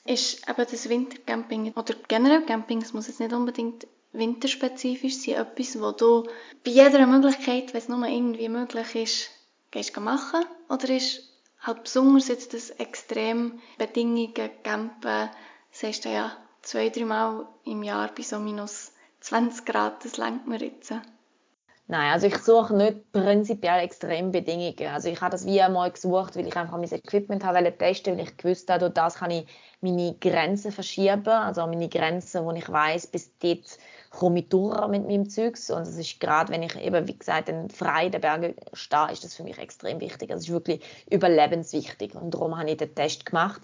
ist 0.08 0.48
eben 0.48 0.65
das 0.70 0.89
Wintercamping 0.89 1.74
oder 1.74 1.93
generell 2.08 2.41
Camping, 2.41 2.82
es 2.82 2.93
muss 2.93 3.08
jetzt 3.08 3.20
nicht 3.20 3.34
unbedingt 3.34 3.88
winterspezifisch 4.13 5.17
sein, 5.17 5.36
etwas, 5.36 5.80
wo 5.80 5.91
du 5.91 6.24
bei 6.63 6.72
jeder 6.72 7.06
Möglichkeit, 7.06 7.74
wenn 7.74 7.82
es 7.82 7.89
nur 7.89 8.06
irgendwie 8.08 8.50
möglich 8.50 8.96
ist, 8.96 9.30
gehst 9.72 9.98
machen 10.00 10.46
oder 10.70 10.89
ist 10.89 11.24
halt 11.60 11.84
besonders 11.84 12.28
jetzt 12.30 12.54
das 12.54 12.70
extrem 12.72 13.60
Bedingungen, 13.78 14.34
Campen, 14.63 15.30
sagst 15.72 16.06
du 16.06 16.10
ja 16.10 16.36
zwei, 16.62 16.89
dreimal 16.89 17.48
im 17.65 17.84
Jahr 17.84 18.10
bei 18.15 18.24
so 18.24 18.39
minus 18.39 18.91
20 19.20 19.65
Grad, 19.65 20.06
das 20.06 20.17
lenkt 20.17 20.48
mir 20.48 20.60
jetzt. 20.60 20.93
Nein, 21.89 22.12
also 22.12 22.28
ich 22.28 22.38
suche 22.39 22.76
nicht 22.76 23.13
prinzipiell 23.13 23.80
extreme 23.80 24.30
Bedingungen. 24.30 24.93
Also 24.93 25.08
ich 25.08 25.21
habe 25.21 25.32
das 25.32 25.45
wie 25.45 25.62
einmal 25.62 25.89
gesucht, 25.89 26.36
weil 26.36 26.45
ich 26.45 26.56
einfach 26.58 26.78
mein 26.78 26.91
Equipment 26.91 27.45
habe 27.45 27.78
testen, 27.78 28.17
weil 28.17 28.26
ich 28.26 28.36
gewusst 28.36 28.69
habe, 28.69 28.82
durch 28.82 28.93
das 28.93 29.15
kann 29.15 29.32
ich 29.32 29.47
meine 29.80 30.13
Grenzen 30.19 30.73
verschieben, 30.73 31.30
also 31.30 31.65
meine 31.65 31.88
Grenzen, 31.88 32.43
wo 32.43 32.52
ich 32.52 32.67
weiß, 32.69 33.08
bis 33.08 33.38
dort 33.39 33.78
komme 34.10 34.39
ich 34.39 34.50
durch 34.50 34.86
mit 34.89 35.08
meinem 35.08 35.30
Zeugs. 35.30 35.71
Und 35.71 35.88
das 35.88 35.95
ist 35.95 36.19
gerade, 36.19 36.52
wenn 36.52 36.63
ich 36.63 36.76
eben, 36.76 37.08
wie 37.08 37.17
gesagt, 37.17 37.47
in 37.47 37.69
frei 37.69 38.10
der 38.10 38.19
Berge 38.19 38.56
stehe, 38.73 39.12
ist 39.13 39.23
das 39.23 39.36
für 39.36 39.43
mich 39.43 39.58
extrem 39.58 40.02
wichtig. 40.02 40.28
Das 40.28 40.41
ist 40.41 40.50
wirklich 40.50 40.84
überlebenswichtig. 41.10 42.15
Und 42.15 42.34
darum 42.34 42.58
habe 42.58 42.69
ich 42.69 42.78
den 42.78 42.93
Test 42.95 43.26
gemacht 43.26 43.62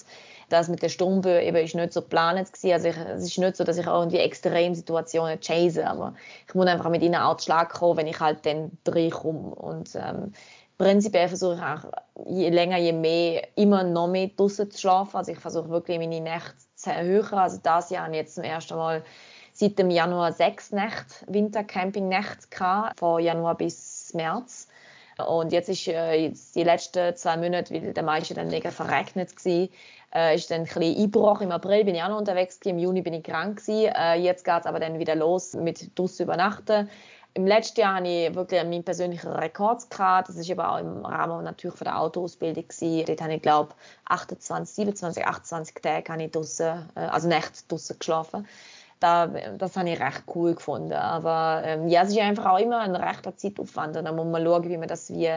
das 0.49 0.67
mit 0.67 0.82
der 0.82 0.89
Stumpe 0.89 1.41
eben 1.41 1.58
ist 1.58 1.75
nicht 1.75 1.93
so 1.93 2.01
geplant 2.01 2.51
gewesen. 2.51 2.73
Also 2.73 2.88
ich, 2.89 2.97
es 2.97 3.23
ist 3.23 3.38
nicht 3.38 3.56
so, 3.56 3.63
dass 3.63 3.77
ich 3.77 3.86
irgendwie 3.86 4.17
Extremsituationen 4.17 5.39
chase, 5.39 5.88
aber 5.88 6.13
ich 6.47 6.56
muss 6.56 6.67
einfach 6.67 6.89
mit 6.89 7.01
ihnen 7.01 7.15
auch 7.15 7.39
Schlag 7.39 7.73
kommen, 7.73 7.97
wenn 7.97 8.08
ich 8.08 8.19
halt 8.19 8.45
dann 8.45 8.71
reinkomme. 8.88 9.56
Und 9.56 9.95
ähm, 9.95 10.34
prinzipiell 10.77 11.27
versuche 11.27 11.56
ich 11.56 11.62
auch 11.62 12.29
je 12.29 12.49
länger, 12.49 12.77
je 12.77 12.93
mehr 12.93 13.47
immer 13.56 13.84
noch 13.84 14.08
mehr 14.08 14.29
draußen 14.36 14.69
zu 14.69 14.79
schlafen. 14.79 15.17
Also 15.17 15.32
ich 15.32 15.39
versuche 15.39 15.69
wirklich 15.69 15.99
meine 15.99 16.21
Nächte 16.21 16.56
zu 16.75 16.91
erhöhen. 16.91 17.34
Also 17.34 17.60
das 17.62 17.89
Jahr 17.89 18.06
habe 18.06 18.13
ich 18.13 18.21
jetzt 18.21 18.36
zum 18.36 18.43
ersten 18.43 18.75
Mal 18.75 19.03
seit 19.53 19.77
dem 19.77 19.89
Januar 19.89 20.34
sechs 20.34 20.71
Nächte, 20.71 21.25
Wintercamping-Nächte 21.27 22.47
gehabt, 22.49 22.99
von 22.99 23.21
Januar 23.21 23.56
bis 23.56 24.13
März. 24.13 24.67
Und 25.17 25.52
jetzt 25.52 25.69
ist 25.69 25.88
äh, 25.88 26.13
jetzt 26.15 26.56
die 26.56 26.63
letzten 26.63 27.15
zwei 27.15 27.38
Monate, 27.38 27.73
weil 27.73 27.93
der 27.93 28.04
meiste 28.04 28.34
dann 28.34 28.47
mega 28.47 28.71
verregnet 28.71 29.34
war, 29.45 29.67
äh, 30.13 30.36
ist 30.36 30.49
dann 30.49 30.62
ein 30.62 30.63
bisschen 30.65 30.97
Einbruch. 30.97 31.41
Im 31.41 31.52
April 31.52 31.86
bin 31.86 31.95
ich 31.95 32.03
auch 32.03 32.09
noch 32.09 32.20
unterwegs 32.20 32.59
gewesen, 32.59 32.78
im 32.78 32.84
Juni 32.84 33.01
bin 33.01 33.14
ich 33.14 33.24
krank 33.24 33.57
gewesen. 33.57 33.93
Äh, 33.95 34.16
jetzt 34.16 34.43
geht 34.45 34.61
es 34.61 34.66
aber 34.66 34.80
dann 34.80 34.99
wieder 34.99 35.16
los 35.16 35.53
mit 35.53 35.97
draussen 35.97 36.24
übernachten. 36.24 36.89
Im 37.36 37.47
letzten 37.47 37.82
Jahr 37.82 37.95
hatte 37.95 38.07
ich 38.07 38.36
wirklich 38.36 38.64
meinen 38.64 38.84
persönlichen 38.84 39.32
Rekord 39.32 39.89
gehabt. 39.89 40.30
Das 40.30 40.36
ist 40.36 40.51
aber 40.51 40.72
auch 40.72 40.78
im 40.78 41.03
Rahmen 41.03 41.43
natürlich 41.43 41.76
von 41.76 41.86
der 41.86 41.99
Autoausbildung. 41.99 42.66
Dort 43.07 43.22
habe 43.22 43.34
ich, 43.34 43.41
glaube 43.41 43.74
28, 44.05 44.76
27, 44.76 45.26
28 45.26 45.76
Tage 45.82 46.14
habe 46.14 46.24
ich 46.24 46.32
draussen, 46.32 46.89
äh, 46.95 46.99
also 46.99 47.28
Nächte 47.28 47.64
draussen 47.68 47.97
geschlafen. 47.97 48.47
Da, 49.04 49.28
das 49.28 49.76
habe 49.76 49.89
ich 49.89 49.99
recht 49.99 50.24
cool 50.34 50.56
gefunden. 50.56 50.93
Aber 50.93 51.62
ähm, 51.66 51.89
ja, 51.89 52.04
es 52.04 52.10
ist 52.12 52.20
einfach 52.20 52.45
auch 52.45 52.60
immer 52.60 52.80
ein 52.80 52.95
rechter 52.95 53.36
Zeitaufwand. 53.36 53.97
Und 53.97 54.06
dann 54.06 54.16
muss 54.16 54.26
man 54.26 54.45
schauen, 54.45 54.70
wie 54.70 54.78
man 54.78 54.88
das 54.88 55.10
wie 55.10 55.30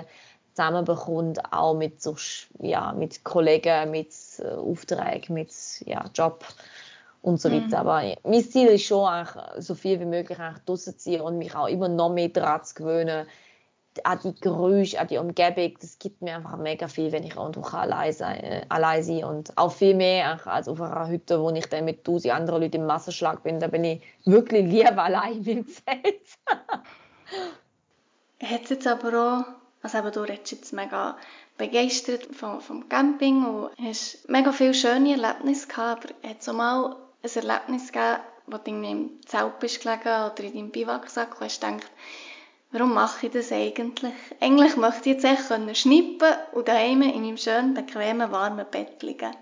zusammenbekommt, 0.52 1.52
auch 1.52 1.74
mit, 1.74 2.00
so, 2.00 2.16
ja, 2.60 2.92
mit 2.92 3.24
Kollegen, 3.24 3.90
mit 3.90 4.12
äh, 4.38 4.46
Aufträgen, 4.46 5.34
mit 5.34 5.52
ja, 5.84 6.04
Job 6.14 6.44
und 7.22 7.40
so 7.40 7.50
weiter. 7.50 7.66
Mhm. 7.66 7.74
Aber 7.74 8.02
mein 8.22 8.44
Ziel 8.44 8.68
ist 8.68 8.84
schon, 8.84 9.04
eigentlich, 9.04 9.42
so 9.58 9.74
viel 9.74 9.98
wie 9.98 10.04
möglich 10.04 10.38
draußen 10.64 10.96
zu 10.96 11.10
sein 11.10 11.20
und 11.20 11.38
mich 11.38 11.54
auch 11.56 11.66
immer 11.66 11.88
noch 11.88 12.10
mehr 12.10 12.28
daran 12.28 12.62
zu 12.62 12.74
gewöhnen, 12.76 13.26
an 14.04 14.18
die 14.22 14.34
Geräusche, 14.40 15.00
an 15.00 15.06
die 15.08 15.18
Umgebung, 15.18 15.76
das 15.80 15.98
gibt 15.98 16.22
mir 16.22 16.36
einfach 16.36 16.56
mega 16.56 16.88
viel, 16.88 17.12
wenn 17.12 17.24
ich 17.24 17.36
irgendwo 17.36 17.62
allein 17.76 18.12
sein, 18.12 18.40
äh, 18.40 18.66
allein 18.68 19.02
sein 19.02 19.24
und 19.24 19.56
auch 19.56 19.72
viel 19.72 19.94
mehr 19.94 20.46
als 20.46 20.68
auf 20.68 20.80
einer 20.80 21.08
Hütte, 21.08 21.40
wo 21.40 21.50
ich 21.50 21.66
dann 21.66 21.84
mit 21.84 22.04
tausend 22.04 22.34
anderen 22.34 22.62
Leuten 22.62 22.76
im 22.76 22.86
Massenschlag 22.86 23.42
bin. 23.42 23.60
Da 23.60 23.68
bin 23.68 23.84
ich 23.84 24.02
wirklich 24.24 24.66
lieber 24.66 25.02
allein 25.04 25.42
im 25.44 25.66
Zelt. 25.66 26.22
Hat 28.42 28.70
jetzt 28.70 28.86
aber 28.86 29.08
auch, 29.14 29.44
also 29.82 29.98
eben, 29.98 30.12
du 30.12 30.20
redest 30.20 30.52
jetzt 30.52 30.72
mega 30.72 31.16
begeistert 31.56 32.28
vom, 32.34 32.60
vom 32.60 32.88
Camping 32.88 33.44
und 33.44 33.70
hast 33.82 34.28
mega 34.28 34.52
viele 34.52 34.74
schöne 34.74 35.12
Erlebnisse 35.12 35.68
gehabt, 35.68 36.04
aber 36.04 36.28
hat 36.28 36.40
es 36.40 36.48
auch 36.48 36.52
mal 36.52 36.96
ein 37.22 37.30
Erlebnis 37.34 37.92
gegeben, 37.92 38.20
wo 38.46 38.58
du 38.58 38.70
im 38.70 39.10
Zelt 39.26 39.58
bist 39.58 39.82
gelegen 39.82 40.02
oder 40.02 40.40
in 40.40 40.52
deinem 40.52 40.70
Biwaksack 40.70 41.40
und 41.40 41.46
hast 41.46 41.60
gedacht, 41.60 41.90
warum 42.70 42.94
mache 42.94 43.26
ich 43.26 43.32
das 43.32 43.52
eigentlich? 43.52 44.12
Eigentlich 44.40 44.76
möchte 44.76 45.10
ich 45.10 45.16
jetzt 45.16 45.24
echt 45.24 45.48
können 45.48 45.74
schnippen 45.74 46.32
und 46.52 46.68
daheim 46.68 47.02
in 47.02 47.22
meinem 47.22 47.36
schönen, 47.36 47.74
bequemen, 47.74 48.30
warmen 48.30 48.66
Bett 48.70 49.02
liegen. 49.02 49.34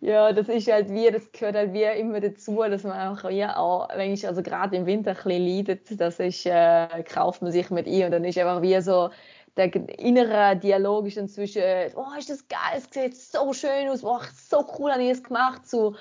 Ja, 0.00 0.32
das 0.32 0.48
ist 0.48 0.70
halt 0.70 0.90
wie, 0.90 1.10
das 1.10 1.32
gehört 1.32 1.56
halt 1.56 1.72
wie 1.72 1.82
immer 1.82 2.20
dazu, 2.20 2.62
dass 2.62 2.84
man 2.84 2.92
einfach 2.92 3.30
ja 3.30 3.56
auch, 3.56 3.88
wenn 3.96 4.12
ich 4.12 4.26
also 4.26 4.42
gerade 4.42 4.76
im 4.76 4.86
Winter 4.86 5.10
ein 5.10 5.16
bisschen 5.16 5.46
leidet, 5.46 6.00
das 6.00 6.20
ist, 6.20 6.46
äh, 6.46 7.02
kauft 7.02 7.42
man 7.42 7.50
sich 7.50 7.68
mit 7.70 7.88
ihr 7.88 8.06
und 8.06 8.12
dann 8.12 8.24
ist 8.24 8.38
einfach 8.38 8.62
wie 8.62 8.80
so, 8.80 9.10
der 9.56 9.74
innere 9.98 10.56
Dialog 10.56 11.06
ist 11.06 11.16
dann 11.16 11.28
zwischen, 11.28 11.62
oh, 11.96 12.16
ist 12.16 12.30
das 12.30 12.46
geil, 12.46 12.76
es 12.76 12.84
sieht 12.92 13.16
so 13.16 13.52
schön 13.52 13.88
aus, 13.88 14.04
oh, 14.04 14.20
so 14.48 14.64
cool 14.78 14.92
habe 14.92 15.02
ich 15.02 15.10
es 15.10 15.24
gemacht, 15.24 15.66
zu, 15.66 15.96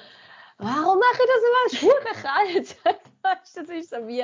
warum 0.57 0.99
mache 0.99 1.21
ich 1.23 1.71
das 1.71 1.81
immer? 1.81 1.91
Ist 2.11 2.23
kalt. 2.23 2.97
das 3.55 3.69
ist 3.69 3.89
so 3.89 4.07
wie 4.07 4.23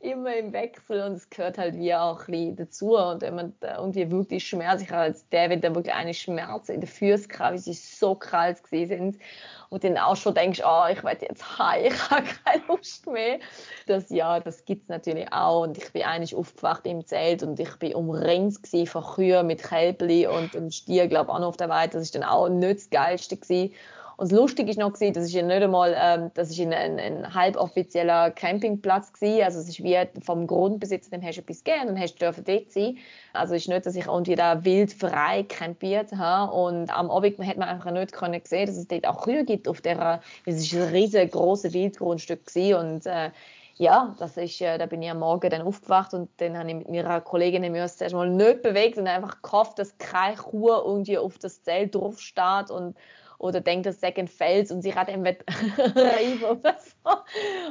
immer 0.00 0.34
im 0.36 0.52
Wechsel 0.52 1.02
und 1.02 1.12
es 1.12 1.28
gehört 1.30 1.58
halt 1.58 1.76
wie 1.76 1.94
auch 1.94 2.26
ein 2.28 2.56
dazu. 2.56 2.96
Und 2.96 3.22
wenn 3.22 3.34
man 3.34 3.54
irgendwie 3.60 4.10
wirklich 4.10 4.46
Schmerz, 4.46 4.82
ich 4.82 4.90
habe 4.90 5.02
als 5.02 5.28
der, 5.30 5.50
wenn 5.50 5.60
da 5.60 5.74
wirklich 5.74 5.94
eine 5.94 6.14
Schmerz 6.14 6.68
in 6.68 6.80
den 6.80 6.88
Füßen 6.88 7.28
gehabt, 7.28 7.54
wie 7.54 7.58
sie 7.58 7.72
so 7.72 8.14
kalt 8.14 8.62
gewesen 8.62 9.12
sind 9.12 9.22
und 9.70 9.84
dann 9.84 9.96
auch 9.98 10.16
schon 10.16 10.34
denkst, 10.34 10.62
oh, 10.64 10.84
ich 10.90 11.02
werde 11.02 11.26
jetzt 11.26 11.58
heim, 11.58 11.84
ich 11.86 12.10
habe 12.10 12.26
keine 12.44 12.62
Lust 12.68 13.06
mehr. 13.06 13.38
Das, 13.86 14.10
ja, 14.10 14.40
das 14.40 14.64
gibt 14.64 14.84
es 14.84 14.88
natürlich 14.88 15.32
auch 15.32 15.62
und 15.62 15.78
ich 15.78 15.92
bin 15.92 16.02
eigentlich 16.02 16.34
aufgewacht 16.34 16.86
im 16.86 17.06
Zelt 17.06 17.42
und 17.42 17.58
ich 17.58 17.74
bin 17.76 17.94
umringt 17.94 18.58
von 18.88 19.04
Kühen 19.04 19.46
mit 19.46 19.62
Kälbli 19.62 20.26
und 20.26 20.56
einem 20.56 20.70
Stier, 20.70 21.08
glaube 21.08 21.30
ich, 21.30 21.34
auch 21.34 21.40
noch 21.40 21.48
auf 21.48 21.56
der 21.56 21.68
Weide. 21.68 21.94
Das 21.94 22.02
ist 22.02 22.14
dann 22.14 22.24
auch 22.24 22.48
nicht 22.48 22.78
das 22.78 22.90
Geilste 22.90 23.36
gewesen. 23.36 23.74
Und 24.16 24.30
das 24.30 24.38
Lustige 24.38 24.70
ist 24.70 24.78
noch 24.78 24.92
gewesen, 24.92 25.12
das 25.14 25.24
ist 25.24 25.32
ja 25.32 25.42
nicht 25.42 25.62
einmal, 25.62 25.94
ähm, 25.96 26.30
das 26.34 26.50
ist 26.50 26.60
ein, 26.60 26.72
ein, 26.72 26.98
ein 26.98 27.34
halboffizieller 27.34 28.30
Campingplatz 28.30 29.12
gewesen. 29.12 29.42
Also 29.42 29.60
es 29.60 29.68
ist 29.68 29.82
wie 29.82 29.98
vom 30.22 30.46
Grundbesitzer, 30.46 31.10
dem 31.10 31.22
hast 31.22 31.36
du 31.36 31.40
etwas 31.40 31.64
gegeben 31.64 31.90
und 31.90 32.00
hast 32.00 32.20
dürfen 32.20 32.44
dort 32.44 32.70
sein. 32.70 32.98
Also 33.32 33.54
es 33.54 33.62
ist 33.62 33.68
nicht, 33.68 33.86
dass 33.86 33.96
ich 33.96 34.06
irgendwie 34.06 34.36
da 34.36 34.64
wild 34.64 34.92
frei 34.92 35.44
campiert 35.48 36.12
habe. 36.12 36.52
Und 36.52 36.90
am 36.96 37.10
Abend 37.10 37.38
hat 37.38 37.56
man 37.56 37.68
einfach 37.68 37.90
nicht 37.90 38.12
können 38.12 38.40
sehen, 38.44 38.66
dass 38.66 38.76
es 38.76 38.86
dort 38.86 39.06
auch 39.06 39.22
Kühe 39.22 39.44
gibt 39.44 39.68
auf 39.68 39.80
der, 39.80 40.20
es 40.46 40.56
ist 40.56 40.74
ein 40.74 40.82
riesengroßes 40.82 41.72
Wildgrundstück 41.72 42.46
gewesen 42.46 42.74
und 42.74 43.06
äh, 43.06 43.30
ja, 43.76 44.14
das 44.18 44.36
ist, 44.36 44.60
äh, 44.60 44.78
da 44.78 44.86
bin 44.86 45.02
ich 45.02 45.10
am 45.10 45.18
Morgen 45.18 45.50
dann 45.50 45.62
aufgewacht 45.62 46.14
und 46.14 46.30
dann 46.36 46.56
habe 46.56 46.68
ich 46.68 46.76
mit 46.76 46.88
meiner 46.88 47.20
Kollegin 47.20 47.70
mir 47.72 47.88
zuerst 47.88 48.14
mal 48.14 48.30
nicht 48.30 48.62
bewegt 48.62 48.98
und 48.98 49.08
einfach 49.08 49.42
gehofft, 49.42 49.78
dass 49.78 49.98
keine 49.98 50.36
Kuh 50.36 50.70
irgendwie 50.70 51.18
auf 51.18 51.38
das 51.38 51.62
Zelt 51.62 51.94
drauf 51.94 52.20
steht 52.20 52.70
und 52.70 52.96
oder 53.44 53.60
denkt, 53.60 53.84
das 53.84 54.00
sei 54.00 54.16
ein 54.16 54.26
Fels 54.26 54.70
und 54.70 54.80
sie 54.80 54.94
hat 54.94 55.10
eben 55.10 55.22
reiben 55.24 56.44
oder 56.44 56.76
so. 56.78 57.10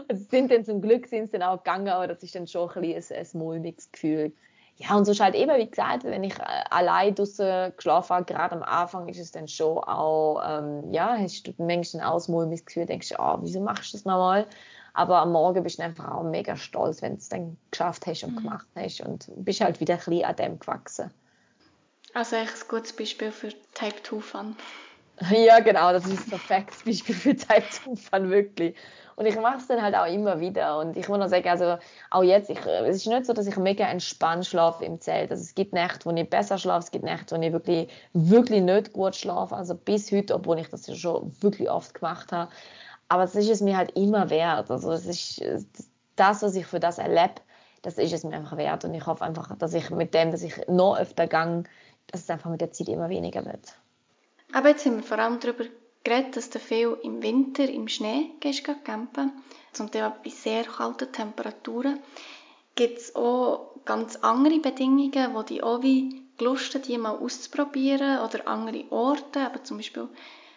Und 0.08 0.30
sind 0.30 0.52
dann 0.52 0.64
zum 0.64 0.82
Glück 0.82 1.08
sind 1.08 1.32
sie 1.32 1.40
dann 1.40 1.50
auch 1.50 1.58
gegangen, 1.58 1.90
aber 1.90 2.08
das 2.08 2.22
ist 2.22 2.36
dann 2.36 2.48
schon 2.48 2.70
ein 2.70 2.82
bisschen 2.82 3.18
ein, 3.18 3.26
ein 3.26 3.40
mulmiges 3.40 3.92
Gefühl. 3.92 4.32
Ja, 4.78 4.96
und 4.96 5.06
so 5.06 5.12
ist 5.12 5.20
halt 5.20 5.36
eben, 5.36 5.56
wie 5.58 5.70
gesagt, 5.70 6.04
wenn 6.04 6.24
ich 6.24 6.38
äh, 6.38 6.64
allein 6.70 7.16
draußen 7.16 7.74
geschlafen 7.76 8.16
habe, 8.16 8.26
gerade 8.26 8.56
am 8.56 8.64
Anfang 8.64 9.08
ist 9.08 9.20
es 9.20 9.32
dann 9.32 9.48
schon 9.48 9.80
auch, 9.80 10.42
ähm, 10.48 10.92
ja, 10.92 11.16
hast 11.18 11.48
du 11.48 11.54
manchmal 11.58 12.04
ein 12.04 12.10
ausmulmiges 12.10 12.66
Gefühl, 12.66 12.86
denkst 12.86 13.10
du, 13.10 13.16
oh, 13.20 13.38
wieso 13.42 13.60
machst 13.60 13.94
du 13.94 13.98
das 13.98 14.06
nochmal? 14.06 14.46
Aber 14.94 15.20
am 15.20 15.32
Morgen 15.32 15.64
bist 15.64 15.80
du 15.80 15.84
einfach 15.84 16.12
auch 16.12 16.24
mega 16.24 16.56
stolz, 16.56 17.02
wenn 17.02 17.14
du 17.14 17.18
es 17.18 17.30
dann 17.30 17.58
geschafft 17.72 18.06
hast 18.06 18.24
und 18.24 18.34
mhm. 18.34 18.38
gemacht 18.38 18.68
hast 18.76 19.02
und 19.02 19.28
bist 19.38 19.62
halt 19.62 19.80
wieder 19.80 19.96
ein 19.96 20.00
bisschen 20.00 20.26
an 20.26 20.36
dem 20.36 20.60
gewachsen. 20.60 21.12
Also 22.14 22.36
echt 22.36 22.54
ein 22.54 22.68
gutes 22.68 22.94
Beispiel 22.94 23.32
für 23.32 23.50
Type 23.74 24.04
2 24.04 24.20
Fun. 24.20 24.56
Ja, 25.30 25.60
genau, 25.60 25.92
das 25.94 26.06
ist 26.06 26.26
ein 26.26 26.30
perfektes 26.30 26.84
Beispiel 26.84 27.16
für 27.16 27.36
Zeitumfang, 27.36 28.30
wirklich. 28.30 28.76
Und 29.16 29.28
ich 29.28 29.36
mache 29.36 29.58
es 29.58 29.68
dann 29.68 29.82
halt 29.82 29.96
auch 29.96 30.08
immer 30.12 30.40
wieder. 30.40 30.80
Und 30.80 30.98
ich 30.98 31.08
muss 31.08 31.20
noch 31.20 31.28
sagen, 31.28 31.48
also 31.48 31.78
auch 32.10 32.24
jetzt, 32.24 32.50
ich, 32.50 32.60
es 32.66 32.98
ist 32.98 33.08
nicht 33.08 33.26
so, 33.26 33.34
dass 33.34 33.46
ich 33.46 33.58
mega 33.58 33.86
entspannt 33.86 34.46
schlafe 34.46 34.86
im 34.86 35.00
Zelt. 35.00 35.30
Also 35.30 35.44
es 35.44 35.54
gibt 35.54 35.74
Nächte, 35.74 36.06
wo 36.06 36.12
ich 36.12 36.30
besser 36.30 36.58
schlafe, 36.58 36.86
es 36.86 36.92
gibt 36.92 37.06
Nächte, 37.06 37.36
wo 37.36 37.42
ich 37.42 37.54
wirklich, 37.54 37.90
wirklich 38.14 38.62
nicht 38.64 38.94
gut 38.94 39.16
schlafe. 39.16 39.56
Also 39.56 39.76
bis 39.76 40.12
heute, 40.12 40.34
obwohl 40.34 40.60
ich 40.60 40.70
das 40.70 40.88
ja 40.88 40.96
schon 40.96 41.32
wirklich 41.42 41.70
oft 41.70 41.94
gemacht 41.94 42.32
habe. 42.32 42.52
Aber 43.08 43.24
es 43.24 43.36
ist 43.36 43.50
es 43.50 43.62
mir 43.62 43.78
halt 43.78 43.92
immer 43.96 44.30
wert. 44.32 44.72
Also 44.72 44.92
es 44.92 45.06
ist 45.06 45.44
das, 46.16 46.42
was 46.42 46.56
ich 46.56 46.66
für 46.66 46.80
das 46.80 46.98
erlebe, 46.98 47.36
das 47.84 47.98
ist 48.00 48.14
es 48.14 48.24
mir 48.24 48.36
einfach 48.36 48.58
wert. 48.58 48.84
Und 48.86 48.94
ich 48.96 49.06
hoffe 49.06 49.24
einfach, 49.24 49.56
dass 49.58 49.74
ich 49.76 49.92
mit 49.92 50.14
dem, 50.16 50.32
dass 50.32 50.42
ich 50.42 50.56
noch 50.68 50.98
öfter 50.98 51.28
gang, 51.28 51.70
dass 52.08 52.22
es 52.22 52.30
einfach 52.32 52.50
mit 52.50 52.62
der 52.62 52.72
Zeit 52.72 52.90
immer 52.90 53.10
weniger 53.10 53.46
wird. 53.46 53.76
Aber 54.54 54.70
jetzt 54.70 54.86
haben 54.86 54.98
wir 54.98 55.04
vor 55.04 55.18
allem 55.18 55.40
darüber 55.40 55.66
geredet, 56.04 56.38
dass 56.38 56.52
du 56.52 56.60
viel 56.60 56.96
im 57.02 57.24
Winter 57.24 57.68
im 57.68 57.88
Schnee 57.88 58.30
gehst 58.40 58.64
campen, 58.64 59.32
zum 59.72 59.90
Teil 59.90 60.14
bei 60.24 60.30
sehr 60.30 60.64
kalten 60.64 61.12
Temperaturen. 61.12 62.00
Gibt 62.76 63.00
es 63.00 63.16
auch 63.16 63.72
ganz 63.84 64.16
andere 64.18 64.60
Bedingungen, 64.60 65.46
die 65.50 65.64
auch 65.64 65.82
wie 65.82 66.22
Lust 66.40 66.88
die 66.88 66.98
mal 66.98 67.18
auszuprobieren 67.18 68.20
oder 68.20 68.48
andere 68.48 68.86
Orte, 68.92 69.42
aber 69.42 69.64
zum 69.64 69.78
Beispiel, 69.78 70.08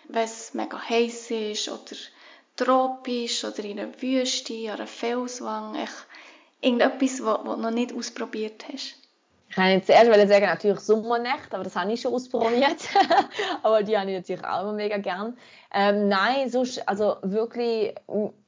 wenn 0.08 0.24
es 0.24 0.52
mega 0.52 0.78
heiß 0.78 1.30
ist 1.30 1.68
oder 1.68 1.96
tropisch 2.56 3.44
oder 3.44 3.64
in 3.64 3.78
einer 3.78 4.02
Wüste, 4.02 4.54
an 4.70 4.76
einer 4.76 4.86
Felswang, 4.86 5.74
echt 5.74 6.06
irgendetwas, 6.60 7.24
was 7.24 7.44
du 7.44 7.56
noch 7.56 7.70
nicht 7.70 7.94
ausprobiert 7.94 8.66
hast. 8.70 9.05
Ich 9.48 9.54
kann 9.54 9.82
zuerst 9.82 10.28
sagen, 10.28 10.46
natürlich 10.46 10.80
Sommernächte, 10.80 11.54
aber 11.54 11.64
das 11.64 11.76
habe 11.76 11.92
ich 11.92 12.00
schon 12.00 12.12
ausprobiert. 12.12 12.88
aber 13.62 13.82
die 13.82 13.96
habe 13.96 14.10
ich 14.10 14.16
natürlich 14.16 14.44
auch 14.44 14.62
immer 14.62 14.72
mega 14.72 14.98
gern. 14.98 15.36
Ähm, 15.72 16.08
nein, 16.08 16.50
sonst, 16.50 16.86
also 16.88 17.16
wirklich 17.22 17.94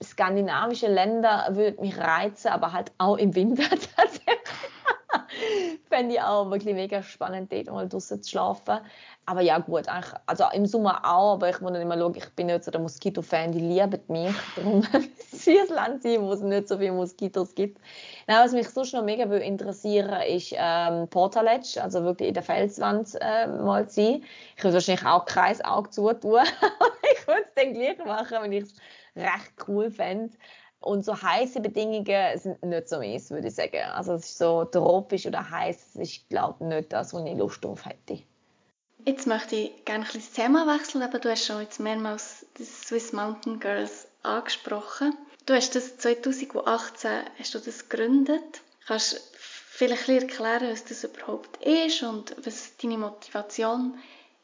skandinavische 0.02 0.88
Länder 0.88 1.48
würde 1.50 1.80
mich 1.80 1.96
reizen, 1.96 2.48
aber 2.48 2.72
halt 2.72 2.92
auch 2.98 3.16
im 3.16 3.34
Winter 3.34 3.68
tatsächlich. 3.96 4.67
Fände 5.88 6.14
ich 6.14 6.20
auch 6.20 6.50
wirklich 6.50 6.74
mega 6.74 7.02
spannend, 7.02 7.52
dort 7.52 7.66
mal 7.66 7.88
draußen 7.88 8.22
zu 8.22 8.30
schlafen. 8.30 8.80
Aber 9.26 9.42
ja, 9.42 9.58
gut, 9.58 9.84
also 10.26 10.44
im 10.54 10.64
Sommer 10.64 11.04
auch, 11.04 11.34
aber 11.34 11.50
ich 11.50 11.60
muss 11.60 11.72
nicht 11.72 11.82
immer 11.82 11.98
schauen, 11.98 12.14
ich 12.16 12.28
bin 12.30 12.46
nicht 12.46 12.64
so 12.64 12.70
der 12.70 12.80
Moskito-Fan, 12.80 13.52
die 13.52 13.60
lieben 13.60 14.00
mich. 14.08 14.34
Darum 14.56 14.78
müsste 14.80 15.52
es 15.52 15.70
ein 15.70 15.74
Land 15.74 16.02
sein, 16.02 16.22
wo 16.22 16.32
es 16.32 16.40
nicht 16.40 16.66
so 16.66 16.78
viele 16.78 16.92
Moskitos 16.92 17.54
gibt. 17.54 17.78
Nein, 18.26 18.42
was 18.42 18.52
mich 18.52 18.68
sonst 18.70 18.94
noch 18.94 19.04
mega 19.04 19.24
interessieren 19.36 20.22
ist 20.22 20.54
ähm, 20.56 21.08
Portaledge, 21.08 21.82
also 21.82 22.02
wirklich 22.04 22.28
in 22.28 22.34
der 22.34 22.42
Felswand 22.42 23.16
äh, 23.20 23.46
mal 23.46 23.88
sein. 23.90 24.24
Ich 24.56 24.64
würde 24.64 24.74
wahrscheinlich 24.74 25.04
auch 25.04 25.26
Kreisauge 25.26 25.90
zutun. 25.90 26.40
ich 27.12 27.26
würde 27.26 27.42
es 27.42 27.54
dann 27.54 27.74
gleich 27.74 27.98
machen, 27.98 28.38
wenn 28.40 28.52
ich 28.52 28.64
es 28.64 28.74
recht 29.14 29.52
cool 29.66 29.90
fände. 29.90 30.34
Und 30.80 31.04
so 31.04 31.20
heiße 31.20 31.60
Bedingungen 31.60 32.38
sind 32.38 32.62
nicht 32.62 32.88
so 32.88 32.98
meins, 32.98 33.30
würde 33.30 33.48
ich 33.48 33.54
sagen. 33.54 33.82
Also 33.94 34.14
es 34.14 34.26
ist 34.26 34.38
so 34.38 34.64
tropisch 34.64 35.26
oder 35.26 35.50
heiß, 35.50 35.92
das 35.94 36.02
ist, 36.08 36.28
glaube 36.28 36.56
ich, 36.60 36.66
nicht 36.66 36.92
das, 36.92 37.12
wo 37.12 37.24
ich 37.24 37.36
Lust 37.36 37.64
drauf 37.64 37.84
hätte. 37.84 38.22
Jetzt 39.04 39.26
möchte 39.26 39.56
ich 39.56 39.84
gerne 39.84 40.04
ein 40.04 40.06
bisschen 40.06 40.20
das 40.20 40.32
Thema 40.32 40.66
wechseln, 40.66 41.02
aber 41.02 41.18
du 41.18 41.30
hast 41.30 41.46
schon 41.46 41.60
jetzt 41.62 41.80
mehrmals 41.80 42.46
die 42.58 42.64
Swiss 42.64 43.12
Mountain 43.12 43.58
Girls 43.58 44.06
angesprochen. 44.22 45.16
Du 45.46 45.54
hast 45.54 45.74
das 45.74 45.96
2018 45.98 47.10
hast 47.38 47.54
du 47.54 47.58
das 47.58 47.88
gegründet. 47.88 48.60
Kannst 48.86 49.14
du 49.14 49.18
vielleicht 49.38 50.08
erklären, 50.08 50.70
was 50.70 50.84
das 50.84 51.04
überhaupt 51.04 51.64
ist 51.64 52.02
und 52.02 52.34
was 52.44 52.76
deine 52.76 52.98
Motivation 52.98 53.94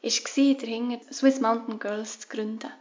war, 0.01 0.53
dahinter 0.55 1.13
Swiss 1.13 1.39
Mountain 1.39 1.79
Girls 1.79 2.21
zu 2.21 2.27
gründen? 2.27 2.71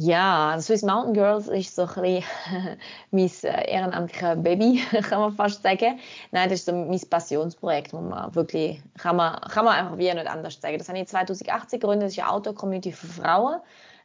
Ja, 0.00 0.56
Swiss 0.60 0.82
Mountain 0.84 1.12
Girls 1.12 1.48
ist 1.48 1.74
so 1.74 1.82
ein 1.82 1.88
bisschen 1.88 2.78
mein 3.10 3.30
ehrenamtliches 3.66 4.40
Baby, 4.44 4.80
kann 5.02 5.18
man 5.18 5.32
fast 5.32 5.64
sagen. 5.64 5.98
Nein, 6.30 6.48
das 6.48 6.60
ist 6.60 6.66
so 6.66 6.72
mein 6.72 7.00
Passionsprojekt, 7.10 7.92
wo 7.92 7.98
man 8.00 8.32
wirklich, 8.32 8.80
kann 8.96 9.16
man, 9.16 9.40
kann 9.40 9.64
man 9.64 9.74
einfach 9.74 9.98
wie 9.98 10.14
nicht 10.14 10.28
anders 10.28 10.60
sagen. 10.60 10.78
Das 10.78 10.88
habe 10.88 11.00
ich 11.00 11.08
2018 11.08 11.80
gegründet, 11.80 12.06
das 12.06 12.12
ist 12.12 12.20
eine 12.20 12.30
Auto-Community 12.30 12.92
für 12.92 13.08
Frauen. 13.08 13.56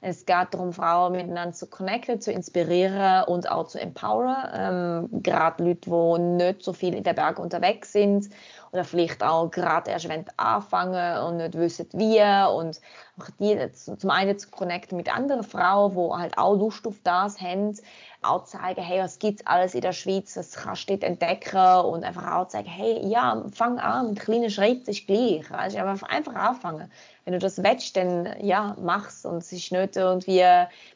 Es 0.01 0.25
geht 0.25 0.47
darum, 0.49 0.73
Frauen 0.73 1.11
miteinander 1.11 1.53
zu 1.53 1.67
connecten, 1.67 2.19
zu 2.19 2.31
inspirieren 2.31 3.25
und 3.25 3.49
auch 3.51 3.67
zu 3.67 3.79
empowern. 3.79 5.09
Ähm, 5.11 5.21
gerade 5.21 5.63
Leute, 5.63 5.91
die 5.91 6.21
nicht 6.21 6.63
so 6.63 6.73
viel 6.73 6.95
in 6.95 7.03
den 7.03 7.13
Bergen 7.13 7.39
unterwegs 7.39 7.93
sind 7.93 8.29
oder 8.73 8.83
vielleicht 8.83 9.23
auch 9.23 9.51
gerade 9.51 9.91
erst 9.91 10.09
anfangen 10.37 11.23
und 11.25 11.37
nicht 11.37 11.53
wissen 11.53 11.87
wie. 11.93 12.19
Und 12.51 12.81
auch 13.19 13.29
die 13.39 13.71
zum 13.71 14.09
einen 14.09 14.39
zu 14.39 14.49
connecten 14.49 14.97
mit 14.97 15.15
anderen 15.15 15.43
Frauen, 15.43 15.93
die 15.93 16.17
halt 16.19 16.37
auch 16.39 16.55
Lust 16.55 16.87
auf 16.87 16.95
das 17.03 17.39
haben, 17.39 17.77
auch 18.23 18.45
zeigen, 18.45 18.81
hey, 18.81 18.99
was 18.99 19.19
gibt's 19.19 19.45
alles 19.45 19.75
in 19.75 19.81
der 19.81 19.91
Schweiz, 19.91 20.35
was 20.35 20.53
kannst 20.53 20.89
du 20.89 20.93
dort 20.93 21.03
entdecken? 21.03 21.85
Und 21.85 22.03
einfach 22.03 22.31
auch 22.31 22.47
zeigen, 22.47 22.67
hey, 22.67 23.05
ja, 23.05 23.43
fang 23.53 23.77
an. 23.77 24.09
Mit 24.09 24.21
kleinen 24.21 24.49
Schritten, 24.49 24.89
ist 24.89 25.05
gleich, 25.05 25.51
also 25.51 25.77
einfach, 25.77 26.33
anfangen. 26.33 26.91
Wenn 27.25 27.33
du 27.33 27.39
das 27.39 27.61
willst, 27.61 27.95
dann 27.95 28.35
ja, 28.41 28.75
mach's. 28.81 29.23
Und 29.23 29.37
es 29.37 29.51
ist 29.51 29.71
nicht 29.71 29.95
irgendwie, 29.95 30.41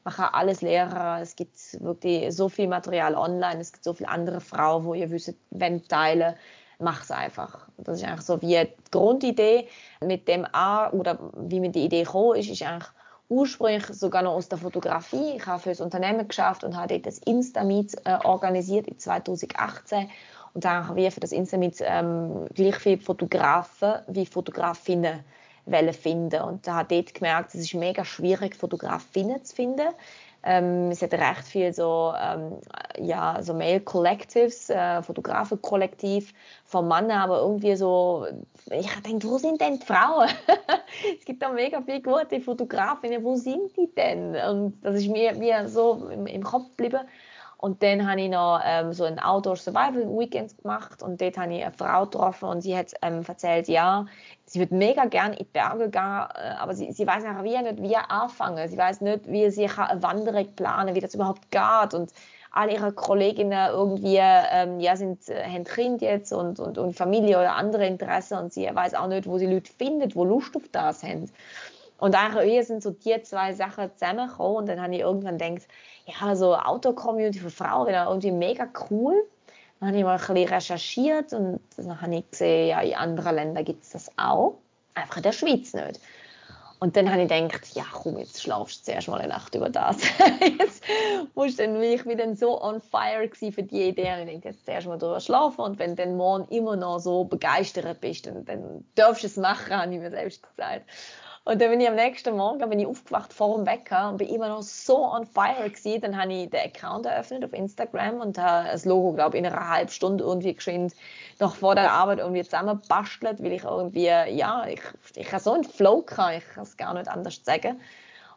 man 0.03 0.13
alles 0.34 0.61
lernen, 0.61 1.21
es 1.21 1.36
gibt 1.36 1.57
wirklich 1.84 2.36
so 2.36 2.49
viel 2.49 2.67
Material 2.67 3.13
online, 3.13 3.59
es 3.59 3.71
gibt 3.71 3.84
so 3.84 3.93
viele 3.93 4.09
andere 4.09 4.41
Frauen, 4.41 4.84
wo 4.84 4.95
ihr 4.95 5.11
wisst, 5.11 5.36
wenn 5.51 5.88
teilen, 5.88 6.34
mach's 6.80 7.11
einfach. 7.11 7.67
Das 7.78 7.97
ist 7.97 8.03
eigentlich 8.05 8.21
so 8.21 8.41
wie 8.41 8.55
die 8.55 8.91
Grundidee 8.91 9.67
mit 10.01 10.28
dem 10.28 10.45
A 10.51 10.89
oder 10.91 11.17
wie 11.36 11.59
mir 11.59 11.71
die 11.71 11.86
Idee 11.86 12.03
gekommen 12.03 12.36
ist, 12.38 12.49
ist 12.49 12.61
eigentlich 12.63 12.89
ursprünglich 13.30 13.86
sogar 13.88 14.21
noch 14.21 14.34
aus 14.34 14.49
der 14.49 14.57
Fotografie. 14.57 15.36
Ich 15.36 15.45
habe 15.45 15.61
für 15.61 15.69
das 15.69 15.82
Unternehmen 15.82 16.28
geschafft 16.28 16.63
und 16.63 16.75
habe 16.75 16.88
dort 16.93 17.05
das 17.05 17.17
Instameet 17.19 17.95
äh, 18.05 18.17
organisiert 18.23 18.88
in 18.88 18.97
2018 18.97 20.09
und 20.53 20.65
da 20.65 20.88
habe 20.88 21.01
ich 21.01 21.13
für 21.13 21.19
das 21.19 21.32
Instameet 21.32 21.78
ähm, 21.82 22.47
gleich 22.53 22.75
viele 22.78 23.01
Fotografen 23.01 23.95
wie 24.07 24.25
Fotografinnen 24.25 25.23
finden 25.91 26.41
und 26.41 26.65
da 26.65 26.75
habe 26.75 26.95
dort 26.95 27.13
gemerkt, 27.13 27.53
es 27.53 27.61
ist 27.61 27.73
mega 27.73 28.05
schwierig 28.05 28.55
Fotografinnen 28.55 29.43
zu 29.43 29.53
finden 29.53 29.89
ähm, 30.48 30.91
es 30.91 31.02
hat 31.02 31.14
recht 31.14 31.43
viel 31.43 31.74
so, 31.74 32.14
ähm, 32.18 32.62
ja, 32.98 33.38
so 33.41 33.54
Male 33.54 33.82
Collectives, 33.82 34.70
äh, 34.70 35.02
Fotografen-Kollektiv 35.04 36.34
von 36.64 36.88
Männern, 36.88 37.20
aber 37.20 37.41
irgendwie 37.41 37.76
so, 37.76 38.26
ich 38.72 38.88
denke, 39.02 39.28
wo 39.28 39.38
sind 39.38 39.60
denn 39.60 39.78
die 39.78 39.86
Frauen? 39.86 40.30
es 41.20 41.26
gibt 41.26 41.43
da 41.43 41.50
mega 41.52 41.82
viele 41.82 42.02
gute 42.02 42.39
Fotografinnen, 42.39 43.24
wo 43.24 43.36
sind 43.36 43.76
die 43.76 43.93
denn? 43.93 44.36
Und 44.36 44.80
das 44.82 44.95
ist 44.95 45.10
mir 45.10 45.38
wie 45.39 45.68
so 45.68 46.08
im, 46.12 46.26
im 46.28 46.43
Kopf 46.43 46.68
geblieben. 46.78 47.02
Und 47.58 47.82
dann 47.82 48.10
habe 48.10 48.22
ich 48.22 48.30
noch 48.30 48.62
ähm, 48.64 48.93
so 48.93 49.03
ein 49.03 49.20
Outdoor 49.20 49.55
Survival 49.55 50.05
Weekend 50.18 50.55
gemacht 50.62 51.01
und 51.01 51.20
dort 51.20 51.38
habe 51.38 51.55
ich 51.55 51.64
eine 51.64 51.74
Frau 51.74 52.05
getroffen 52.05 52.49
und 52.49 52.62
sie 52.62 52.78
hat 52.78 52.93
ähm, 53.01 53.24
erzählt, 53.28 53.68
ja, 53.68 54.05
sie 54.45 54.60
würde 54.60 54.76
mega 54.76 55.05
gerne 55.05 55.34
in 55.34 55.39
die 55.39 55.43
Berge 55.45 55.89
gehen, 55.89 56.01
äh, 56.01 56.53
aber 56.60 56.76
sie, 56.76 56.91
sie 56.91 57.08
weiß 57.08 57.26
einfach 57.26 57.43
wie 57.43 57.60
nicht, 57.60 57.82
wie 57.82 57.95
anfangen. 57.95 58.68
Sie 58.70 58.78
weiß 58.78 59.01
nicht, 59.01 59.28
wie 59.28 59.49
sie 59.49 59.68
eine 59.68 60.03
Wanderung 60.03 60.53
planen, 60.55 60.93
wie 60.93 60.99
das 60.99 61.16
überhaupt 61.16 61.49
geht 61.49 61.95
und 61.95 62.12
alle 62.51 62.74
ihre 62.74 62.91
Kolleginnen 62.91 63.70
irgendwie 63.72 64.20
ähm, 64.20 64.80
ja, 64.80 64.95
sind, 64.95 65.28
äh, 65.28 65.43
haben 65.43 65.64
Kind 65.64 66.01
jetzt 66.03 66.32
und, 66.32 66.60
und, 66.60 66.78
und 66.78 66.95
Familie 66.95 67.39
oder 67.39 67.55
andere 67.55 67.88
Interessen 67.88 68.38
und 68.38 68.53
sie 68.53 68.70
weiß 68.72 68.93
auch 68.93 69.08
nicht, 69.08 69.28
wo 69.28 69.39
sie 69.39 69.47
Leute 69.47 69.72
findet, 69.72 70.16
wo 70.16 70.26
Lust 70.26 70.55
auf 70.55 70.64
das 70.72 71.01
haben. 71.01 71.32
Und 71.99 72.16
eigentlich 72.16 72.68
sind 72.68 72.84
so 72.84 72.91
die 72.91 73.20
zwei 73.24 73.53
Sachen 73.53 73.91
zusammengekommen 73.95 74.58
und 74.58 74.70
dann 74.70 74.82
habe 74.82 74.93
ich 74.93 75.01
irgendwann 75.01 75.38
gedacht, 75.39 75.68
ja, 76.08 76.36
so 76.36 76.55
Auto-Community 76.55 77.39
für 77.39 77.49
Frauen 77.49 77.88
wäre 77.88 78.05
irgendwie 78.08 78.32
mega 78.32 78.68
cool. 78.89 79.16
Dann 79.80 79.89
habe 79.89 79.97
ich 79.97 80.03
mal 80.03 80.14
ein 80.14 80.34
bisschen 80.34 80.49
recherchiert 80.49 81.34
und 81.34 81.60
dann 81.76 82.01
habe 82.01 82.16
ich 82.16 82.32
gesehen, 82.32 82.70
ja, 82.70 82.82
in 82.82 82.95
anderen 82.95 83.36
Ländern 83.36 83.66
gibt 83.66 83.84
es 83.84 83.91
das 83.91 84.12
auch. 84.18 84.58
Einfach 84.95 85.18
in 85.18 85.24
der 85.24 85.32
Schweiz 85.34 85.74
nicht. 85.74 85.99
Und 86.80 86.95
dann 86.95 87.12
habe 87.12 87.24
ich 87.24 87.30
gedacht, 87.30 87.68
ja 87.74 87.86
komm, 87.91 88.20
jetzt 88.20 88.41
schlafst 88.41 88.82
du 88.82 88.91
zuerst 88.91 89.08
mal 89.08 89.20
eine 89.20 89.30
Nacht 89.30 89.55
über 89.55 89.70
das. 89.70 89.97
jetzt 90.60 90.84
musst 91.34 91.60
dann, 91.60 91.82
ich 91.82 92.03
dann 92.03 92.36
so 92.36 92.62
on 92.62 92.82
fire 92.82 93.28
für 93.34 93.64
die 93.64 93.89
Idee, 93.89 94.14
und 94.14 94.20
ich 94.20 94.26
denke, 94.28 94.49
jetzt 94.49 94.66
zuerst 94.66 94.88
mal 94.88 94.97
drüber 94.97 95.20
schlafen 95.20 95.62
und 95.62 95.80
wenn 95.80 95.95
du 95.95 96.03
dann 96.03 96.18
morgen 96.18 96.47
immer 96.49 96.76
noch 96.76 96.99
so 96.99 97.24
begeistert 97.24 97.99
bist, 97.99 98.28
dann, 98.28 98.45
dann 98.45 98.86
darfst 98.93 99.24
du 99.24 99.28
es 99.28 99.38
machen, 99.38 99.76
habe 99.76 99.93
ich 99.93 99.99
mir 99.99 100.12
selbst 100.12 100.43
gesagt. 100.43 100.86
Und 101.48 101.62
dann 101.62 101.70
bin 101.70 101.80
ich 101.80 101.88
am 101.88 101.95
nächsten 101.95 102.36
Morgen 102.36 102.70
bin 102.70 102.78
ich 102.78 102.86
aufgewacht 102.86 103.32
vor 103.32 103.56
dem 103.56 103.66
Wecker 103.66 104.10
und 104.10 104.18
bin 104.18 104.28
immer 104.28 104.50
noch 104.50 104.64
so 104.64 105.06
on 105.06 105.26
fire 105.26 105.70
gewesen. 105.70 106.02
Dann 106.02 106.22
habe 106.22 106.34
ich 106.34 106.50
den 106.50 106.60
Account 106.60 107.06
eröffnet 107.06 107.45
auf 107.45 107.54
Instagram 107.54 108.20
und 108.20 108.38
habe 108.38 108.68
das 108.70 108.84
Logo, 108.84 109.14
glaube 109.14 109.38
ich, 109.38 109.45
in 109.45 109.50
einer 109.50 109.70
halben 109.70 109.89
Stunde 109.89 110.26
irgendwie 110.26 110.54
geschwind 110.54 110.93
noch 111.39 111.56
vor 111.56 111.74
der 111.74 111.89
Arbeit 111.89 112.20
irgendwie 112.20 112.43
zusammenbastelt, 112.43 113.41
weil 113.41 113.54
ich 113.54 113.64
irgendwie, 113.64 114.08
ja, 114.08 114.66
ich, 114.68 114.82
ich 115.16 115.32
habe 115.32 115.41
so 115.41 115.54
einen 115.54 115.64
Flow 115.64 116.02
gehabt, 116.02 116.39
ich 116.39 116.54
kann 116.54 116.64
es 116.64 116.76
gar 116.76 116.93
nicht 116.93 117.08
anders 117.08 117.39
sagen. 117.41 117.80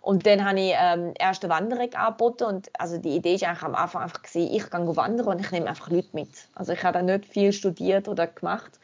Und 0.00 0.24
dann 0.24 0.44
habe 0.44 0.60
ich 0.60 0.74
ähm, 0.80 1.12
erste 1.18 1.48
Wanderung 1.48 1.92
angeboten 1.92 2.44
und 2.44 2.70
also 2.78 2.96
die 2.96 3.16
Idee 3.16 3.34
ist 3.34 3.42
eigentlich 3.42 3.64
am 3.64 3.74
Anfang 3.74 4.02
einfach 4.02 4.22
gewesen, 4.22 4.54
ich 4.54 4.70
gehe 4.70 4.96
wandern 4.96 5.26
und 5.26 5.40
ich 5.40 5.50
nehme 5.50 5.66
einfach 5.66 5.90
Leute 5.90 6.10
mit. 6.12 6.30
Also 6.54 6.74
ich 6.74 6.84
habe 6.84 6.98
da 6.98 7.02
nicht 7.02 7.26
viel 7.26 7.52
studiert 7.52 8.06
oder 8.06 8.28
gemacht 8.28 8.78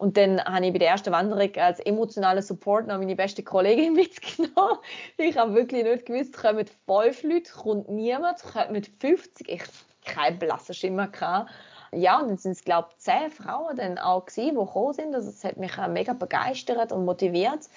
und 0.00 0.16
dann 0.16 0.42
habe 0.42 0.64
ich 0.64 0.72
bei 0.72 0.78
der 0.78 0.88
ersten 0.88 1.12
Wanderung 1.12 1.54
als 1.56 1.78
emotionaler 1.78 2.40
Support 2.40 2.86
noch 2.86 2.96
meine 2.96 3.16
beste 3.16 3.42
Kollegin 3.42 3.92
mitgenommen. 3.94 4.78
Ich 5.18 5.36
habe 5.36 5.54
wirklich 5.54 5.84
nicht 5.84 6.06
gewusst, 6.06 6.32
kommen 6.32 6.64
fünf 6.86 7.22
Leute, 7.22 7.52
kommt 7.52 7.90
niemand, 7.90 8.42
kommt 8.42 8.70
mit 8.70 8.90
50, 8.98 9.46
ich 9.46 9.62
kein 10.06 10.38
blasser 10.38 10.72
Schimmer 10.72 11.08
gehabt. 11.08 11.50
Ja, 11.92 12.18
und 12.18 12.28
dann 12.28 12.38
sind 12.38 12.52
es, 12.52 12.64
glaube 12.64 12.88
ich, 12.92 12.96
zehn 12.96 13.30
Frauen 13.30 13.76
dann 13.76 13.98
auch 13.98 14.24
gewesen, 14.24 14.54
die 14.54 14.64
gekommen 14.64 14.94
sind. 14.94 15.14
Also, 15.14 15.30
das 15.30 15.44
hat 15.44 15.58
mich 15.58 15.76
mega 15.88 16.14
begeistert 16.14 16.92
und 16.92 17.04
motiviert. 17.04 17.68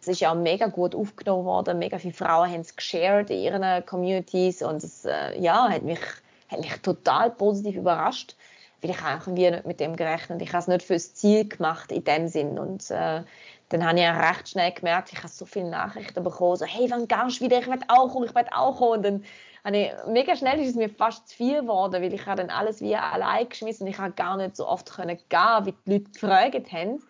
Es 0.00 0.06
ist 0.06 0.20
ja 0.20 0.30
auch 0.30 0.36
mega 0.36 0.68
gut 0.68 0.94
aufgenommen 0.94 1.46
worden. 1.46 1.80
Mega 1.80 1.98
viele 1.98 2.14
Frauen 2.14 2.48
haben 2.48 2.60
es 2.60 2.76
geshared 2.76 3.28
in 3.30 3.38
ihren 3.38 3.86
Communities 3.86 4.62
und 4.62 4.84
es, 4.84 5.04
äh, 5.04 5.36
ja, 5.40 5.68
hat 5.68 5.82
mich, 5.82 6.00
hat 6.48 6.60
mich 6.60 6.80
total 6.80 7.32
positiv 7.32 7.74
überrascht 7.74 8.36
weil 8.82 8.90
ich 8.90 9.00
irgendwie 9.00 9.50
nicht 9.50 9.66
mit 9.66 9.80
dem 9.80 9.96
gerechnet. 9.96 10.42
Ich 10.42 10.48
habe 10.48 10.58
es 10.58 10.68
nicht 10.68 10.82
fürs 10.82 11.14
Ziel 11.14 11.48
gemacht 11.48 11.92
in 11.92 12.04
dem 12.04 12.28
Sinn. 12.28 12.58
Und 12.58 12.90
äh, 12.90 13.22
dann 13.68 13.86
habe 13.86 13.96
ich 13.96 14.04
ja 14.04 14.28
recht 14.28 14.48
schnell 14.48 14.72
gemerkt, 14.72 15.12
ich 15.12 15.18
habe 15.18 15.28
so 15.28 15.46
viele 15.46 15.70
Nachrichten 15.70 16.22
bekommen, 16.22 16.56
so, 16.56 16.66
hey, 16.66 16.90
wann 16.90 17.08
gehst 17.08 17.40
du 17.40 17.44
wieder? 17.44 17.60
Ich 17.60 17.68
will 17.68 17.78
auch 17.88 18.12
kommen, 18.12 18.26
ich 18.26 18.34
will 18.34 18.44
auch 18.50 18.76
kommen. 18.76 18.96
Und 18.96 19.02
dann 19.04 19.24
habe 19.64 19.76
ich, 19.76 19.92
mega 20.08 20.34
schnell 20.34 20.60
ist 20.60 20.70
es 20.70 20.74
mir 20.74 20.90
fast 20.90 21.28
zu 21.28 21.36
viel 21.36 21.60
geworden, 21.62 22.02
weil 22.02 22.12
ich 22.12 22.26
habe 22.26 22.42
dann 22.42 22.50
alles 22.50 22.80
wie 22.80 22.96
allein 22.96 23.48
geschmissen 23.48 23.86
ich 23.86 23.98
habe 23.98 24.12
gar 24.12 24.36
nicht 24.36 24.56
so 24.56 24.66
oft 24.66 24.90
können 24.90 25.18
gehen, 25.28 25.64
wie 25.66 25.74
die 25.86 25.92
Leute 25.92 26.10
gefragt 26.10 26.72
haben. 26.72 27.02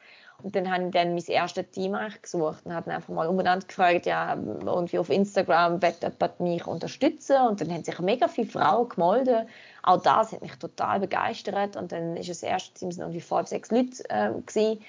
Dann 0.45 0.73
habe 0.73 0.85
ich 0.87 0.91
dann 0.91 1.15
mein 1.15 1.25
erstes 1.27 1.71
Team 1.71 1.97
gesucht 2.21 2.65
und 2.65 2.75
habe 2.75 2.91
einfach 2.91 3.13
mal 3.13 3.29
umeinander 3.29 3.67
gefragt, 3.67 4.07
ja, 4.07 4.35
irgendwie 4.35 4.99
auf 4.99 5.11
Instagram, 5.11 5.81
wird 5.83 6.03
jemand 6.03 6.41
mich 6.41 6.67
unterstützen? 6.67 7.37
Und 7.49 7.61
dann 7.61 7.71
haben 7.71 7.85
sich 7.85 7.99
mega 8.01 8.29
viele 8.29 8.49
Frauen 8.49 8.89
gemeldet. 8.89 9.47
Auch 9.83 10.03
das 10.03 10.33
hat 10.33 10.43
mich 10.43 10.55
total 10.57 11.01
begeistert. 11.01 11.77
Und 11.77 11.93
dann 11.93 12.17
ist 12.17 12.29
das 12.29 12.43
erste 12.43 12.75
Team 12.75 12.91
irgendwie 12.91 13.21
fünf, 13.21 13.49
sechs 13.49 13.71
Leute 13.71 14.03
äh, 14.09 14.31
gewesen. 14.31 14.85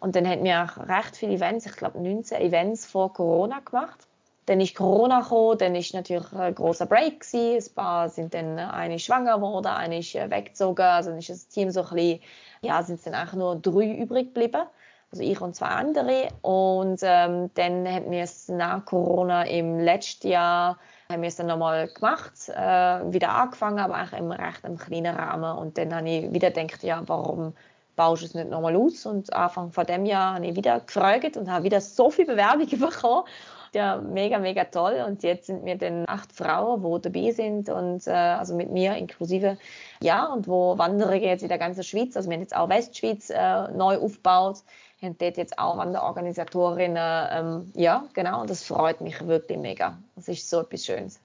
Und 0.00 0.16
dann 0.16 0.28
haben 0.28 0.44
wir 0.44 0.64
auch 0.64 0.88
recht 0.88 1.16
viele 1.16 1.34
Events, 1.34 1.66
ich 1.66 1.76
glaube 1.76 2.00
19 2.00 2.40
Events 2.40 2.86
vor 2.86 3.12
Corona 3.12 3.60
gemacht. 3.60 4.06
Dann 4.46 4.60
ist 4.60 4.76
Corona 4.76 5.20
gekommen, 5.20 5.58
dann 5.58 5.74
ist 5.74 5.92
natürlich 5.94 6.32
ein 6.32 6.54
großer 6.54 6.86
Break 6.86 7.20
gewesen. 7.20 7.68
Ein 7.68 7.74
paar 7.74 8.08
sind 8.08 8.34
dann, 8.34 8.58
eine 8.58 8.98
schwanger 8.98 9.36
geworden, 9.36 9.66
eine 9.66 9.98
ist 9.98 10.14
äh, 10.14 10.30
weggezogen. 10.30 10.84
Also 10.84 11.10
dann 11.10 11.18
ist 11.18 11.30
das 11.30 11.48
Team 11.48 11.70
so 11.70 11.82
ein 11.82 11.88
bisschen, 11.88 12.20
ja, 12.60 12.82
sind 12.82 13.04
dann 13.06 13.14
eigentlich 13.14 13.34
nur 13.34 13.56
drei 13.56 13.92
übrig 13.92 14.34
geblieben 14.34 14.62
also 15.10 15.22
ich 15.22 15.40
und 15.40 15.54
zwei 15.54 15.66
andere. 15.66 16.28
Und 16.42 17.00
ähm, 17.02 17.50
dann 17.54 17.88
haben 17.88 18.10
wir 18.10 18.22
es 18.22 18.48
nach 18.48 18.84
Corona 18.84 19.44
im 19.44 19.78
letzten 19.78 20.28
Jahr 20.28 20.78
haben 21.10 21.22
wir 21.22 21.28
es 21.28 21.36
dann 21.36 21.46
nochmal 21.46 21.88
gemacht, 21.88 22.32
äh, 22.48 23.12
wieder 23.12 23.30
angefangen, 23.30 23.78
aber 23.78 23.94
eigentlich 23.94 24.18
im 24.18 24.32
recht 24.32 24.64
im 24.64 24.76
kleinen 24.76 25.14
Rahmen. 25.14 25.56
Und 25.58 25.78
dann 25.78 25.94
habe 25.94 26.08
ich 26.08 26.32
wieder 26.32 26.50
gedacht, 26.50 26.82
ja, 26.82 27.02
warum 27.06 27.54
baust 27.94 28.22
du 28.22 28.26
es 28.26 28.34
nicht 28.34 28.50
nochmal 28.50 28.76
aus? 28.76 29.06
Und 29.06 29.32
Anfang 29.32 29.70
von 29.72 29.86
dem 29.86 30.04
Jahr 30.04 30.34
habe 30.34 30.46
ich 30.46 30.56
wieder 30.56 30.80
gefragt 30.80 31.36
und 31.36 31.50
habe 31.50 31.64
wieder 31.64 31.80
so 31.80 32.10
viele 32.10 32.32
Bewerbungen 32.32 32.68
bekommen. 32.80 33.24
Ja, 33.72 33.98
mega, 33.98 34.38
mega 34.38 34.64
toll. 34.64 35.04
Und 35.06 35.22
jetzt 35.22 35.46
sind 35.46 35.64
wir 35.64 35.76
dann 35.76 36.04
acht 36.08 36.32
Frauen, 36.32 36.82
die 36.82 37.02
dabei 37.02 37.30
sind 37.30 37.68
und 37.68 38.06
äh, 38.06 38.10
also 38.10 38.54
mit 38.54 38.70
mir 38.70 38.96
inklusive, 38.96 39.58
ja, 40.02 40.26
und 40.26 40.48
wo 40.48 40.78
Wanderungen 40.78 41.22
jetzt 41.22 41.42
in 41.42 41.48
der 41.48 41.58
ganzen 41.58 41.82
Schweiz, 41.82 42.16
also 42.16 42.28
wir 42.30 42.34
haben 42.36 42.42
jetzt 42.42 42.56
auch 42.56 42.68
Westschweiz 42.68 43.30
äh, 43.30 43.68
neu 43.72 43.98
aufgebaut 43.98 44.62
haben 45.02 45.18
dort 45.18 45.36
jetzt 45.36 45.58
auch 45.58 45.78
an 45.78 45.92
der 45.92 46.02
Organisatorin, 46.02 46.96
ähm, 46.98 47.70
ja, 47.74 48.04
genau, 48.14 48.40
und 48.40 48.50
das 48.50 48.64
freut 48.64 49.00
mich 49.00 49.26
wirklich 49.26 49.58
mega. 49.58 49.98
Das 50.14 50.28
ist 50.28 50.48
so 50.48 50.60
etwas 50.60 50.84
Schönes. 50.84 51.20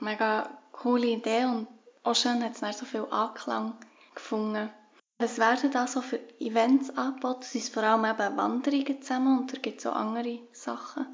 Mega 0.00 0.50
coole 0.72 1.06
Idee 1.06 1.44
und 1.44 1.68
auch 2.02 2.14
schön 2.14 2.42
hat 2.42 2.60
es 2.60 2.78
so 2.78 2.84
viel 2.84 3.06
Anklang 3.10 3.74
gefunden. 4.14 4.70
Was 5.18 5.38
werden 5.38 5.70
da 5.70 5.86
so 5.86 6.02
für 6.02 6.20
Events 6.40 6.96
angeboten? 6.96 7.42
Sind 7.42 7.62
es 7.62 7.68
vor 7.70 7.82
allem 7.82 8.04
eben 8.04 8.36
Wanderungen 8.36 9.00
zusammen 9.00 9.44
oder 9.44 9.58
gibt 9.58 9.80
es 9.80 9.86
auch 9.86 9.96
andere 9.96 10.40
Sachen? 10.52 11.06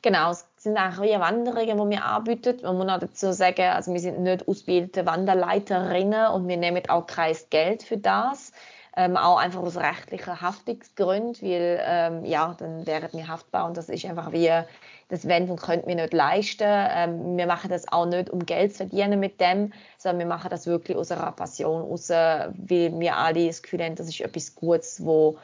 Genau, 0.00 0.30
es 0.30 0.46
sind 0.56 0.76
eigentlich 0.76 1.10
wie 1.10 1.20
Wanderungen, 1.20 1.90
die 1.90 1.96
wir 1.96 2.04
anbieten. 2.04 2.58
Man 2.62 2.76
muss 2.76 2.88
auch 2.88 2.98
dazu 2.98 3.32
sagen, 3.32 3.62
also 3.62 3.92
wir 3.92 4.00
sind 4.00 4.20
nicht 4.20 4.48
ausgebildete 4.48 5.06
Wanderleiterinnen 5.06 6.28
und 6.32 6.48
wir 6.48 6.56
nehmen 6.56 6.82
auch 6.88 7.06
kein 7.06 7.36
Geld 7.50 7.82
für 7.82 7.98
das. 7.98 8.52
Ähm, 8.94 9.16
auch 9.16 9.38
einfach 9.38 9.60
aus 9.60 9.76
rechtlichen 9.76 10.40
Haftungsgründen, 10.40 11.34
weil 11.40 11.80
ähm, 11.82 12.24
ja, 12.26 12.54
dann 12.58 12.86
wären 12.86 13.08
wir 13.12 13.26
haftbar 13.26 13.66
und 13.66 13.76
das 13.76 13.88
ist 13.88 14.04
einfach 14.04 14.32
wie, 14.32 14.50
das 15.08 15.26
wollen 15.26 15.48
und 15.48 15.62
können 15.62 15.82
wir 15.86 15.94
nicht 15.94 16.12
leisten. 16.12 16.66
Ähm, 16.68 17.36
wir 17.38 17.46
machen 17.46 17.70
das 17.70 17.90
auch 17.90 18.06
nicht, 18.06 18.28
um 18.28 18.44
Geld 18.44 18.72
zu 18.72 18.86
verdienen 18.86 19.18
mit 19.18 19.40
dem, 19.40 19.72
sondern 19.96 20.18
wir 20.18 20.26
machen 20.26 20.50
das 20.50 20.66
wirklich 20.66 20.96
aus 20.96 21.10
einer 21.10 21.32
Passion, 21.32 21.90
aus, 21.90 22.10
weil 22.10 22.52
wir 23.00 23.16
alle 23.16 23.46
das 23.46 23.62
Gefühl 23.62 23.82
haben, 23.82 23.94
das 23.94 24.08
ist 24.08 24.20
etwas 24.20 24.54
Gutes, 24.54 25.02
wo 25.02 25.38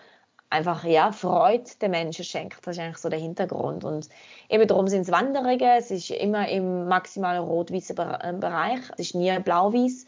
einfach 0.50 0.84
ja, 0.84 1.12
Freude 1.12 1.64
den 1.80 1.90
Menschen 1.90 2.24
schenkt. 2.24 2.66
Das 2.66 2.76
ist 2.76 2.82
eigentlich 2.82 2.98
so 2.98 3.08
der 3.08 3.18
Hintergrund. 3.18 3.84
Und 3.84 4.08
eben 4.48 4.66
darum 4.66 4.88
sind 4.88 5.02
es 5.02 5.10
Wanderungen. 5.10 5.60
Es 5.60 5.90
ist 5.90 6.10
immer 6.10 6.48
im 6.48 6.88
maximalen 6.88 7.42
rot-weißen 7.42 7.96
äh, 7.98 8.32
Bereich. 8.34 8.80
Es 8.92 9.08
ist 9.08 9.14
nie 9.14 9.38
blau-weiß. 9.38 10.06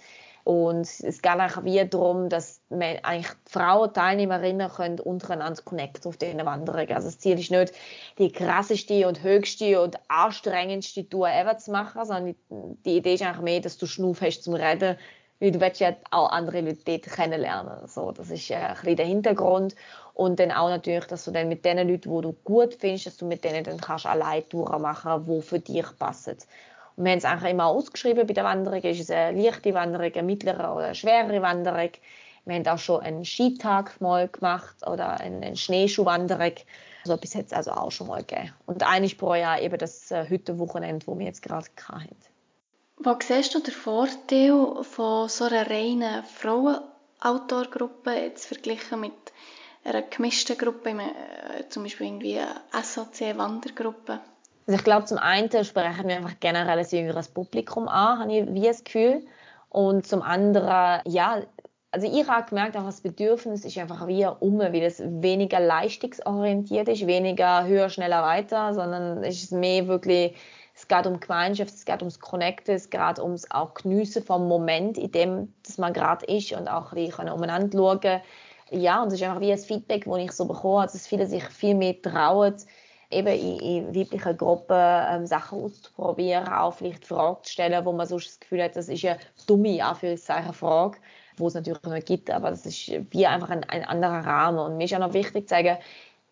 Und 0.51 0.81
es 0.81 1.23
geht 1.23 1.31
eigentlich 1.31 1.65
wie 1.65 1.89
darum, 1.89 2.29
dass 2.29 2.61
man 2.71 2.97
eigentlich 3.05 3.31
Frauen, 3.47 3.95
Teilnehmerinnen 3.95 4.69
können 4.69 4.99
untereinander 4.99 5.63
connecten 5.63 6.09
auf 6.09 6.17
diesen 6.17 6.45
Wanderungen. 6.45 6.91
Also 6.93 7.07
das 7.07 7.21
Ziel 7.21 7.39
ist 7.39 7.53
nicht, 7.53 7.73
die 8.19 8.33
krasseste 8.33 9.07
und 9.07 9.23
höchste 9.23 9.81
und 9.81 9.97
anstrengendste 10.09 11.09
Tour 11.09 11.29
ever 11.29 11.57
zu 11.59 11.71
machen, 11.71 12.05
sondern 12.05 12.35
die 12.85 12.97
Idee 12.97 13.15
ist 13.15 13.23
eigentlich 13.23 13.43
mehr, 13.43 13.61
dass 13.61 13.79
du 13.79 13.87
Schnuff 13.87 14.23
hast 14.23 14.43
zum 14.43 14.55
Reden, 14.55 14.99
weil 15.39 15.53
du 15.53 15.59
ja 15.77 15.95
auch 16.11 16.33
andere 16.33 16.63
Leute 16.63 16.81
dort 16.85 17.05
kennenlernen. 17.05 17.87
So, 17.87 18.11
das 18.11 18.31
ist 18.31 18.51
äh, 18.51 18.57
ein 18.57 18.75
bisschen 18.75 18.97
der 18.97 19.07
Hintergrund. 19.07 19.77
Und 20.15 20.41
dann 20.41 20.51
auch 20.51 20.69
natürlich, 20.69 21.05
dass 21.05 21.27
du 21.27 21.31
dann 21.31 21.49
mit 21.49 21.65
den 21.65 21.77
Leuten, 21.79 22.13
die 22.13 22.23
du 22.23 22.33
gut 22.43 22.75
findest, 22.75 23.07
dass 23.07 23.17
du 23.19 23.25
mit 23.25 23.45
denen 23.45 23.63
dann 23.63 23.81
kannst 23.81 24.05
allein 24.05 24.49
Touren 24.49 24.83
machen, 24.83 25.25
die 25.27 25.43
für 25.43 25.61
dich 25.61 25.87
passen. 25.97 26.39
Wir 27.03 27.13
haben 27.13 27.19
es 27.19 27.25
eigentlich 27.25 27.53
immer 27.53 27.67
ausgeschrieben 27.67 28.27
bei 28.27 28.35
der 28.35 28.45
Wanderung. 28.45 28.83
Ist 28.83 29.01
es 29.01 29.11
eine 29.11 29.41
leichte 29.41 29.73
Wanderung, 29.73 30.13
eine 30.13 30.23
mittlere 30.23 30.75
oder 30.75 30.87
eine 30.87 30.95
schwere 30.95 31.41
Wanderung? 31.41 31.91
Wir 32.45 32.55
haben 32.57 32.67
auch 32.67 32.79
schon 32.79 33.01
einen 33.01 33.25
Skitag 33.25 33.99
mal 34.03 34.29
gemacht 34.29 34.77
oder 34.87 35.19
eine, 35.19 35.57
Schneeschuhwanderung. 35.57 36.53
So 37.05 37.15
etwas 37.15 37.35
hat 37.35 37.47
es 37.47 37.53
also 37.55 37.71
auch 37.71 37.91
schon 37.91 38.09
mal 38.09 38.23
gegeben. 38.23 38.53
Und 38.67 38.83
eines 38.83 39.15
pro 39.15 39.35
Jahr 39.35 39.63
eben 39.63 39.79
das 39.79 40.11
äh, 40.11 40.29
Hüttenwochenende, 40.29 41.07
das 41.07 41.19
wir 41.19 41.25
jetzt 41.25 41.43
gerade 41.43 41.67
hatten. 41.89 42.17
Wo 42.99 43.17
siehst 43.23 43.55
du 43.55 43.61
den 43.61 43.73
Vorteil 43.73 44.85
von 44.85 45.29
so 45.31 45.45
einer 45.45 45.71
reinen 45.71 46.23
Frauen-Outdoor-Gruppe 46.25 48.11
jetzt 48.13 48.45
verglichen 48.45 49.01
mit 49.01 49.15
einer 49.85 50.03
gemischten 50.03 50.59
Gruppe, 50.59 50.91
äh, 50.91 51.67
zum 51.71 51.85
Beispiel 51.85 52.09
irgendwie 52.09 52.39
eine 52.39 52.83
SAC-Wandergruppe? 52.83 54.21
Also 54.71 54.79
ich 54.79 54.85
glaube, 54.85 55.05
zum 55.07 55.19
einen 55.19 55.51
sprechen 55.65 56.07
wir 56.07 56.19
einfach 56.19 56.39
generell 56.39 56.79
ein 56.79 56.87
jüngeres 56.89 57.27
Publikum 57.27 57.89
an, 57.89 58.21
habe 58.21 58.33
ich 58.33 58.55
wie 58.55 58.69
das 58.69 58.85
Gefühl. 58.85 59.27
Und 59.69 60.07
zum 60.07 60.23
anderen, 60.23 61.01
ja, 61.07 61.43
also 61.91 62.07
ich 62.07 62.29
habe 62.29 62.49
gemerkt, 62.49 62.77
auch 62.77 62.85
das 62.85 63.01
Bedürfnis 63.01 63.65
ist 63.65 63.77
einfach 63.79 64.07
wie 64.07 64.25
um, 64.27 64.61
weil 64.61 64.83
es 64.83 65.03
weniger 65.05 65.59
leistungsorientiert 65.59 66.87
ist, 66.87 67.05
weniger 67.09 67.67
höher, 67.67 67.89
schneller, 67.89 68.23
weiter, 68.23 68.73
sondern 68.73 69.25
es 69.25 69.43
ist 69.43 69.51
mehr 69.51 69.89
wirklich, 69.89 70.37
es 70.77 70.87
geht 70.87 71.05
um 71.05 71.19
Gemeinschaft, 71.19 71.75
es 71.75 71.85
geht 71.85 72.03
ums 72.03 72.21
Connecten, 72.21 72.77
es 72.77 72.91
geht 72.91 73.19
ums 73.19 73.51
auch 73.51 73.75
Geniessen 73.75 74.23
vom 74.23 74.47
Moment, 74.47 74.99
in 74.99 75.11
dem 75.11 75.53
dass 75.67 75.79
man 75.79 75.93
gerade 75.93 76.25
ist 76.27 76.53
und 76.53 76.69
auch 76.69 76.93
ein 76.93 77.07
bisschen 77.07 77.29
umeinander 77.29 77.77
schauen 77.77 78.21
ja, 78.71 79.03
und 79.03 79.09
es 79.09 79.15
ist 79.15 79.23
einfach 79.25 79.41
wie 79.41 79.51
ein 79.51 79.59
Feedback, 79.59 80.05
das 80.05 80.19
ich 80.19 80.31
so 80.33 80.45
bekomme, 80.45 80.87
dass 80.87 81.07
viele 81.07 81.27
sich 81.27 81.43
viel 81.43 81.75
mehr 81.75 82.01
trauen, 82.01 82.55
eben 83.11 83.29
in, 83.29 83.59
in 83.59 83.95
weiblichen 83.95 84.37
Gruppen 84.37 84.77
ähm, 84.77 85.27
Sachen 85.27 85.63
auszuprobieren, 85.63 86.49
auch 86.49 86.75
vielleicht 86.75 87.07
Fragen 87.07 87.43
zu 87.43 87.53
stellen, 87.53 87.85
wo 87.85 87.93
man 87.93 88.07
sonst 88.07 88.29
das 88.29 88.41
Gefühl 88.41 88.63
hat, 88.63 88.77
das 88.77 88.89
ist 88.89 89.05
eine 89.05 89.19
dumme, 89.47 89.85
Anführungszeichen, 89.85 90.53
Frage, 90.53 90.99
wo 91.37 91.49
es 91.49 91.55
natürlich 91.55 91.83
nicht 91.83 92.07
gibt, 92.07 92.31
aber 92.31 92.51
das 92.51 92.67
ist 92.67 92.93
wie 93.11 93.27
einfach 93.27 93.51
ein, 93.51 93.65
ein 93.65 93.85
anderer 93.85 94.25
Rahmen. 94.25 94.59
Und 94.59 94.77
mir 94.77 94.85
ist 94.85 94.95
auch 94.95 95.01
noch 95.01 95.15
wichtig 95.15 95.49
zu 95.49 95.55
sagen, 95.55 95.79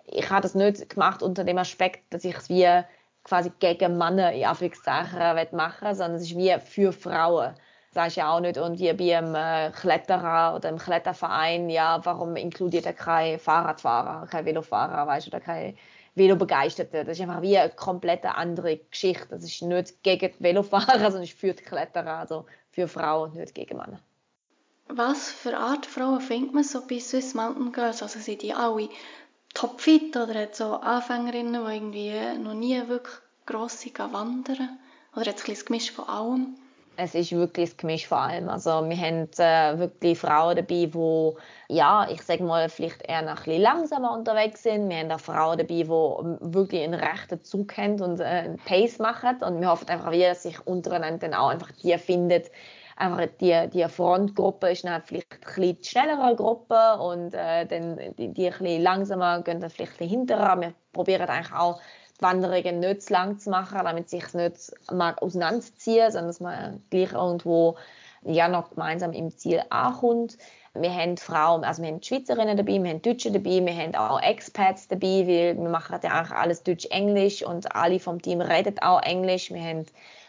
ich 0.07 0.31
habe 0.31 0.43
das 0.43 0.55
nicht 0.55 0.89
gemacht 0.89 1.23
unter 1.23 1.45
dem 1.45 1.59
Aspekt, 1.59 2.13
dass 2.13 2.25
ich 2.25 2.37
es 2.37 2.49
wie 2.49 2.67
quasi 3.25 3.53
gegen 3.59 3.99
Männer 3.99 4.33
in 4.33 4.47
Anführungszeichen 4.47 5.49
machen 5.53 5.95
sondern 5.95 6.15
es 6.15 6.23
ist 6.23 6.37
wie 6.37 6.57
für 6.61 6.93
Frauen 6.93 7.55
sagst 7.99 8.17
ja 8.17 8.33
auch 8.33 8.41
nicht 8.41 8.57
irgendwie 8.57 8.93
bei 8.93 9.19
einem 9.19 9.35
äh, 9.35 9.71
Kletterer 9.71 10.55
oder 10.55 10.69
einem 10.69 10.79
Kletterverein, 10.79 11.71
ja, 11.71 12.01
warum 12.05 12.37
inkludiert 12.37 12.87
er 12.87 12.93
kein 12.93 13.39
Fahrradfahrer, 13.39 14.27
kein 14.27 14.45
Velofahrer, 14.45 15.07
weißt 15.07 15.29
oder 15.29 15.41
kein 15.41 15.77
Velobegeisterter. 16.19 17.05
Das 17.05 17.17
ist 17.17 17.23
einfach 17.23 17.43
wie 17.43 17.57
eine 17.57 17.71
komplett 17.71 18.25
andere 18.25 18.79
Geschichte. 18.79 19.29
Das 19.31 19.45
ist 19.45 19.63
nicht 19.63 20.03
gegen 20.03 20.33
die 20.33 20.43
Velofahrer, 20.43 20.99
sondern 21.11 21.27
für 21.27 21.55
die 21.55 21.63
Kletterer, 21.63 22.19
also 22.19 22.47
für 22.71 22.89
Frauen, 22.89 23.33
nicht 23.35 23.55
gegen 23.55 23.77
Männer. 23.77 24.01
Was 24.89 25.31
für 25.31 25.57
Art 25.57 25.87
Frauen 25.87 26.21
findet 26.21 26.55
man 26.55 26.65
so 26.65 26.87
bei 26.87 26.99
Swiss 26.99 27.35
Mountain 27.35 27.73
Girls? 27.73 28.03
Also 28.03 28.19
sind 28.19 28.43
die 28.43 28.55
alle 28.55 28.89
topfit 29.55 30.17
oder 30.17 30.35
hat 30.35 30.57
so 30.57 30.75
Anfängerinnen, 30.75 31.65
die 31.65 31.75
irgendwie 31.75 32.39
noch 32.39 32.55
nie 32.55 32.89
wirklich 32.89 33.17
grosse 33.47 33.91
wandern? 33.97 34.79
Oder 35.15 35.27
hat 35.27 35.37
es 35.37 35.43
ein 35.43 35.47
bisschen 35.47 35.67
Gemisch 35.67 35.91
von 35.93 36.09
allem? 36.09 36.57
Es 37.01 37.15
ist 37.15 37.31
wirklich 37.31 37.71
ein 37.71 37.77
Gemisch 37.77 38.09
vor 38.09 38.19
allem. 38.19 38.49
Also 38.49 38.71
wir 38.71 38.97
haben 38.97 39.29
äh, 39.39 39.79
wirklich 39.79 40.19
Frauen 40.19 40.57
dabei, 40.57 40.87
die, 40.87 41.33
ja, 41.69 42.09
ich 42.11 42.23
sage 42.23 42.43
mal, 42.43 42.69
vielleicht 42.69 43.09
eher 43.09 43.23
noch 43.23 43.31
ein 43.31 43.37
bisschen 43.37 43.63
langsamer 43.63 44.13
unterwegs 44.13 44.65
sind. 44.65 44.89
Wir 44.89 44.99
haben 44.99 45.13
auch 45.13 45.21
Frauen 45.21 45.59
dabei, 45.59 45.75
die 45.75 45.89
wirklich 45.89 46.83
einen 46.83 46.95
rechten 46.95 47.43
Zug 47.45 47.77
haben 47.77 48.01
und 48.01 48.19
äh, 48.19 48.25
einen 48.25 48.57
Pace 48.59 48.99
machen. 48.99 49.41
Und 49.43 49.61
wir 49.61 49.71
hoffen 49.71 49.89
einfach, 49.89 50.11
dass 50.11 50.43
sich 50.43 50.67
untereinander 50.67 51.29
dann 51.29 51.35
auch 51.35 51.51
einfach 51.51 51.71
die 51.71 51.97
findet. 51.99 52.51
Einfach 52.97 53.27
die, 53.41 53.71
die 53.73 53.85
Frontgruppe 53.89 54.71
ist 54.71 54.83
dann 54.83 55.01
vielleicht 55.03 55.33
ein 55.33 55.41
bisschen 55.41 55.79
die 55.79 55.85
schnellere 55.85 56.35
Gruppe 56.35 56.99
und 56.99 57.33
äh, 57.33 57.65
dann 57.65 57.97
die, 58.19 58.35
die 58.35 58.47
ein 58.49 58.59
bisschen 58.59 58.83
langsamer 58.83 59.41
gehen 59.43 59.61
dann 59.61 59.71
vielleicht 59.71 59.93
ein 59.93 59.99
bisschen 59.99 60.19
hinterher. 60.19 60.61
Wir 60.61 60.75
probieren 60.93 61.29
eigentlich 61.29 61.55
auch 61.55 61.81
Wanderungen 62.21 62.81
nicht 62.81 63.03
zu 63.03 63.13
lang 63.13 63.39
zu 63.39 63.51
machen, 63.51 63.81
damit 63.83 64.11
sich 64.11 64.35
nicht 64.35 64.73
mag 64.93 65.23
auseinanderziehen, 65.23 66.11
sondern 66.11 66.29
dass 66.29 66.41
man 66.41 66.83
gleich 66.91 67.13
irgendwo 67.13 67.77
ja 68.25 68.49
noch 68.49 68.71
gemeinsam 68.71 69.13
im 69.13 69.31
Ziel 69.37 69.63
ankommt. 69.71 70.37
Wir 70.75 70.95
haben 70.95 71.17
Frauen, 71.17 71.65
also 71.65 71.83
wir 71.83 71.91
haben 71.91 72.03
Schweizerinnen 72.03 72.57
dabei, 72.57 72.83
wir 72.83 72.91
haben 72.91 73.03
Deutsche 73.03 73.33
dabei, 73.33 73.65
wir 73.65 73.77
haben 73.77 73.95
auch 73.95 74.21
Expats 74.21 74.87
dabei, 74.87 75.27
weil 75.27 75.57
wir 75.57 75.69
machen 75.69 75.99
ja 76.03 76.11
eigentlich 76.11 76.37
alles 76.37 76.63
Deutsch-Englisch 76.63 77.43
und 77.43 77.75
alle 77.75 77.99
vom 77.99 78.21
Team 78.23 78.41
reden 78.41 78.79
auch 78.81 79.03
Englisch. 79.03 79.51
Wir 79.53 79.63
haben 79.63 79.87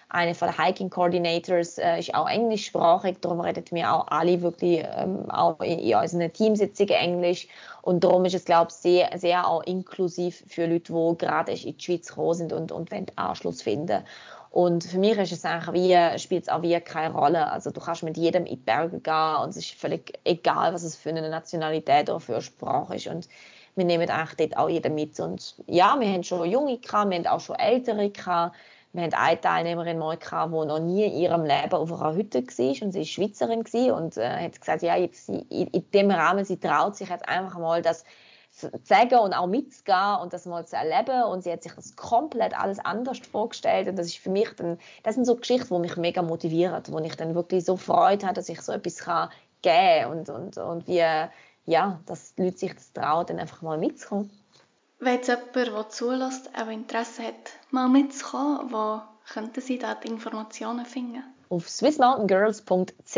eine 0.10 0.34
von 0.34 0.50
den 0.50 0.64
Hiking 0.64 0.90
Coordinators 0.90 1.78
äh, 1.78 2.00
ist 2.00 2.14
auch 2.16 2.28
englischsprachig, 2.28 3.18
darum 3.22 3.40
reden 3.42 3.64
wir 3.72 3.94
auch 3.94 4.08
alle 4.08 4.42
wirklich 4.42 4.84
ähm, 4.84 5.30
auch 5.30 5.60
in, 5.60 5.80
in 5.80 5.96
unseren 5.96 6.34
Teamsitzungen 6.34 6.94
Englisch 6.94 7.48
und 7.84 8.04
darum 8.04 8.26
ist 8.26 8.34
es, 8.34 8.46
glaube 8.46 8.68
ich, 8.72 8.76
sehr, 8.76 9.18
sehr 9.18 9.48
auch 9.48 9.64
inklusiv 9.64 10.44
für 10.48 10.66
Leute, 10.66 10.94
die 10.94 11.18
gerade 11.18 11.52
in 11.52 11.78
die 11.78 11.84
Schweiz 11.84 12.08
gekommen 12.08 12.34
sind 12.34 12.54
und, 12.54 12.72
und 12.72 12.92
Anschluss 13.16 13.62
finden. 13.62 14.04
Und 14.52 14.84
für 14.84 14.98
mich 14.98 15.16
ist 15.18 15.32
es 15.32 15.46
eigentlich 15.46 15.74
wie, 15.74 16.20
spielt 16.20 16.44
es 16.44 16.50
auch 16.50 16.64
wie 16.64 16.80
keine 16.80 17.14
Rolle. 17.14 17.52
Also 17.52 17.70
du 17.70 17.80
kannst 17.80 18.02
mit 18.02 18.18
jedem 18.18 18.46
in 18.46 18.56
die 18.56 18.64
Berge 18.64 19.00
gehen 19.00 19.36
und 19.44 19.50
es 19.50 19.58
ist 19.58 19.72
völlig 19.72 20.20
egal, 20.24 20.74
was 20.74 20.84
es 20.84 20.96
für 20.96 21.10
eine 21.10 21.30
Nationalität 21.30 22.10
oder 22.10 22.20
für 22.20 22.34
eine 22.34 22.42
Sprache 22.42 22.96
ist. 22.96 23.08
Und 23.08 23.30
wir 23.76 23.86
nehmen 23.86 24.10
eigentlich 24.10 24.50
dort 24.50 24.58
auch 24.58 24.70
jeden 24.70 24.96
mit. 24.96 25.20
Und 25.20 25.56
ja, 25.68 25.96
wir 26.00 26.08
haben 26.08 26.24
schon 26.24 26.50
Junge 26.50 26.80
gehabt, 26.80 27.12
wir 27.12 27.18
haben 27.18 27.28
auch 27.28 27.40
schon 27.40 27.58
Ältere 27.58 28.10
gehabt. 28.10 28.56
Wir 28.92 29.04
haben 29.04 29.14
eine 29.14 29.40
Teilnehmerin 29.40 30.00
mal 30.00 30.18
gehabt, 30.18 30.52
die 30.52 30.66
noch 30.66 30.80
nie 30.80 31.04
in 31.06 31.14
ihrem 31.14 31.46
Leben 31.46 31.74
auf 31.74 31.94
einer 31.94 32.16
Hütte 32.16 32.42
war 32.42 32.86
und 32.86 32.92
sie 32.92 33.00
war 33.00 33.06
Schweizerin 33.06 33.92
und 33.92 34.18
äh, 34.18 34.46
hat 34.46 34.60
gesagt, 34.60 34.82
ja, 34.82 34.96
jetzt 34.96 35.30
in, 35.30 35.42
in 35.48 35.92
dem 35.92 36.10
Rahmen, 36.10 36.44
sie 36.44 36.60
traut 36.60 36.96
sich 36.96 37.10
jetzt 37.10 37.28
einfach 37.30 37.60
mal 37.60 37.84
das 37.84 38.04
zu 38.52 38.72
sagen 38.84 39.20
und 39.20 39.34
auch 39.34 39.46
mitzugehen 39.46 40.18
und 40.22 40.34
das 40.34 40.48
mal 40.48 40.66
zu 40.66 40.76
erleben 40.76 41.24
und 41.26 41.44
sie 41.44 41.52
hat 41.52 41.62
sich 41.62 41.74
das 41.74 41.96
komplett 41.96 42.60
alles 42.60 42.80
anders 42.80 43.20
vorgestellt 43.20 43.88
und 43.88 43.96
das 43.96 44.08
ist 44.08 44.18
für 44.18 44.32
mich 44.32 44.50
dann, 44.56 44.80
das 45.04 45.16
sind 45.16 45.26
so 45.26 45.36
Geschichten, 45.36 45.74
die 45.74 45.82
mich 45.82 45.96
mega 45.98 46.24
motivieren, 46.24 46.82
wo 46.88 46.98
ich 47.00 47.16
dann 47.16 47.36
wirklich 47.36 47.66
so 47.66 47.78
Freude 47.78 48.26
habe, 48.26 48.36
dass 48.36 48.50
ich 48.50 48.62
so 48.62 48.72
etwas 48.72 48.98
kann 48.98 49.30
geben 49.62 50.12
und, 50.12 50.30
und, 50.30 50.58
und 50.58 50.88
wie, 50.88 51.04
ja, 51.66 52.00
dass 52.08 52.34
die 52.34 52.44
Leute 52.44 52.58
sich 52.58 52.74
das 52.74 52.92
trauen, 52.94 53.28
dann 53.28 53.40
einfach 53.40 53.62
mal 53.62 53.78
mitzukommen. 53.78 54.32
Wenn 55.02 55.16
jetzt 55.16 55.30
jemand, 55.30 55.56
der 55.56 55.90
zulässt, 55.90 56.50
auch 56.54 56.68
Interesse 56.68 57.24
hat, 57.24 57.52
mal 57.72 57.88
mitzukommen, 57.88 58.72
wo 58.72 59.02
könnten 59.32 59.62
Sie 59.62 59.78
da 59.78 59.96
die 59.96 60.10
Informationen 60.10 60.86
finden? 60.86 61.24
Auf 61.52 61.68
swissmountaingirls.ch. 61.68 63.16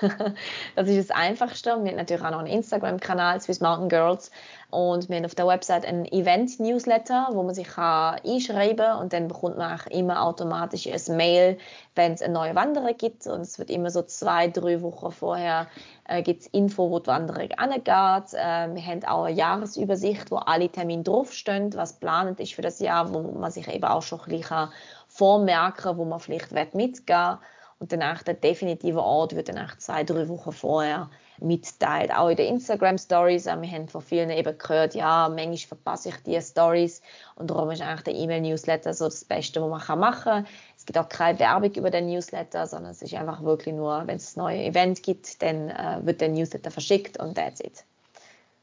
das 0.76 0.88
ist 0.88 1.10
das 1.10 1.16
Einfachste. 1.16 1.70
Wir 1.82 1.90
haben 1.90 1.96
natürlich 1.96 2.22
auch 2.22 2.30
noch 2.30 2.38
einen 2.38 2.46
Instagram-Kanal, 2.46 3.40
Swiss 3.40 3.60
Mountain 3.60 3.88
Girls. 3.88 4.30
Und 4.70 5.08
wir 5.08 5.16
haben 5.16 5.24
auf 5.24 5.34
der 5.34 5.48
Website 5.48 5.84
einen 5.84 6.04
Event-Newsletter, 6.04 7.30
wo 7.32 7.42
man 7.42 7.56
sich 7.56 7.66
kann 7.66 8.20
einschreiben 8.24 8.76
kann 8.76 8.98
und 9.00 9.12
dann 9.12 9.26
bekommt 9.26 9.58
man 9.58 9.80
auch 9.80 9.86
immer 9.88 10.22
automatisch 10.22 10.86
ein 10.86 11.16
Mail, 11.16 11.58
wenn 11.96 12.12
es 12.12 12.22
eine 12.22 12.34
neue 12.34 12.54
Wanderung 12.54 12.96
gibt. 12.96 13.26
Und 13.26 13.40
es 13.40 13.58
wird 13.58 13.70
immer 13.70 13.90
so 13.90 14.02
zwei, 14.02 14.46
drei 14.46 14.80
Wochen 14.82 15.10
vorher 15.10 15.66
äh, 16.06 16.22
gibt 16.22 16.42
es 16.42 16.46
Info, 16.48 16.88
wo 16.88 17.00
die 17.00 17.08
Wanderung 17.08 17.50
angeht. 17.56 18.32
Äh, 18.34 18.74
wir 18.74 18.86
haben 18.86 19.04
auch 19.06 19.24
eine 19.24 19.34
Jahresübersicht, 19.34 20.30
wo 20.30 20.36
alle 20.36 20.68
Termine 20.68 21.02
draufstehen, 21.02 21.74
was 21.74 21.94
geplant 21.98 22.38
ist 22.38 22.54
für 22.54 22.62
das 22.62 22.78
Jahr, 22.78 23.12
wo 23.12 23.22
man 23.22 23.50
sich 23.50 23.66
eben 23.66 23.84
auch 23.84 24.02
schon 24.02 24.20
ein 24.20 24.38
bisschen 24.38 24.68
vormerken 25.08 25.96
wo 25.96 26.04
man 26.04 26.20
vielleicht 26.20 26.52
mitgehen 26.52 26.94
will. 27.08 27.38
Und 27.78 27.92
danach 27.92 28.22
der 28.22 28.34
definitive 28.34 29.02
Ort 29.02 29.36
wird 29.36 29.48
dann 29.48 29.70
zwei, 29.78 30.02
drei 30.02 30.28
Wochen 30.28 30.52
vorher 30.52 31.10
mitteilt. 31.40 32.10
Auch 32.10 32.30
in 32.30 32.36
den 32.36 32.54
Instagram 32.54 32.96
Stories. 32.96 33.44
Wir 33.44 33.52
haben 33.52 33.88
von 33.88 34.00
vielen 34.00 34.30
eben 34.30 34.56
gehört, 34.56 34.94
ja, 34.94 35.28
manchmal 35.28 35.56
verpasse 35.56 36.08
ich 36.08 36.16
die 36.22 36.40
Stories 36.40 37.02
und 37.34 37.50
darum 37.50 37.70
ist 37.70 37.82
eigentlich 37.82 38.02
der 38.02 38.14
E-Mail-Newsletter 38.14 38.94
so 38.94 39.04
das 39.04 39.24
Beste, 39.24 39.60
was 39.60 39.88
man 39.88 39.98
machen 39.98 40.22
kann. 40.22 40.46
Es 40.76 40.86
gibt 40.86 40.98
auch 40.98 41.08
keine 41.08 41.38
Werbung 41.38 41.72
über 41.74 41.90
den 41.90 42.06
Newsletter, 42.06 42.66
sondern 42.66 42.92
es 42.92 43.02
ist 43.02 43.12
einfach 43.14 43.42
wirklich 43.42 43.74
nur, 43.74 44.06
wenn 44.06 44.16
es 44.16 44.36
ein 44.36 44.40
neues 44.40 44.66
Event 44.66 45.02
gibt, 45.02 45.42
dann 45.42 45.68
äh, 45.68 46.00
wird 46.02 46.22
der 46.22 46.30
Newsletter 46.30 46.70
verschickt 46.70 47.18
und 47.18 47.34
that's 47.34 47.60
it. 47.60 47.84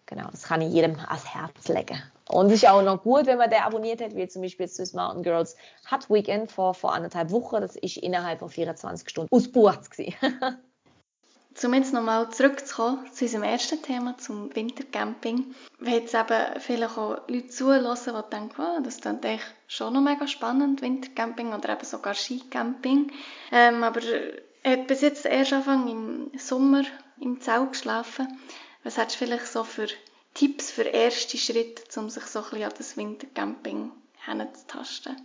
Genau, 0.08 0.30
das 0.32 0.44
kann 0.44 0.62
ich 0.62 0.74
jedem 0.74 1.00
ans 1.00 1.26
Herz 1.34 1.68
legen. 1.68 2.02
Und 2.30 2.52
ist 2.52 2.68
auch 2.68 2.82
noch 2.82 3.04
gut, 3.04 3.26
wenn 3.26 3.38
man 3.38 3.50
den 3.50 3.62
abonniert 3.62 4.02
hat, 4.02 4.16
wie 4.16 4.28
zum 4.28 4.42
Beispiel 4.42 4.68
Swiss 4.68 4.94
Mountain 4.94 5.24
Girls 5.24 5.58
Hot 5.92 6.10
Weekend 6.10 6.52
vor, 6.52 6.74
vor 6.74 6.94
anderthalb 6.94 7.32
Wochen. 7.32 7.60
Das 7.60 7.76
ist 7.76 7.98
innerhalb 7.98 8.40
von 8.40 8.50
24 8.50 9.10
Stunden 9.10 9.36
ausgebucht 9.36 9.82
Um 11.64 11.74
jetzt 11.76 11.94
nochmal 11.94 12.30
zurückzukommen 12.32 13.06
zu 13.14 13.26
unserem 13.26 13.44
ersten 13.44 13.80
Thema, 13.82 14.18
zum 14.18 14.56
Wintercamping. 14.56 15.54
Wenn 15.78 15.94
jetzt 15.94 16.16
eben 16.16 16.60
vielleicht 16.60 16.98
auch 16.98 17.28
Leute 17.28 17.48
zuhören, 17.50 17.96
die 17.96 18.36
denken, 18.36 18.62
oh, 18.62 18.82
das 18.82 19.02
klingt 19.02 19.24
eigentlich 19.24 19.46
schon 19.68 19.94
noch 19.94 20.02
mega 20.02 20.28
spannend, 20.28 20.82
Wintercamping 20.82 21.54
oder 21.54 21.74
eben 21.74 21.86
sogar 21.86 22.16
Skicamping. 22.16 23.12
Ähm, 23.52 23.84
aber 23.84 24.02
er 24.64 24.72
hat 24.72 24.88
bis 24.88 25.02
jetzt 25.02 25.26
erst 25.26 25.54
Anfang 25.54 25.88
im 25.88 26.40
Sommer 26.40 26.84
im 27.22 27.40
Zelt 27.40 27.74
geschlafen. 27.74 28.28
Was 28.84 28.98
hättest 28.98 29.22
du 29.22 29.26
vielleicht 29.26 29.48
so 29.48 29.64
für 29.64 29.88
Tipps 30.34 30.72
für 30.72 30.84
erste 30.84 31.38
Schritte, 31.38 31.84
um 32.00 32.10
sich 32.10 32.24
so 32.24 32.40
ein 32.40 32.46
bisschen 32.46 32.64
an 32.64 32.74
das 32.78 32.98
Wintercamping 32.98 33.92
hinzutasten? 34.26 35.16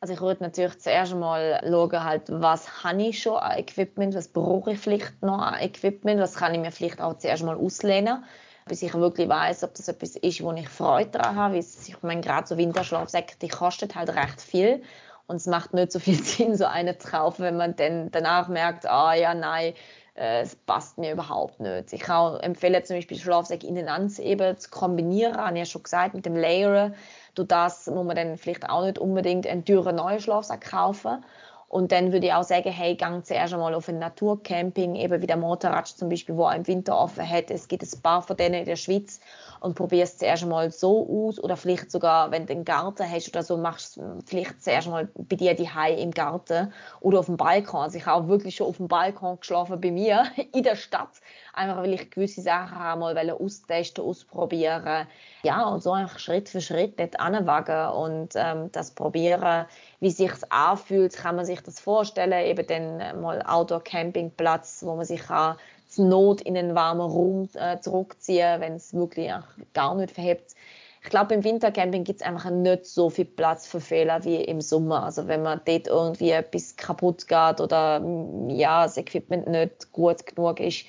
Also 0.00 0.14
ich 0.14 0.20
würde 0.20 0.42
natürlich 0.42 0.78
zuerst 0.78 1.14
mal 1.14 1.60
schauen, 1.62 2.04
halt, 2.04 2.22
was 2.28 2.84
habe 2.84 3.02
ich 3.02 3.22
schon 3.22 3.36
an 3.36 3.58
Equipment, 3.58 4.14
was 4.14 4.28
brauche 4.28 4.72
ich 4.72 4.78
vielleicht 4.78 5.22
noch 5.22 5.38
an 5.38 5.60
Equipment, 5.60 6.20
was 6.20 6.34
kann 6.34 6.54
ich 6.54 6.60
mir 6.60 6.72
vielleicht 6.72 7.02
auch 7.02 7.18
zuerst 7.18 7.42
mal 7.42 7.56
auslehnen, 7.56 8.24
bis 8.66 8.80
ich 8.80 8.94
wirklich 8.94 9.28
weiß, 9.28 9.62
ob 9.64 9.74
das 9.74 9.88
etwas 9.88 10.16
ist, 10.16 10.42
wo 10.42 10.52
ich 10.52 10.68
Freude 10.70 11.10
daran 11.10 11.36
habe. 11.36 11.58
Ich 11.58 12.02
meine, 12.02 12.22
gerade 12.22 12.46
so 12.46 12.56
Winterschlafsäcke, 12.56 13.36
die 13.42 13.48
kosten 13.48 13.94
halt 13.94 14.08
recht 14.10 14.40
viel 14.40 14.82
und 15.26 15.36
es 15.36 15.46
macht 15.46 15.74
nicht 15.74 15.92
so 15.92 15.98
viel 15.98 16.14
Sinn, 16.24 16.56
so 16.56 16.64
eine 16.64 16.96
zu 16.96 17.08
kaufen, 17.08 17.44
wenn 17.44 17.58
man 17.58 17.76
dann 17.76 18.10
danach 18.10 18.48
merkt, 18.48 18.86
ah 18.86 19.12
ja, 19.12 19.34
nein, 19.34 19.74
es 20.14 20.56
passt 20.56 20.98
mir 20.98 21.12
überhaupt 21.12 21.60
nicht. 21.60 21.92
Ich 21.92 22.00
kann 22.00 22.38
empfehlen, 22.40 22.84
zum 22.84 22.96
Beispiel 22.96 23.18
Schlafsäcke 23.18 23.66
ineinander 23.66 24.22
eben 24.22 24.56
zu 24.58 24.70
kombinieren, 24.70 25.36
habe 25.36 25.52
ich 25.54 25.58
ja 25.60 25.64
schon 25.64 25.82
gesagt, 25.82 26.14
mit 26.14 26.26
dem 26.26 26.36
Layeren. 26.36 26.94
Durch 27.34 27.48
das 27.48 27.86
muss 27.86 28.04
man 28.04 28.16
dann 28.16 28.36
vielleicht 28.36 28.68
auch 28.68 28.84
nicht 28.84 28.98
unbedingt 28.98 29.46
einen 29.46 29.64
teuren 29.64 29.96
neuen 29.96 30.20
Schlafsack 30.20 30.70
kaufen. 30.70 31.24
Und 31.70 31.92
dann 31.92 32.12
würde 32.12 32.26
ich 32.26 32.32
auch 32.32 32.42
sagen, 32.42 32.72
hey, 32.72 32.96
gang 32.96 33.24
zuerst 33.24 33.54
einmal 33.54 33.74
auf 33.76 33.88
ein 33.88 34.00
Naturcamping, 34.00 34.96
eben 34.96 35.22
wie 35.22 35.26
der 35.28 35.36
Motorrad 35.36 35.86
zum 35.86 36.08
Beispiel, 36.08 36.36
wo 36.36 36.50
im 36.50 36.66
Winter 36.66 36.98
offen 36.98 37.26
hat. 37.26 37.48
Es 37.48 37.68
gibt 37.68 37.84
ein 37.84 38.02
paar 38.02 38.22
von 38.22 38.36
denen 38.36 38.56
in 38.56 38.64
der 38.64 38.74
Schweiz 38.74 39.20
und 39.60 39.76
probier 39.76 40.02
es 40.02 40.18
zuerst 40.18 40.42
einmal 40.42 40.72
so 40.72 41.28
aus 41.28 41.38
oder 41.38 41.56
vielleicht 41.56 41.92
sogar, 41.92 42.32
wenn 42.32 42.46
du 42.46 42.54
einen 42.54 42.64
Garten 42.64 43.08
hast 43.08 43.28
oder 43.28 43.44
so, 43.44 43.56
machst 43.56 43.98
du 43.98 44.18
vielleicht 44.26 44.60
zuerst 44.64 44.88
einmal 44.88 45.10
bei 45.14 45.36
dir 45.36 45.54
die 45.54 45.68
Hai 45.72 45.94
im 45.94 46.10
Garten 46.10 46.72
oder 46.98 47.20
auf 47.20 47.26
dem 47.26 47.36
Balkon. 47.36 47.82
Also 47.82 47.98
ich 47.98 48.06
habe 48.06 48.24
auch 48.24 48.28
wirklich 48.28 48.56
schon 48.56 48.66
auf 48.66 48.78
dem 48.78 48.88
Balkon 48.88 49.38
geschlafen 49.38 49.80
bei 49.80 49.92
mir 49.92 50.24
in 50.52 50.64
der 50.64 50.74
Stadt, 50.74 51.20
einfach 51.54 51.76
weil 51.76 51.94
ich 51.94 52.10
gewisse 52.10 52.42
Sachen 52.42 52.78
einmal 52.78 53.30
austesten, 53.30 54.04
ausprobieren. 54.04 55.06
Ja, 55.44 55.68
und 55.68 55.84
so 55.84 55.92
einfach 55.92 56.18
Schritt 56.18 56.48
für 56.48 56.60
Schritt 56.60 56.98
dort 56.98 57.20
anwagen 57.20 57.94
und 57.94 58.32
ähm, 58.34 58.72
das 58.72 58.90
probieren, 58.90 59.66
wie 60.00 60.10
sich 60.10 60.32
anfühlt, 60.48 61.14
kann 61.14 61.36
man 61.36 61.44
sich 61.44 61.60
das 61.60 61.78
vorstellen, 61.78 62.46
eben 62.46 62.66
dann 62.66 63.20
mal 63.20 63.42
Outdoor-Campingplatz, 63.42 64.82
wo 64.84 64.96
man 64.96 65.04
sich 65.04 65.22
kann 65.22 65.56
zur 65.88 66.06
Not 66.06 66.40
in 66.42 66.56
einen 66.56 66.74
warmen 66.74 67.00
Raum 67.00 67.48
äh, 67.54 67.78
zurückziehen, 67.80 68.60
wenn 68.60 68.74
es 68.74 68.94
wirklich 68.94 69.30
gar 69.74 69.94
nicht 69.94 70.12
verhebt. 70.12 70.54
Ich 71.02 71.08
glaube, 71.08 71.34
im 71.34 71.44
Wintercamping 71.44 72.04
gibt 72.04 72.20
es 72.20 72.26
einfach 72.26 72.50
nicht 72.50 72.86
so 72.86 73.08
viel 73.08 73.24
Platz 73.24 73.66
für 73.66 73.80
Fehler 73.80 74.22
wie 74.24 74.36
im 74.36 74.60
Sommer. 74.60 75.04
Also 75.04 75.28
wenn 75.28 75.42
man 75.42 75.60
dort 75.64 75.86
irgendwie 75.86 76.30
etwas 76.30 76.76
kaputt 76.76 77.26
geht 77.26 77.60
oder 77.60 78.04
ja, 78.48 78.84
das 78.84 78.98
Equipment 78.98 79.48
nicht 79.48 79.92
gut 79.92 80.26
genug 80.26 80.60
ist, 80.60 80.84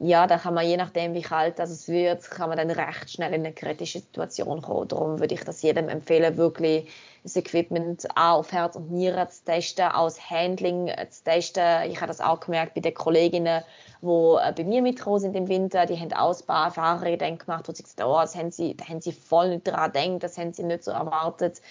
ja, 0.00 0.26
da 0.26 0.38
kann 0.38 0.54
man 0.54 0.66
je 0.66 0.76
nachdem, 0.76 1.14
wie 1.14 1.22
kalt 1.22 1.58
das 1.58 1.86
wird, 1.86 2.28
kann 2.30 2.48
man 2.48 2.58
dann 2.58 2.70
recht 2.70 3.10
schnell 3.10 3.34
in 3.34 3.44
eine 3.44 3.52
kritische 3.52 4.00
Situation 4.00 4.62
kommen. 4.62 4.88
Darum 4.88 5.20
würde 5.20 5.34
ich 5.34 5.44
das 5.44 5.62
jedem 5.62 5.88
empfehlen, 5.88 6.36
wirklich 6.38 6.88
das 7.22 7.36
Equipment 7.36 8.08
auch 8.16 8.38
auf 8.38 8.52
Herz 8.52 8.74
und 8.74 8.90
Nieren 8.90 9.28
zu 9.28 9.44
testen, 9.44 9.86
auch 9.86 10.06
das 10.06 10.30
Handling 10.30 10.90
zu 11.10 11.24
testen. 11.24 11.90
Ich 11.90 11.96
habe 11.98 12.08
das 12.08 12.20
auch 12.20 12.40
gemerkt 12.40 12.74
bei 12.74 12.80
den 12.80 12.94
Kolleginnen, 12.94 13.62
die 14.00 14.06
äh, 14.06 14.52
bei 14.52 14.64
mir 14.64 14.82
mitgekommen 14.82 15.20
sind 15.20 15.36
im 15.36 15.48
Winter. 15.48 15.86
Die 15.86 15.98
haben 15.98 16.12
auch 16.12 16.36
ein 16.36 16.46
paar 16.46 16.66
Erfahrungen 16.66 17.38
gemacht, 17.38 17.68
wo 17.68 17.72
sie 17.72 17.84
gesagt 17.84 18.00
haben, 18.00 18.10
oh, 18.10 18.20
das 18.20 18.34
haben 18.34 18.50
sie, 18.50 18.76
da 18.76 18.88
haben 18.88 19.00
sie 19.00 19.12
voll 19.12 19.50
nicht 19.50 19.68
daran 19.68 19.92
gedacht, 19.92 20.24
das 20.24 20.38
haben 20.38 20.52
sie 20.52 20.64
nicht 20.64 20.82
so 20.82 20.90
erwartet. 20.90 21.62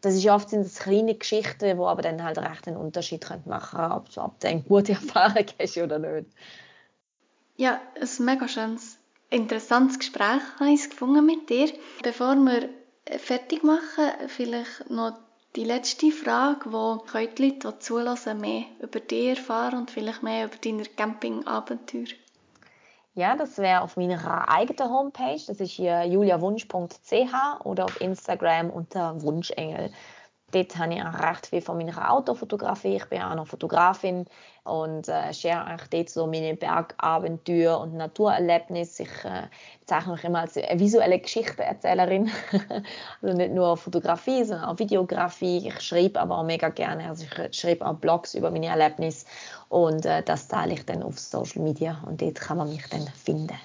Das 0.00 0.14
ist 0.14 0.26
oft 0.28 0.50
sind 0.50 0.64
das 0.64 0.78
kleine 0.78 1.14
Geschichten, 1.14 1.76
die 1.76 1.82
aber 1.82 2.02
dann 2.02 2.22
halt 2.22 2.38
recht 2.38 2.66
einen 2.66 2.76
Unterschied 2.76 3.26
machen 3.46 3.78
können, 3.78 3.92
ob, 3.92 4.08
ob 4.16 4.40
du 4.40 4.48
eine 4.48 4.62
gute 4.62 4.92
Erfahrung 4.92 5.46
hast 5.60 5.76
oder 5.76 5.98
nicht. 5.98 6.30
Ja, 7.56 7.80
ein 8.00 8.24
mega 8.24 8.48
schönes, 8.48 8.98
interessantes 9.30 9.98
Gespräch 9.98 10.42
habe 10.60 10.70
ich 10.70 10.88
gefunden 10.88 11.24
mit 11.24 11.50
dir. 11.50 11.70
Bevor 12.02 12.34
wir 12.36 12.68
fertig 13.18 13.62
machen, 13.62 14.10
vielleicht 14.28 14.90
noch 14.90 15.18
die 15.56 15.64
letzte 15.64 16.10
Frage, 16.10 16.72
wo 16.72 16.98
können 16.98 17.34
die 17.36 17.48
Leute, 17.48 17.72
die 17.72 17.78
zulassen, 17.78 18.40
mehr 18.40 18.64
über 18.80 19.00
dich 19.00 19.38
erfahren 19.38 19.78
und 19.78 19.90
vielleicht 19.90 20.22
mehr 20.22 20.46
über 20.46 20.56
deine 20.56 20.84
Campingabenteuer? 20.84 22.14
Ja, 23.14 23.34
das 23.34 23.56
wäre 23.56 23.80
auf 23.80 23.96
meiner 23.96 24.46
eigenen 24.48 24.90
Homepage. 24.92 25.40
Das 25.46 25.58
ist 25.58 25.70
hier 25.70 26.04
juliawunsch.ch 26.04 27.64
oder 27.64 27.86
auf 27.86 27.98
Instagram 28.02 28.68
unter 28.68 29.22
Wunschengel. 29.22 29.90
Dort 30.52 30.78
habe 30.78 30.94
ich 30.94 31.02
auch 31.02 31.18
recht 31.18 31.48
viel 31.48 31.60
von 31.60 31.76
meiner 31.76 32.12
Autofotografie. 32.12 32.96
Ich 32.96 33.06
bin 33.06 33.20
auch 33.20 33.34
noch 33.34 33.48
Fotografin 33.48 34.26
und 34.62 35.08
äh, 35.08 35.34
share 35.34 35.64
eigentlich 35.64 35.90
dort 35.90 36.08
so 36.08 36.26
meine 36.28 36.54
Bergabenteuer 36.54 37.80
und 37.80 37.94
Naturerlebnisse. 37.94 39.02
Ich 39.02 39.24
äh, 39.24 39.48
bezeichne 39.80 40.12
mich 40.12 40.22
immer 40.22 40.40
als 40.40 40.54
visuelle 40.54 41.18
Geschichtenerzählerin. 41.18 42.30
also 43.22 43.36
nicht 43.36 43.52
nur 43.52 43.76
Fotografie, 43.76 44.44
sondern 44.44 44.66
auch 44.66 44.78
Videografie. 44.78 45.66
Ich 45.66 45.80
schreibe 45.80 46.20
aber 46.20 46.38
auch 46.38 46.44
mega 46.44 46.68
gerne. 46.68 47.08
Also 47.08 47.24
ich 47.24 47.58
schreibe 47.58 47.84
auch 47.84 47.94
Blogs 47.94 48.34
über 48.34 48.52
meine 48.52 48.66
Erlebnisse 48.66 49.26
und 49.68 50.06
äh, 50.06 50.22
das 50.22 50.46
teile 50.46 50.74
ich 50.74 50.86
dann 50.86 51.02
auf 51.02 51.18
Social 51.18 51.62
Media 51.62 52.02
und 52.06 52.22
dort 52.22 52.36
kann 52.36 52.58
man 52.58 52.68
mich 52.68 52.88
dann 52.88 53.06
finden. 53.08 53.58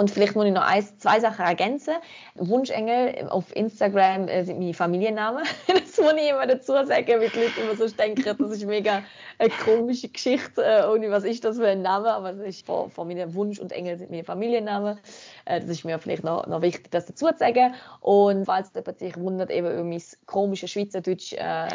Und 0.00 0.10
vielleicht 0.10 0.34
muss 0.34 0.46
ich 0.46 0.52
noch 0.52 0.66
ein, 0.66 0.82
zwei 0.98 1.20
Sachen 1.20 1.44
ergänzen. 1.44 1.92
Wunschengel 2.34 3.28
auf 3.28 3.54
Instagram 3.54 4.28
äh, 4.28 4.44
sind 4.44 4.58
meine 4.58 4.72
Familiennamen. 4.72 5.44
das 5.66 5.98
muss 5.98 6.14
ich 6.14 6.30
immer 6.30 6.46
dazu 6.46 6.72
sagen, 6.72 7.20
weil 7.20 7.28
die 7.28 7.38
Leute 7.38 7.60
immer 7.60 7.76
so 7.76 7.86
denken, 7.86 8.24
das 8.24 8.50
ist 8.50 8.64
mega 8.64 9.02
eine 9.38 9.50
komische 9.50 10.08
Geschichte. 10.08 10.64
Äh, 10.64 11.10
was 11.10 11.24
ist 11.24 11.44
das 11.44 11.58
für 11.58 11.68
ein 11.68 11.82
Name? 11.82 12.10
Aber 12.10 12.32
das 12.32 12.46
ist 12.46 12.64
von, 12.64 12.90
von 12.90 13.08
meinem 13.08 13.34
Wunsch 13.34 13.58
und 13.58 13.72
Engel 13.72 13.98
sind 13.98 14.10
meine 14.10 14.24
Familiennamen. 14.24 14.98
Äh, 15.44 15.60
das 15.60 15.68
ist 15.68 15.84
mir 15.84 15.98
vielleicht 15.98 16.24
noch, 16.24 16.46
noch 16.46 16.62
wichtig, 16.62 16.90
das 16.90 17.04
dazu 17.04 17.26
zu 17.26 17.38
sagen. 17.38 17.74
Und 18.00 18.46
falls 18.46 18.72
jemand 18.74 18.98
sich 19.00 19.18
wundert, 19.18 19.50
eben 19.50 19.70
über 19.70 19.84
mein 19.84 20.02
komisches 20.24 20.70
Schweizerdeutsch, 20.70 21.34
äh, 21.34 21.68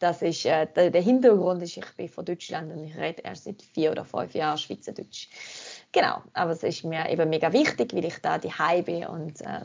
das 0.00 0.20
ist, 0.22 0.44
äh, 0.46 0.66
der, 0.74 0.90
der 0.90 1.02
Hintergrund 1.02 1.62
ist, 1.62 1.76
ich 1.76 1.86
bin 1.96 2.08
von 2.08 2.24
Deutschland 2.24 2.72
und 2.72 2.82
ich 2.82 2.96
rede 2.96 3.22
erst 3.22 3.44
seit 3.44 3.62
vier 3.62 3.92
oder 3.92 4.04
fünf 4.04 4.34
Jahren 4.34 4.58
Schweizerdeutsch. 4.58 5.28
Genau, 5.92 6.22
aber 6.34 6.52
es 6.52 6.62
ist 6.62 6.84
mir 6.84 7.08
eben 7.08 7.30
mega 7.30 7.52
wichtig, 7.52 7.94
weil 7.94 8.04
ich 8.04 8.18
da 8.18 8.36
die 8.36 8.52
bin 8.82 9.06
und 9.06 9.40
äh, 9.40 9.62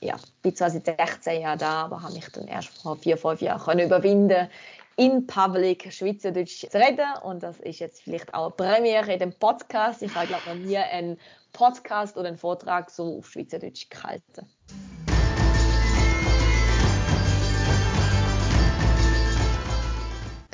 ja, 0.00 0.16
bin 0.42 0.54
zwar 0.54 0.70
seit 0.70 0.84
16 0.84 1.40
Jahren 1.40 1.58
da, 1.58 1.84
aber 1.84 2.02
habe 2.02 2.12
mich 2.12 2.28
dann 2.28 2.46
erst 2.46 2.68
vor 2.68 2.96
vier, 2.96 3.16
fünf 3.16 3.40
Jahren 3.40 3.62
können 3.62 3.86
überwinden 3.86 4.48
in 4.96 5.26
Public 5.26 5.90
Schweizerdeutsch 5.90 6.66
zu 6.70 6.78
reden 6.78 7.08
und 7.22 7.42
das 7.42 7.58
ist 7.60 7.78
jetzt 7.78 8.02
vielleicht 8.02 8.34
auch 8.34 8.46
eine 8.46 8.54
Premiere 8.54 9.14
in 9.14 9.18
dem 9.18 9.32
Podcast. 9.32 10.02
Ich 10.02 10.14
habe 10.14 10.26
glaube 10.26 10.42
noch 10.46 10.56
nie 10.56 10.76
einen 10.76 11.18
Podcast 11.54 12.18
oder 12.18 12.28
einen 12.28 12.36
Vortrag 12.36 12.90
so 12.90 13.18
auf 13.18 13.30
Schweizerdeutsch 13.30 13.88
gehalten. 13.88 14.46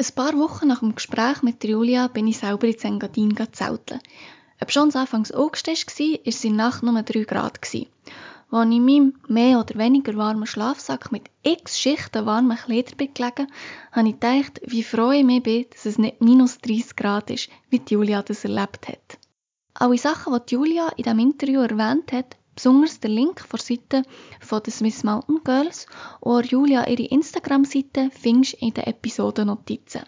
Ein 0.01 0.15
paar 0.15 0.39
Wochen 0.39 0.69
nach 0.69 0.79
dem 0.79 0.95
Gespräch 0.95 1.43
mit 1.43 1.65
Julia 1.65 2.07
bin 2.07 2.29
ich 2.29 2.39
selber 2.39 2.69
in 2.69 2.79
Engadin 2.79 3.37
zelteln. 3.51 4.01
Ob 4.61 4.73
schon 4.73 4.95
Anfangs 4.95 5.33
August 5.33 5.69
war, 5.69 6.19
es 6.25 6.45
in 6.45 6.57
Nacht 6.57 6.83
nur 6.83 7.01
3 7.01 7.25
Grad. 7.25 7.61
Als 7.63 7.75
ich 7.75 7.87
in 8.51 8.85
meinem 8.85 9.15
mehr 9.29 9.61
oder 9.61 9.79
weniger 9.79 10.17
warmen 10.17 10.47
Schlafsack 10.47 11.13
mit 11.13 11.31
x 11.43 11.79
Schichten 11.79 12.27
warmen 12.27 12.57
Kleidern 12.57 12.97
bin 12.97 13.15
gelegen, 13.15 13.53
habe 13.93 14.09
ich 14.09 14.15
gedacht, 14.15 14.61
wie 14.67 14.83
froh 14.83 15.13
ich 15.13 15.25
mich 15.25 15.43
bin, 15.43 15.67
dass 15.71 15.87
es 15.87 15.99
nicht 15.99 16.21
minus 16.21 16.59
30 16.59 16.97
Grad 16.97 17.31
ist, 17.31 17.51
wie 17.71 17.83
Julia 17.89 18.23
das 18.23 18.45
erlebt 18.45 18.89
hat. 18.89 19.19
Alle 19.75 19.97
Sachen, 19.97 20.37
die 20.49 20.55
Julia 20.55 20.89
in 20.97 21.05
diesem 21.05 21.19
Interview 21.21 21.61
erwähnt 21.61 22.11
hat, 22.11 22.37
besonders 22.57 22.99
der 22.99 23.11
Link 23.11 23.41
vor 23.41 23.61
Seite 23.61 24.03
von 24.41 24.61
den 24.63 24.73
Swiss 24.73 25.05
Mountain 25.05 25.41
Girls 25.45 25.87
und 26.19 26.51
Julia 26.51 26.89
ihre 26.89 27.05
Instagram-Seite 27.05 28.11
findest 28.11 28.55
du 28.55 28.67
in 28.67 28.75
den 28.75 28.85
Episodennotizen. 28.85 30.03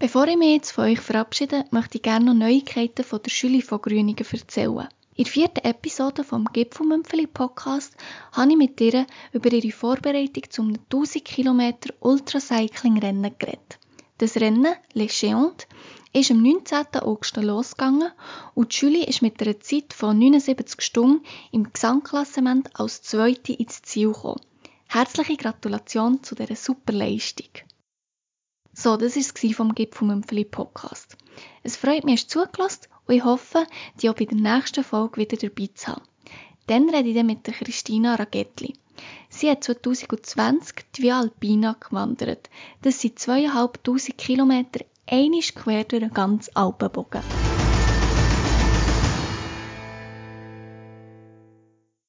Bevor 0.00 0.28
ich 0.28 0.36
mich 0.36 0.52
jetzt 0.52 0.70
von 0.70 0.84
euch 0.84 1.00
verabschiede, 1.00 1.64
möchte 1.72 1.96
ich 1.98 2.02
gerne 2.02 2.26
noch 2.26 2.34
Neuigkeiten 2.34 3.02
von 3.02 3.20
der 3.20 3.30
Schule 3.30 3.62
von 3.62 3.82
Grüningen 3.82 4.24
erzählen. 4.30 4.88
In 5.16 5.24
der 5.24 5.32
vierten 5.32 5.64
Episode 5.64 6.22
vom 6.22 6.44
Gipfelmümpfeli 6.44 7.26
Podcast 7.26 7.96
habe 8.30 8.52
ich 8.52 8.56
mit 8.56 8.80
ihr 8.80 9.08
über 9.32 9.52
ihre 9.52 9.72
Vorbereitung 9.72 10.44
zum 10.50 10.74
1000 10.92 11.24
Kilometer 11.24 11.92
Ultracycling-Rennen 11.98 13.34
geredet. 13.40 13.80
Das 14.18 14.36
Rennen, 14.36 14.72
Les 14.92 15.10
Géantes, 15.10 15.66
ist 16.12 16.30
am 16.30 16.44
19. 16.44 16.86
August 17.00 17.36
losgegangen 17.36 18.12
und 18.54 18.72
Julie 18.74 19.04
ist 19.04 19.20
mit 19.22 19.42
einer 19.42 19.58
Zeit 19.58 19.92
von 19.92 20.16
79 20.16 20.80
Stunden 20.80 21.24
im 21.50 21.72
Gesamtklassement 21.72 22.70
als 22.78 23.02
Zweite 23.02 23.52
ins 23.52 23.82
Ziel 23.82 24.12
gekommen. 24.12 24.40
Herzliche 24.86 25.36
Gratulation 25.36 26.22
zu 26.22 26.36
dieser 26.36 26.54
super 26.54 26.92
Leistung. 26.92 27.48
So, 28.80 28.96
das 28.96 29.16
war 29.16 29.22
es 29.50 29.56
vom 29.56 29.74
Gipfelmümpfeli 29.74 30.44
Podcast. 30.44 31.16
Es 31.64 31.76
freut 31.76 32.04
mich, 32.04 32.28
dass 32.28 32.32
du 32.32 32.44
zugelassen 32.44 32.82
und 33.08 33.14
ich 33.16 33.24
hoffe, 33.24 33.66
dich 34.00 34.08
auch 34.08 34.14
bei 34.14 34.24
der 34.24 34.38
nächsten 34.38 34.84
Folge 34.84 35.16
wieder 35.16 35.36
dabei 35.36 35.68
zu 35.74 35.88
haben. 35.88 36.02
Dann 36.68 36.88
rede 36.88 37.08
ich 37.08 37.16
dann 37.16 37.26
mit 37.26 37.42
Christina 37.42 38.14
Ragettli. 38.14 38.74
Sie 39.30 39.50
hat 39.50 39.64
2020 39.64 40.76
die 40.94 41.02
Via 41.02 41.18
Alpina 41.18 41.74
gewandert. 41.80 42.50
Das 42.82 43.00
sind 43.00 43.18
zweieinhalbtausend 43.18 44.16
Kilometer 44.16 44.84
einisch 45.08 45.56
quer 45.56 45.82
durch 45.82 46.04
den 46.04 46.14
ganzen 46.14 46.54
Alpenbogen. 46.54 47.57